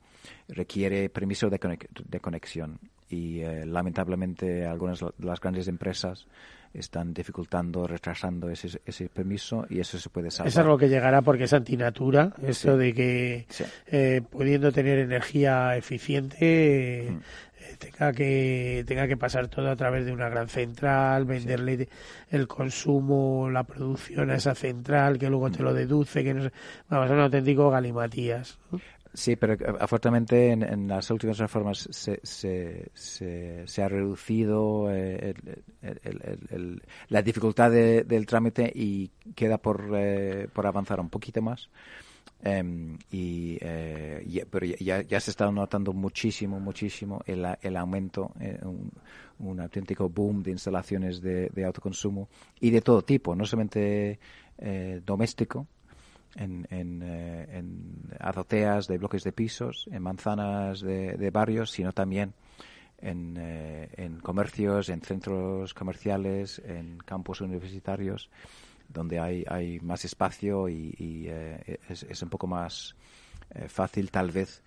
requiere 0.48 1.08
permiso 1.08 1.48
de, 1.50 2.20
conexión. 2.20 2.78
Y 3.08 3.40
eh, 3.40 3.64
lamentablemente 3.66 4.66
algunas 4.66 5.00
de 5.00 5.12
las 5.18 5.40
grandes 5.40 5.68
empresas 5.68 6.26
están 6.72 7.14
dificultando, 7.14 7.86
retrasando 7.86 8.50
ese, 8.50 8.80
ese 8.84 9.08
permiso 9.08 9.64
y 9.70 9.78
eso 9.78 9.96
se 9.98 10.10
puede 10.10 10.30
salvar. 10.30 10.48
Es 10.48 10.58
algo 10.58 10.76
que 10.76 10.88
llegará 10.88 11.22
porque 11.22 11.44
es 11.44 11.52
antinatura, 11.52 12.34
eso 12.42 12.76
de 12.76 12.92
que 12.92 13.46
eh, 13.86 14.22
pudiendo 14.28 14.72
tener 14.72 14.98
energía 14.98 15.76
eficiente 15.76 17.10
mm 17.10 17.53
tenga 17.78 18.12
que 18.12 18.84
tenga 18.86 19.06
que 19.08 19.16
pasar 19.16 19.48
todo 19.48 19.70
a 19.70 19.76
través 19.76 20.04
de 20.06 20.12
una 20.12 20.28
gran 20.28 20.48
central, 20.48 21.24
venderle 21.24 21.88
el 22.30 22.46
consumo, 22.46 23.48
la 23.50 23.64
producción 23.64 24.30
a 24.30 24.36
esa 24.36 24.54
central, 24.54 25.18
que 25.18 25.28
luego 25.28 25.50
te 25.50 25.62
lo 25.62 25.74
deduce, 25.74 26.24
que 26.24 26.34
no 26.34 26.50
vamos, 26.88 27.10
a 27.10 27.14
un 27.14 27.20
auténtico 27.20 27.70
galimatías. 27.70 28.58
Sí, 29.14 29.36
pero 29.36 29.52
eh, 29.52 29.76
afortunadamente 29.78 30.50
en, 30.50 30.88
las 30.88 31.08
últimas 31.10 31.38
reformas 31.38 31.88
se, 31.90 32.18
se, 32.24 32.90
se, 32.94 33.82
ha 33.82 33.88
reducido 33.88 34.88
eh, 34.90 35.34
la 37.08 37.22
dificultad 37.22 37.70
del 37.70 38.26
trámite 38.26 38.70
y 38.74 39.12
queda 39.36 39.58
por, 39.58 39.88
eh, 39.94 40.48
por 40.52 40.66
avanzar 40.66 40.98
un 40.98 41.10
poquito 41.10 41.40
más. 41.40 41.70
Em, 42.46 42.98
y, 43.10 43.58
pero 44.50 44.66
ya, 44.66 45.00
ya, 45.00 45.18
se 45.18 45.30
está 45.30 45.50
notando 45.50 45.94
muchísimo, 45.94 46.60
muchísimo 46.60 47.22
el, 47.24 47.46
el 47.62 47.76
aumento, 47.76 48.32
un, 48.62 48.92
un, 49.38 49.60
auténtico 49.60 50.10
boom 50.10 50.42
de 50.42 50.50
instalaciones 50.50 51.22
de, 51.22 51.48
de, 51.48 51.64
autoconsumo 51.64 52.28
y 52.60 52.68
de 52.68 52.82
todo 52.82 53.00
tipo, 53.00 53.34
no 53.34 53.46
solamente 53.46 54.18
doméstico, 55.06 55.66
en, 56.36 56.66
en, 56.70 57.02
eh, 57.02 57.58
en, 57.58 58.16
azoteas 58.20 58.86
de 58.86 58.98
bloques 58.98 59.24
de 59.24 59.32
pisos, 59.32 59.88
en 59.90 60.02
manzanas 60.02 60.80
de, 60.80 61.30
barrios, 61.32 61.70
sino 61.70 61.92
también 61.92 62.34
en, 62.98 63.36
eh, 63.38 63.88
en, 63.96 64.18
comercios, 64.20 64.88
en 64.88 65.00
centros 65.02 65.74
comerciales, 65.74 66.60
en 66.64 66.98
campos 66.98 67.40
universitarios, 67.40 68.30
donde 68.88 69.18
hay, 69.18 69.44
hay 69.48 69.80
más 69.80 70.04
espacio 70.04 70.68
y, 70.68 71.26
eh, 71.28 71.78
es, 71.88 72.22
un 72.22 72.28
poco 72.28 72.46
más 72.46 72.94
fácil 73.68 74.10
tal 74.10 74.30
vez 74.30 74.62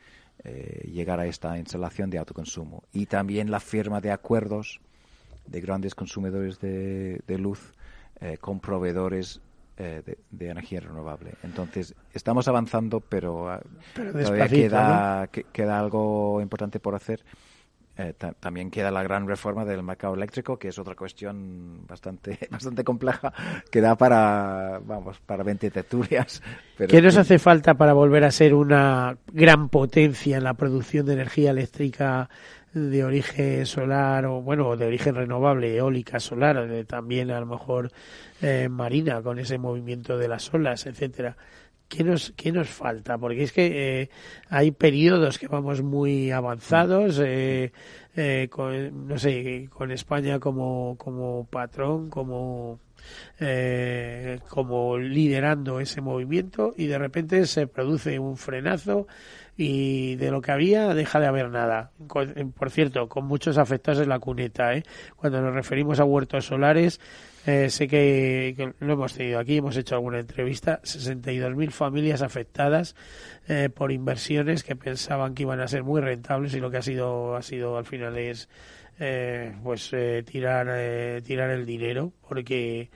llegar 0.86 1.20
a 1.20 1.26
esta 1.26 1.58
instalación 1.58 2.10
de 2.10 2.20
autoconsumo. 2.20 2.84
Y 2.94 3.08
también 3.08 3.50
la 3.52 3.60
firma 3.60 4.00
de 4.02 4.12
acuerdos 4.12 4.80
de 5.46 5.62
grandes 5.62 5.96
consumidores 5.96 6.60
de, 6.60 7.22
de 7.26 7.38
luz 7.38 7.74
con 8.40 8.60
proveedores 8.60 9.42
eh, 9.80 10.02
de, 10.32 10.50
energía 10.50 10.80
renovable. 10.80 11.36
Entonces, 11.44 11.94
estamos 12.12 12.48
avanzando, 12.48 13.00
pero, 13.00 13.48
ah, 13.48 13.62
todavía 13.94 14.48
queda, 14.48 15.28
queda 15.28 15.80
algo 15.80 16.42
importante 16.42 16.80
por 16.80 16.96
hacer. 16.96 17.24
Eh, 18.00 18.14
también 18.40 18.70
queda 18.70 18.92
la 18.92 19.02
gran 19.02 19.28
reforma 19.28 19.66
del 19.66 19.82
mercado 19.82 20.14
eléctrico, 20.14 20.60
que 20.60 20.68
es 20.68 20.78
otra 20.78 20.96
cuestión 20.96 21.88
bastante 21.88 22.38
bastante 22.52 22.84
compleja, 22.84 23.34
que 23.72 23.82
da 23.82 23.96
para, 23.96 24.80
vamos, 24.86 25.20
para 25.26 25.44
20 25.44 25.72
tertulias. 25.72 26.44
¿Qué 26.78 27.02
nos 27.02 27.18
hace 27.18 27.40
falta 27.40 27.74
para 27.74 27.94
volver 27.94 28.24
a 28.24 28.32
ser 28.32 28.54
una 28.54 29.18
gran 29.34 29.70
potencia 29.70 30.38
en 30.38 30.44
la 30.44 30.54
producción 30.54 31.08
de 31.08 31.14
energía 31.14 31.52
eléctrica 31.52 32.30
de 32.74 33.04
origen 33.04 33.66
solar 33.66 34.26
o 34.26 34.42
bueno 34.42 34.76
de 34.76 34.86
origen 34.86 35.16
renovable 35.16 35.76
eólica 35.76 36.20
solar 36.20 36.68
también 36.86 37.32
a 37.32 37.40
lo 37.40 37.48
mejor 37.48 37.92
eh, 38.42 38.68
marina 38.70 39.22
con 39.24 39.40
ese 39.40 39.58
movimiento 39.58 40.18
de 40.18 40.28
las 40.28 40.54
olas 40.54 40.86
etcétera 40.86 41.38
¿Qué 41.88 42.04
nos, 42.04 42.34
¿Qué 42.36 42.52
nos 42.52 42.68
falta? 42.68 43.18
Porque 43.18 43.44
es 43.44 43.52
que 43.52 44.02
eh, 44.02 44.10
hay 44.50 44.72
periodos 44.72 45.40
que 45.40 45.48
vamos 45.48 45.82
muy 45.82 46.32
avanzados, 46.32 47.22
eh, 47.24 47.72
con, 48.50 49.08
no 49.08 49.18
sé, 49.18 49.70
con 49.70 49.92
España 49.92 50.40
como, 50.40 50.96
como 50.98 51.48
patrón, 51.50 52.10
como, 52.10 52.80
como 54.50 54.98
liderando 54.98 55.80
ese 55.80 56.02
movimiento 56.02 56.74
y 56.76 56.88
de 56.88 56.98
repente 56.98 57.46
se 57.46 57.68
produce 57.68 58.20
un 58.20 58.38
frenazo 58.38 59.08
y 59.58 60.16
de 60.18 60.30
lo 60.30 60.40
que 60.40 60.52
había 60.52 60.94
deja 60.94 61.20
de 61.20 61.26
haber 61.26 61.50
nada. 61.50 61.92
por 62.56 62.70
cierto, 62.70 63.10
con 63.10 63.26
muchos 63.26 63.58
afectados 63.58 64.02
en 64.02 64.10
la 64.10 64.20
cuneta. 64.20 64.76
¿eh? 64.76 64.84
Cuando 65.16 65.42
nos 65.42 65.54
referimos 65.54 66.00
a 66.00 66.06
huertos 66.06 66.46
solares, 66.46 67.02
eh, 67.48 67.70
sé 67.72 67.88
que, 67.88 68.74
lo 68.80 68.94
hemos 68.94 69.14
tenido 69.14 69.40
aquí, 69.40 69.58
hemos 69.58 69.76
hecho 69.76 69.96
alguna 69.96 70.20
entrevista, 70.20 70.80
62.000 70.84 71.72
familias 71.72 72.22
afectadas 72.22 72.96
eh, 73.48 73.70
por 73.74 73.92
inversiones 73.92 74.64
que 74.64 74.76
pensaban 74.76 75.34
que 75.34 75.44
iban 75.44 75.60
a 75.60 75.68
ser 75.68 75.84
muy 75.84 76.02
rentables 76.02 76.54
y 76.54 76.60
lo 76.60 76.70
que 76.70 76.78
ha 76.78 76.82
sido, 76.84 77.36
ha 77.36 77.42
sido 77.42 77.78
al 77.78 77.86
final 77.86 78.18
es 78.18 78.50
eh, 79.00 79.56
pues 79.64 79.92
tirar, 80.26 81.22
tirar 81.24 81.50
el 81.50 81.66
dinero 81.66 82.14
porque 82.28 82.90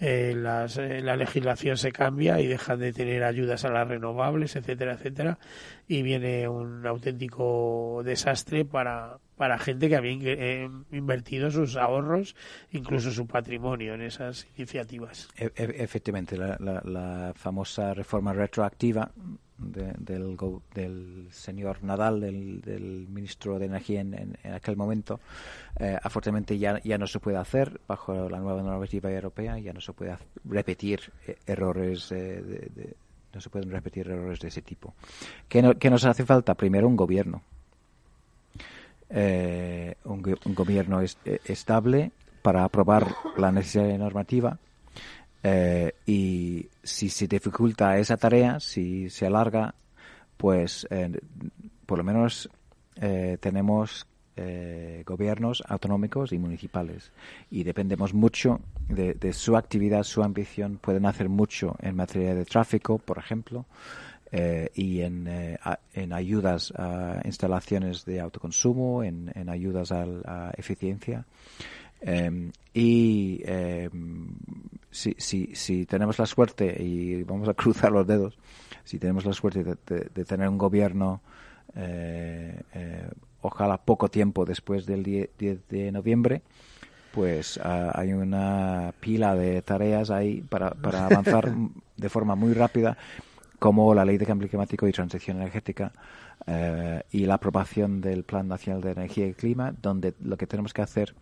eh, 0.00 0.34
las, 0.36 0.76
eh, 0.76 1.00
la 1.02 1.16
legislación 1.16 1.76
se 1.76 1.92
cambia 1.92 2.40
y 2.40 2.46
dejan 2.46 2.80
de 2.80 2.92
tener 2.92 3.22
ayudas 3.22 3.64
a 3.64 3.70
las 3.70 3.86
renovables, 3.86 4.56
etcétera, 4.56 4.94
etcétera, 4.94 5.38
y 5.86 6.02
viene 6.02 6.48
un 6.48 6.84
auténtico 6.84 8.02
desastre 8.04 8.64
para, 8.64 9.18
para 9.36 9.58
gente 9.58 9.88
que 9.88 9.96
había 9.96 10.12
eh, 10.12 10.70
invertido 10.92 11.50
sus 11.50 11.76
ahorros, 11.76 12.36
incluso 12.70 13.10
su 13.10 13.26
patrimonio 13.26 13.94
en 13.94 14.02
esas 14.02 14.46
iniciativas. 14.56 15.28
E, 15.36 15.52
e, 15.56 15.82
efectivamente, 15.82 16.36
la, 16.36 16.56
la 16.58 17.32
famosa 17.34 17.94
reforma 17.94 18.32
retroactiva 18.32 19.10
del, 19.58 20.36
del, 20.74 21.28
señor 21.30 21.82
Nadal, 21.82 22.20
del, 22.20 23.06
ministro 23.08 23.58
de 23.58 23.66
Energía 23.66 24.00
en, 24.00 24.36
aquel 24.52 24.76
momento, 24.76 25.20
eh, 25.78 25.96
afortunadamente 26.02 26.58
ya, 26.58 26.80
ya 26.82 26.98
no 26.98 27.06
se 27.06 27.20
puede 27.20 27.36
hacer 27.36 27.80
bajo 27.86 28.28
la 28.28 28.40
nueva 28.40 28.62
normativa 28.62 29.10
europea, 29.10 29.58
ya 29.58 29.72
no 29.72 29.80
se 29.80 29.92
puede 29.92 30.16
repetir 30.44 31.12
eh, 31.26 31.36
errores 31.46 32.08
de, 32.08 32.96
no 33.32 33.40
se 33.40 33.50
pueden 33.50 33.70
repetir 33.70 34.08
errores 34.08 34.40
de 34.40 34.48
ese 34.48 34.62
tipo. 34.62 34.94
¿Qué, 35.48 35.62
nos 35.62 36.04
hace 36.04 36.24
falta? 36.24 36.54
Primero 36.54 36.88
un 36.88 36.96
gobierno. 36.96 37.42
Eh, 39.16 39.94
un, 40.06 40.22
gobierno 40.54 41.00
estable 41.44 42.10
para 42.42 42.64
aprobar 42.64 43.06
la 43.36 43.52
necesaria 43.52 43.96
normativa 43.96 44.58
eh, 45.46 45.92
y 46.06 46.66
si 46.82 47.10
se 47.10 47.28
dificulta 47.28 47.98
esa 47.98 48.16
tarea, 48.16 48.58
si 48.60 49.10
se 49.10 49.26
alarga, 49.26 49.74
pues 50.38 50.86
eh, 50.90 51.20
por 51.84 51.98
lo 51.98 52.04
menos 52.04 52.48
eh, 52.96 53.36
tenemos 53.40 54.06
gobiernos 55.06 55.62
autonómicos 55.68 56.32
y 56.32 56.38
municipales 56.38 57.12
y 57.52 57.62
dependemos 57.62 58.14
mucho 58.14 58.58
de, 58.88 59.32
su 59.32 59.56
actividad, 59.56 60.02
su 60.02 60.24
ambición. 60.24 60.78
Pueden 60.78 61.06
hacer 61.06 61.28
mucho 61.28 61.76
en 61.80 61.94
materia 61.94 62.34
de 62.34 62.44
tráfico, 62.44 62.98
por 62.98 63.18
ejemplo, 63.18 63.64
y 64.74 65.00
en, 65.02 65.28
en, 65.94 66.12
ayudas 66.12 66.72
a 66.76 67.20
instalaciones 67.24 68.04
de 68.04 68.20
autoconsumo, 68.20 69.04
en, 69.04 69.30
en 69.34 69.48
ayudas 69.48 69.92
a, 69.92 70.04
a 70.26 70.50
eficiencia. 70.56 71.24
Em, 72.06 72.52
y 72.74 73.40
em, 73.46 74.28
si, 74.90 75.14
si, 75.16 75.54
si 75.54 75.86
tenemos 75.86 76.18
la 76.18 76.26
suerte, 76.26 76.76
y 76.82 77.22
vamos 77.22 77.48
a 77.48 77.54
cruzar 77.54 77.92
los 77.92 78.06
dedos, 78.06 78.36
si 78.84 78.98
tenemos 78.98 79.24
la 79.24 79.32
suerte 79.32 79.64
de, 79.64 80.24
tener 80.24 80.48
un 80.48 80.58
gobierno, 80.58 81.22
eh, 81.74 82.60
eh, 82.74 83.08
ojalá 83.40 83.78
poco 83.78 84.10
tiempo 84.10 84.44
después 84.44 84.84
del 84.84 85.02
10, 85.02 85.68
de 85.68 85.92
noviembre, 85.92 86.42
pues 87.12 87.58
ah, 87.62 87.92
hay 87.94 88.12
una 88.12 88.92
pila 89.00 89.34
de 89.34 89.62
tareas 89.62 90.10
ahí 90.10 90.42
para, 90.42 90.72
para 90.72 91.06
avanzar 91.06 91.54
de 91.96 92.08
forma 92.10 92.34
muy 92.34 92.52
rápida, 92.52 92.98
como 93.64 93.94
la 93.94 94.04
ley 94.04 94.18
de 94.18 94.26
cambio 94.26 94.46
climático 94.46 94.86
y 94.86 94.92
transición 94.92 95.38
energética 95.38 95.90
eh, 96.46 97.02
y 97.12 97.24
la 97.24 97.36
aprobación 97.36 98.02
del 98.02 98.22
Plan 98.22 98.46
Nacional 98.46 98.82
de 98.82 98.90
Energía 98.90 99.26
y 99.26 99.32
Clima, 99.32 99.72
donde 99.80 100.12
lo 100.22 100.36
que 100.36 100.46
tenemos 100.46 100.74
que 100.74 100.82
hacer 100.82 101.14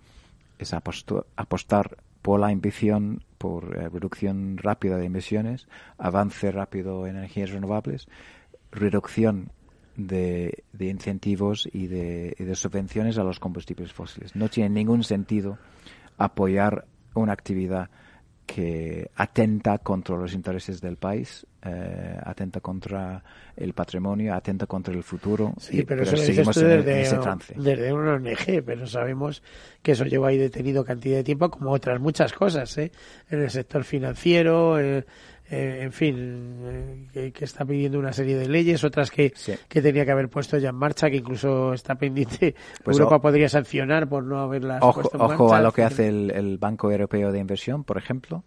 es 0.59 0.75
apostar 0.75 1.97
por 2.21 2.41
la 2.41 2.49
ambición, 2.49 3.23
por 3.39 3.79
eh, 3.79 3.89
reducción 3.89 4.59
rápida 4.59 4.97
de 4.97 5.05
emisiones, 5.05 5.69
avance 5.99 6.51
rápido 6.51 7.07
en 7.07 7.15
energías 7.15 7.51
renovables, 7.51 8.09
reducción 8.73 9.53
de, 9.95 10.65
incentivos 10.81 11.69
y 11.73 11.87
de, 11.87 12.35
y 12.37 12.43
de, 12.43 12.57
subvenciones 12.57 13.19
a 13.19 13.23
los 13.23 13.39
combustibles 13.39 13.93
fósiles. 13.93 14.35
No 14.35 14.49
tiene 14.49 14.71
ningún 14.71 15.05
sentido 15.05 15.59
apoyar 16.19 16.87
una 17.15 17.35
actividad 17.35 17.89
que 18.47 19.11
atenta 19.17 19.79
contra 19.79 20.17
los 20.17 20.35
intereses 20.35 20.81
del 20.81 20.97
país, 20.97 21.47
eh, 21.63 22.19
atenta 22.25 22.61
contra 22.61 23.23
el 23.57 23.73
patrimonio, 23.73 24.35
atenta 24.35 24.67
contra 24.67 24.93
el 24.93 25.03
futuro. 25.03 25.55
Sí, 25.59 25.83
pero, 25.85 26.03
eso 26.03 26.17
seguimos 26.17 26.57
desde, 26.57 27.03
ese 27.03 27.19
trance. 27.19 27.55
desde 27.57 27.93
una 27.93 28.15
ONG, 28.15 28.63
pero 28.65 28.87
sabemos 28.87 29.43
que 29.81 29.93
eso 29.93 30.05
lleva 30.05 30.29
ahí 30.29 30.39
detenido 30.39 30.85
cantidad 30.85 31.17
de 31.17 31.25
tiempo, 31.25 31.51
como 31.51 31.71
otras 31.71 32.01
muchas 32.01 32.33
cosas, 32.33 32.77
¿eh? 32.79 32.91
en 33.31 33.43
el 33.43 33.51
sector 33.51 33.85
financiero, 33.85 34.79
eh, 34.81 35.05
eh, 35.53 35.83
en 35.83 35.93
fin, 35.93 37.09
eh, 37.13 37.31
que, 37.31 37.45
está 37.45 37.67
pidiendo 37.67 37.99
una 37.99 38.15
serie 38.15 38.39
de 38.39 38.49
leyes, 38.49 38.83
otras 38.85 39.11
que, 39.11 39.35
que 39.69 39.83
tenía 39.83 40.07
que 40.07 40.11
haber 40.11 40.31
puesto 40.31 40.57
ya 40.57 40.71
en 40.71 40.77
marcha, 40.77 41.11
que 41.11 41.19
incluso 41.19 41.75
está 41.75 41.95
pendiente. 41.95 42.55
Pues 42.83 42.99
Europa 42.99 43.21
podría 43.21 43.51
sancionar 43.51 44.09
por 44.09 44.25
no 44.25 44.39
haberlas 44.39 44.83
ojo, 44.83 45.03
puesto 45.03 45.19
en 45.19 45.23
Ojo 45.23 45.53
a 45.53 45.61
lo 45.61 45.71
que 45.71 45.83
hace 45.83 46.09
el, 46.09 46.57
Banco 46.57 46.91
Europeo 46.91 47.31
de 47.33 47.39
Inversión, 47.39 47.85
por 47.85 47.99
ejemplo 47.99 48.45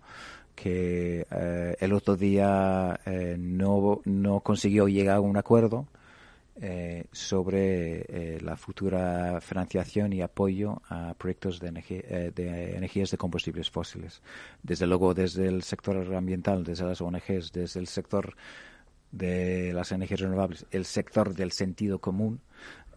que 0.56 1.28
eh, 1.30 1.76
el 1.80 1.94
otro 1.94 2.16
día 2.16 2.98
no, 3.38 4.02
no 4.06 4.40
consiguió 4.40 4.88
llegar 4.88 5.18
a 5.18 5.20
un 5.20 5.36
acuerdo 5.38 5.86
eh, 6.62 7.06
sobre 7.12 8.06
eh, 8.08 8.40
la 8.42 8.56
futura 8.56 9.42
financiación 9.42 10.14
y 10.14 10.22
apoyo 10.22 10.82
a 10.88 11.14
proyectos 11.16 11.60
de, 11.60 11.84
eh, 11.90 12.32
de, 12.34 12.76
energías 12.78 13.12
de 13.12 13.18
combustibles 13.18 13.70
fósiles. 13.70 14.22
Desde 14.64 14.88
luego, 14.88 15.14
desde 15.14 15.48
el 15.48 15.64
sector 15.64 16.16
ambiental, 16.16 16.64
desde 16.64 16.86
las 16.86 17.02
ONGs, 17.02 17.52
desde 17.52 17.80
el 17.80 17.88
sector 17.88 18.36
de 19.12 19.74
las 19.74 19.92
energías 19.92 20.22
renovables, 20.22 20.66
el 20.72 20.86
sector 20.86 21.36
del 21.36 21.52
sentido 21.52 22.00
común, 22.00 22.40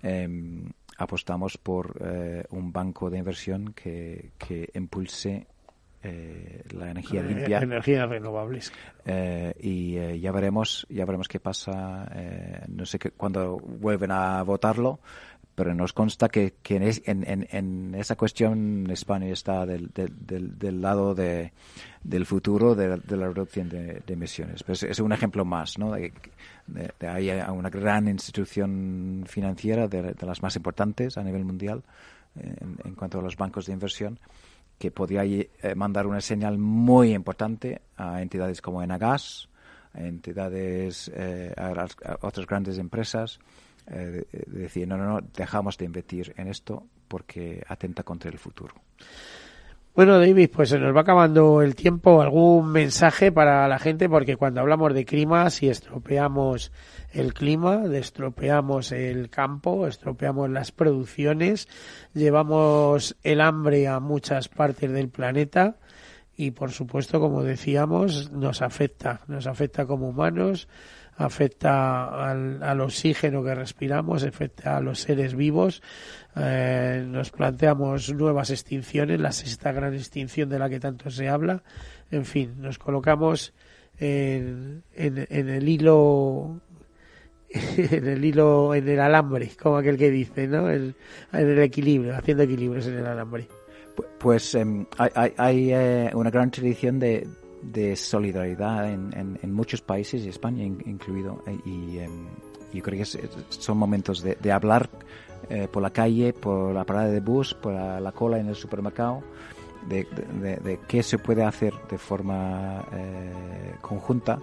em, 0.02 0.72
apostamos 0.96 1.58
por 1.58 1.96
eh, 2.00 2.44
un 2.50 2.72
banco 2.72 3.10
de 3.10 3.18
inversión 3.18 3.72
que, 3.72 4.32
que 4.38 4.70
impulse 4.74 5.46
eh, 6.02 6.62
la 6.70 6.90
energía 6.90 7.22
limpia. 7.22 7.58
Energías 7.58 8.08
renovables. 8.08 8.72
Eh, 9.04 9.54
y 9.60 10.20
ya 10.20 10.32
veremos, 10.32 10.86
ya 10.88 11.04
veremos 11.04 11.28
qué 11.28 11.40
pasa. 11.40 12.10
no 12.68 12.86
sé 12.86 12.98
qué, 12.98 13.10
cuando 13.10 13.58
vuelven 13.58 14.10
a 14.10 14.42
votarlo, 14.42 15.00
pero 15.58 15.74
nos 15.74 15.92
consta 15.92 16.28
que, 16.28 16.54
que 16.62 16.76
en, 16.76 17.24
en, 17.24 17.48
en, 17.50 17.94
esa 17.96 18.14
cuestión 18.14 18.88
España 18.92 19.26
está 19.26 19.66
del, 19.66 19.90
del, 19.92 20.56
del 20.56 20.80
lado 20.80 21.16
de, 21.16 21.52
del 22.04 22.26
futuro 22.26 22.76
de, 22.76 22.88
la 22.88 23.26
reducción 23.26 23.68
de, 23.68 24.00
emisiones. 24.06 24.62
Pues 24.62 24.84
es 24.84 25.00
un 25.00 25.12
ejemplo 25.12 25.44
más, 25.44 25.76
¿no? 25.76 25.90
De, 25.90 26.12
de, 26.68 27.08
hay 27.08 27.30
una 27.50 27.70
gran 27.70 28.06
institución 28.06 29.24
financiera 29.26 29.88
de, 29.88 30.14
las 30.20 30.42
más 30.42 30.54
importantes 30.54 31.18
a 31.18 31.24
nivel 31.24 31.44
mundial 31.44 31.82
en, 32.36 32.94
cuanto 32.94 33.18
a 33.18 33.22
los 33.22 33.36
bancos 33.36 33.66
de 33.66 33.72
inversión 33.72 34.18
que 34.78 34.90
podría 34.90 35.24
eh, 35.24 35.48
mandar 35.74 36.06
una 36.06 36.20
señal 36.20 36.58
muy 36.58 37.12
importante 37.12 37.82
a 37.96 38.22
entidades 38.22 38.62
como 38.62 38.82
Enagas, 38.82 39.48
a 39.92 40.02
entidades, 40.02 41.10
eh, 41.14 41.52
a 41.56 41.86
otras 42.20 42.46
grandes 42.46 42.78
empresas, 42.78 43.40
eh, 43.88 44.24
decir, 44.46 44.86
no, 44.86 44.96
no, 44.96 45.06
no, 45.06 45.20
dejamos 45.34 45.76
de 45.78 45.86
invertir 45.86 46.34
en 46.36 46.48
esto 46.48 46.86
porque 47.08 47.64
atenta 47.66 48.02
contra 48.02 48.30
el 48.30 48.38
futuro. 48.38 48.74
Bueno, 49.98 50.20
David, 50.20 50.50
pues 50.54 50.68
se 50.68 50.78
nos 50.78 50.94
va 50.94 51.00
acabando 51.00 51.60
el 51.60 51.74
tiempo. 51.74 52.22
¿Algún 52.22 52.70
mensaje 52.70 53.32
para 53.32 53.66
la 53.66 53.80
gente? 53.80 54.08
Porque 54.08 54.36
cuando 54.36 54.60
hablamos 54.60 54.94
de 54.94 55.04
clima, 55.04 55.50
si 55.50 55.68
estropeamos 55.68 56.70
el 57.12 57.34
clima, 57.34 57.82
estropeamos 57.92 58.92
el 58.92 59.28
campo, 59.28 59.88
estropeamos 59.88 60.50
las 60.50 60.70
producciones, 60.70 61.66
llevamos 62.14 63.16
el 63.24 63.40
hambre 63.40 63.88
a 63.88 63.98
muchas 63.98 64.46
partes 64.46 64.92
del 64.92 65.08
planeta 65.08 65.78
y, 66.36 66.52
por 66.52 66.70
supuesto, 66.70 67.18
como 67.18 67.42
decíamos, 67.42 68.30
nos 68.30 68.62
afecta, 68.62 69.22
nos 69.26 69.48
afecta 69.48 69.84
como 69.84 70.10
humanos, 70.10 70.68
afecta 71.18 72.30
al, 72.30 72.80
oxígeno 72.80 73.42
que 73.42 73.54
respiramos, 73.54 74.22
afecta 74.22 74.76
a 74.76 74.80
los 74.80 75.00
seres 75.00 75.34
vivos. 75.34 75.82
Eh, 76.36 77.04
nos 77.06 77.30
planteamos 77.30 78.14
nuevas 78.14 78.50
extinciones, 78.50 79.20
la 79.20 79.32
sexta 79.32 79.72
gran 79.72 79.94
extinción 79.94 80.48
de 80.48 80.58
la 80.58 80.70
que 80.70 80.80
tanto 80.80 81.10
se 81.10 81.28
habla. 81.28 81.62
En 82.10 82.24
fin, 82.24 82.54
nos 82.58 82.78
colocamos 82.78 83.52
en, 83.98 84.84
en, 84.94 85.48
el 85.48 85.68
hilo 85.68 86.60
en 87.50 88.06
el 88.06 88.24
hilo, 88.24 88.74
en 88.74 88.88
el 88.88 89.00
alambre, 89.00 89.50
como 89.60 89.78
aquel 89.78 89.98
que 89.98 90.10
dice, 90.10 90.46
¿no? 90.46 90.70
en 90.70 90.94
el 91.32 91.58
equilibrio, 91.58 92.16
haciendo 92.16 92.44
equilibrios 92.44 92.86
en 92.86 92.94
el 92.98 93.06
alambre. 93.06 93.48
Pues 94.20 94.54
em, 94.54 94.86
hay, 94.96 95.32
hay, 95.36 95.72
eh, 95.72 96.10
una 96.14 96.30
gran 96.30 96.50
tradición 96.52 97.00
de, 97.00 97.26
de 97.62 97.96
solidaridad 97.96 98.90
en, 98.90 99.38
en, 99.42 99.52
muchos 99.52 99.80
países, 99.80 100.24
España 100.24 100.64
incluido, 100.64 101.42
eh, 101.46 101.58
y 101.64 101.98
em, 101.98 102.26
yo 102.72 102.82
creo 102.82 102.98
que 102.98 103.28
son 103.48 103.78
momentos 103.78 104.22
de, 104.22 104.52
hablar 104.52 104.88
eh, 105.48 105.68
por 105.70 105.82
la 105.82 105.90
calle, 105.90 106.32
por 106.32 106.74
la 106.74 106.84
parada 106.84 107.08
de 107.08 107.20
bus, 107.20 107.54
por 107.54 107.72
la, 107.72 108.12
cola 108.12 108.38
en 108.38 108.48
el 108.48 108.54
supermercado, 108.54 109.22
de, 109.88 110.78
qué 110.86 111.02
se 111.02 111.18
puede 111.18 111.44
hacer 111.44 111.74
de 111.90 111.98
forma 111.98 112.84
eh, 112.92 113.74
conjunta 113.80 114.38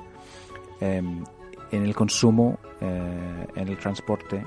em, 0.80 1.24
en 1.72 1.84
el 1.84 1.96
consumo, 1.96 2.58
en 2.82 3.68
el 3.68 3.78
transporte, 3.78 4.44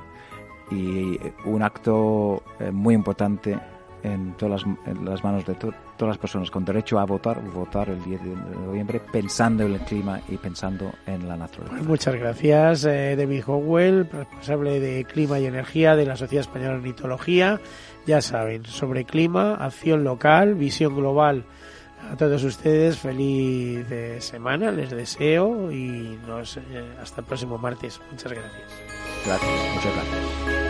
y 0.71 1.19
un 1.45 1.63
acto 1.63 2.43
muy 2.73 2.95
importante 2.95 3.59
en 4.03 4.35
todas 4.35 4.65
las, 5.03 5.25
manos 5.25 5.45
de 5.45 5.55
todas 5.99 6.13
las 6.13 6.19
personas 6.19 6.51
con 6.51 6.65
derecho 6.65 6.99
a 6.99 7.05
votar, 7.05 7.43
votar 7.43 7.91
el 7.91 8.03
10 8.03 8.23
de 8.23 8.37
noviembre 8.37 9.01
pensando 9.13 9.65
en 9.65 9.75
el 9.75 9.81
clima 9.81 10.21
y 10.29 10.37
pensando 10.37 10.93
en 11.07 11.29
la 11.29 11.37
naturaleza. 11.37 11.83
Muchas 11.83 12.15
gracias, 12.15 12.85
eh, 12.85 13.17
David 13.17 13.43
Howell, 13.47 14.09
responsable 14.11 14.81
de 14.81 15.05
Clima 15.05 15.39
y 15.39 15.47
Energía 15.47 15.97
de 15.97 16.07
la 16.07 16.17
Sociedad 16.17 16.43
Española 16.43 16.73
de 16.73 16.79
Ornitología. 16.79 17.61
Ya 18.07 18.23
saben, 18.23 18.65
sobre 18.65 19.05
clima, 19.05 19.57
acción 19.57 20.05
local, 20.05 20.55
visión 20.55 20.97
global. 20.97 21.45
A 22.11 22.17
todos 22.17 22.43
ustedes, 22.45 22.97
feliz 22.97 23.85
semana, 24.21 24.71
les 24.71 24.91
deseo 24.91 25.71
y 25.71 26.19
nos, 26.27 26.57
eh, 26.57 26.63
hasta 27.03 27.21
el 27.21 27.27
próximo 27.27 27.59
martes. 27.59 28.01
Muchas 28.11 28.33
gracias. 28.33 28.71
Gracias, 29.27 29.51
muchas 29.75 29.93
gracias. 29.95 30.68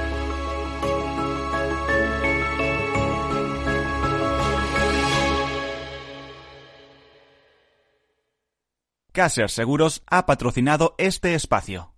Caser 9.18 9.50
Seguros 9.50 10.04
ha 10.06 10.26
patrocinado 10.26 10.94
este 10.96 11.34
espacio. 11.34 11.92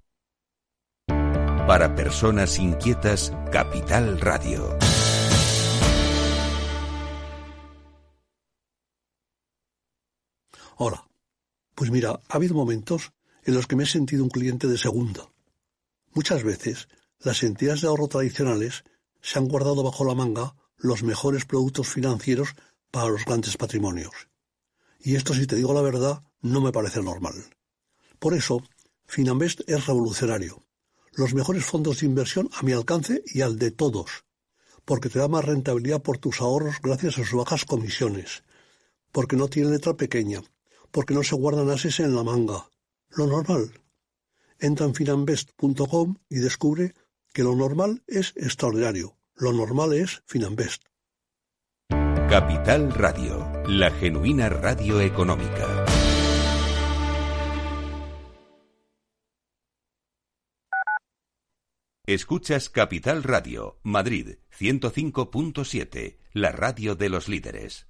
Para 1.06 1.94
personas 1.94 2.58
inquietas, 2.58 3.30
Capital 3.52 4.18
Radio. 4.22 4.78
Hola. 10.78 11.06
Pues 11.74 11.90
mira, 11.90 12.18
ha 12.26 12.36
habido 12.36 12.54
momentos 12.54 13.12
en 13.44 13.52
los 13.52 13.66
que 13.66 13.76
me 13.76 13.82
he 13.82 13.86
sentido 13.86 14.24
un 14.24 14.30
cliente 14.30 14.66
de 14.66 14.78
segunda. 14.78 15.28
Muchas 16.14 16.42
veces, 16.42 16.88
las 17.18 17.42
entidades 17.42 17.82
de 17.82 17.88
ahorro 17.88 18.08
tradicionales 18.08 18.84
se 19.20 19.38
han 19.38 19.46
guardado 19.46 19.82
bajo 19.82 20.06
la 20.06 20.14
manga 20.14 20.54
los 20.78 21.02
mejores 21.02 21.44
productos 21.44 21.86
financieros 21.86 22.54
para 22.90 23.10
los 23.10 23.26
grandes 23.26 23.58
patrimonios. 23.58 24.29
Y 25.02 25.16
esto, 25.16 25.34
si 25.34 25.46
te 25.46 25.56
digo 25.56 25.72
la 25.72 25.82
verdad, 25.82 26.22
no 26.42 26.60
me 26.60 26.72
parece 26.72 27.02
normal. 27.02 27.34
Por 28.18 28.34
eso, 28.34 28.62
Finambest 29.06 29.62
es 29.66 29.86
revolucionario. 29.86 30.62
Los 31.12 31.34
mejores 31.34 31.64
fondos 31.64 32.00
de 32.00 32.06
inversión 32.06 32.50
a 32.52 32.62
mi 32.62 32.72
alcance 32.72 33.22
y 33.26 33.40
al 33.40 33.58
de 33.58 33.70
todos. 33.70 34.24
Porque 34.84 35.08
te 35.08 35.18
da 35.18 35.28
más 35.28 35.44
rentabilidad 35.44 36.02
por 36.02 36.18
tus 36.18 36.40
ahorros 36.40 36.76
gracias 36.82 37.18
a 37.18 37.24
sus 37.24 37.32
bajas 37.32 37.64
comisiones. 37.64 38.44
Porque 39.10 39.36
no 39.36 39.48
tiene 39.48 39.70
letra 39.70 39.94
pequeña. 39.94 40.42
Porque 40.90 41.14
no 41.14 41.22
se 41.22 41.34
guardan 41.34 41.70
ases 41.70 42.00
en 42.00 42.14
la 42.14 42.22
manga. 42.22 42.68
Lo 43.08 43.26
normal. 43.26 43.72
Entra 44.58 44.86
en 44.86 44.94
finambest.com 44.94 46.16
y 46.28 46.36
descubre 46.36 46.94
que 47.32 47.42
lo 47.42 47.56
normal 47.56 48.02
es 48.06 48.34
extraordinario. 48.36 49.16
Lo 49.34 49.52
normal 49.52 49.94
es 49.94 50.22
Finambest. 50.26 50.89
Capital 52.30 52.92
Radio, 52.92 53.44
la 53.66 53.90
genuina 53.90 54.48
radio 54.48 55.00
económica. 55.00 55.84
Escuchas 62.06 62.68
Capital 62.68 63.24
Radio, 63.24 63.80
Madrid 63.82 64.36
105.7, 64.56 66.18
la 66.32 66.52
radio 66.52 66.94
de 66.94 67.08
los 67.08 67.28
líderes. 67.28 67.89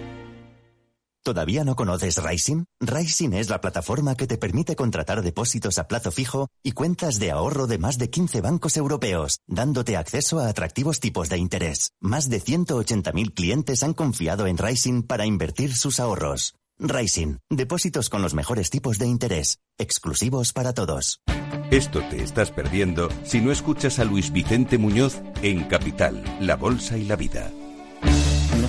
¿Todavía 1.23 1.63
no 1.63 1.75
conoces 1.75 2.21
Rising? 2.21 2.65
Rising 2.79 3.33
es 3.33 3.49
la 3.49 3.61
plataforma 3.61 4.15
que 4.15 4.25
te 4.25 4.39
permite 4.39 4.75
contratar 4.75 5.21
depósitos 5.21 5.77
a 5.77 5.87
plazo 5.87 6.11
fijo 6.11 6.47
y 6.63 6.71
cuentas 6.71 7.19
de 7.19 7.29
ahorro 7.29 7.67
de 7.67 7.77
más 7.77 7.99
de 7.99 8.09
15 8.09 8.41
bancos 8.41 8.75
europeos, 8.75 9.37
dándote 9.47 9.97
acceso 9.97 10.39
a 10.39 10.47
atractivos 10.47 10.99
tipos 10.99 11.29
de 11.29 11.37
interés. 11.37 11.91
Más 12.01 12.27
de 12.27 12.41
180.000 12.41 13.35
clientes 13.35 13.83
han 13.83 13.93
confiado 13.93 14.47
en 14.47 14.57
Rising 14.57 15.03
para 15.03 15.27
invertir 15.27 15.75
sus 15.75 15.99
ahorros. 15.99 16.55
Rising, 16.79 17.37
depósitos 17.51 18.09
con 18.09 18.23
los 18.23 18.33
mejores 18.33 18.71
tipos 18.71 18.97
de 18.97 19.05
interés, 19.05 19.59
exclusivos 19.77 20.53
para 20.53 20.73
todos. 20.73 21.21
Esto 21.69 22.01
te 22.09 22.23
estás 22.23 22.49
perdiendo 22.49 23.09
si 23.23 23.41
no 23.41 23.51
escuchas 23.51 23.99
a 23.99 24.05
Luis 24.05 24.31
Vicente 24.31 24.79
Muñoz 24.79 25.21
en 25.43 25.65
Capital, 25.65 26.23
La 26.39 26.55
Bolsa 26.55 26.97
y 26.97 27.03
la 27.03 27.15
Vida 27.15 27.51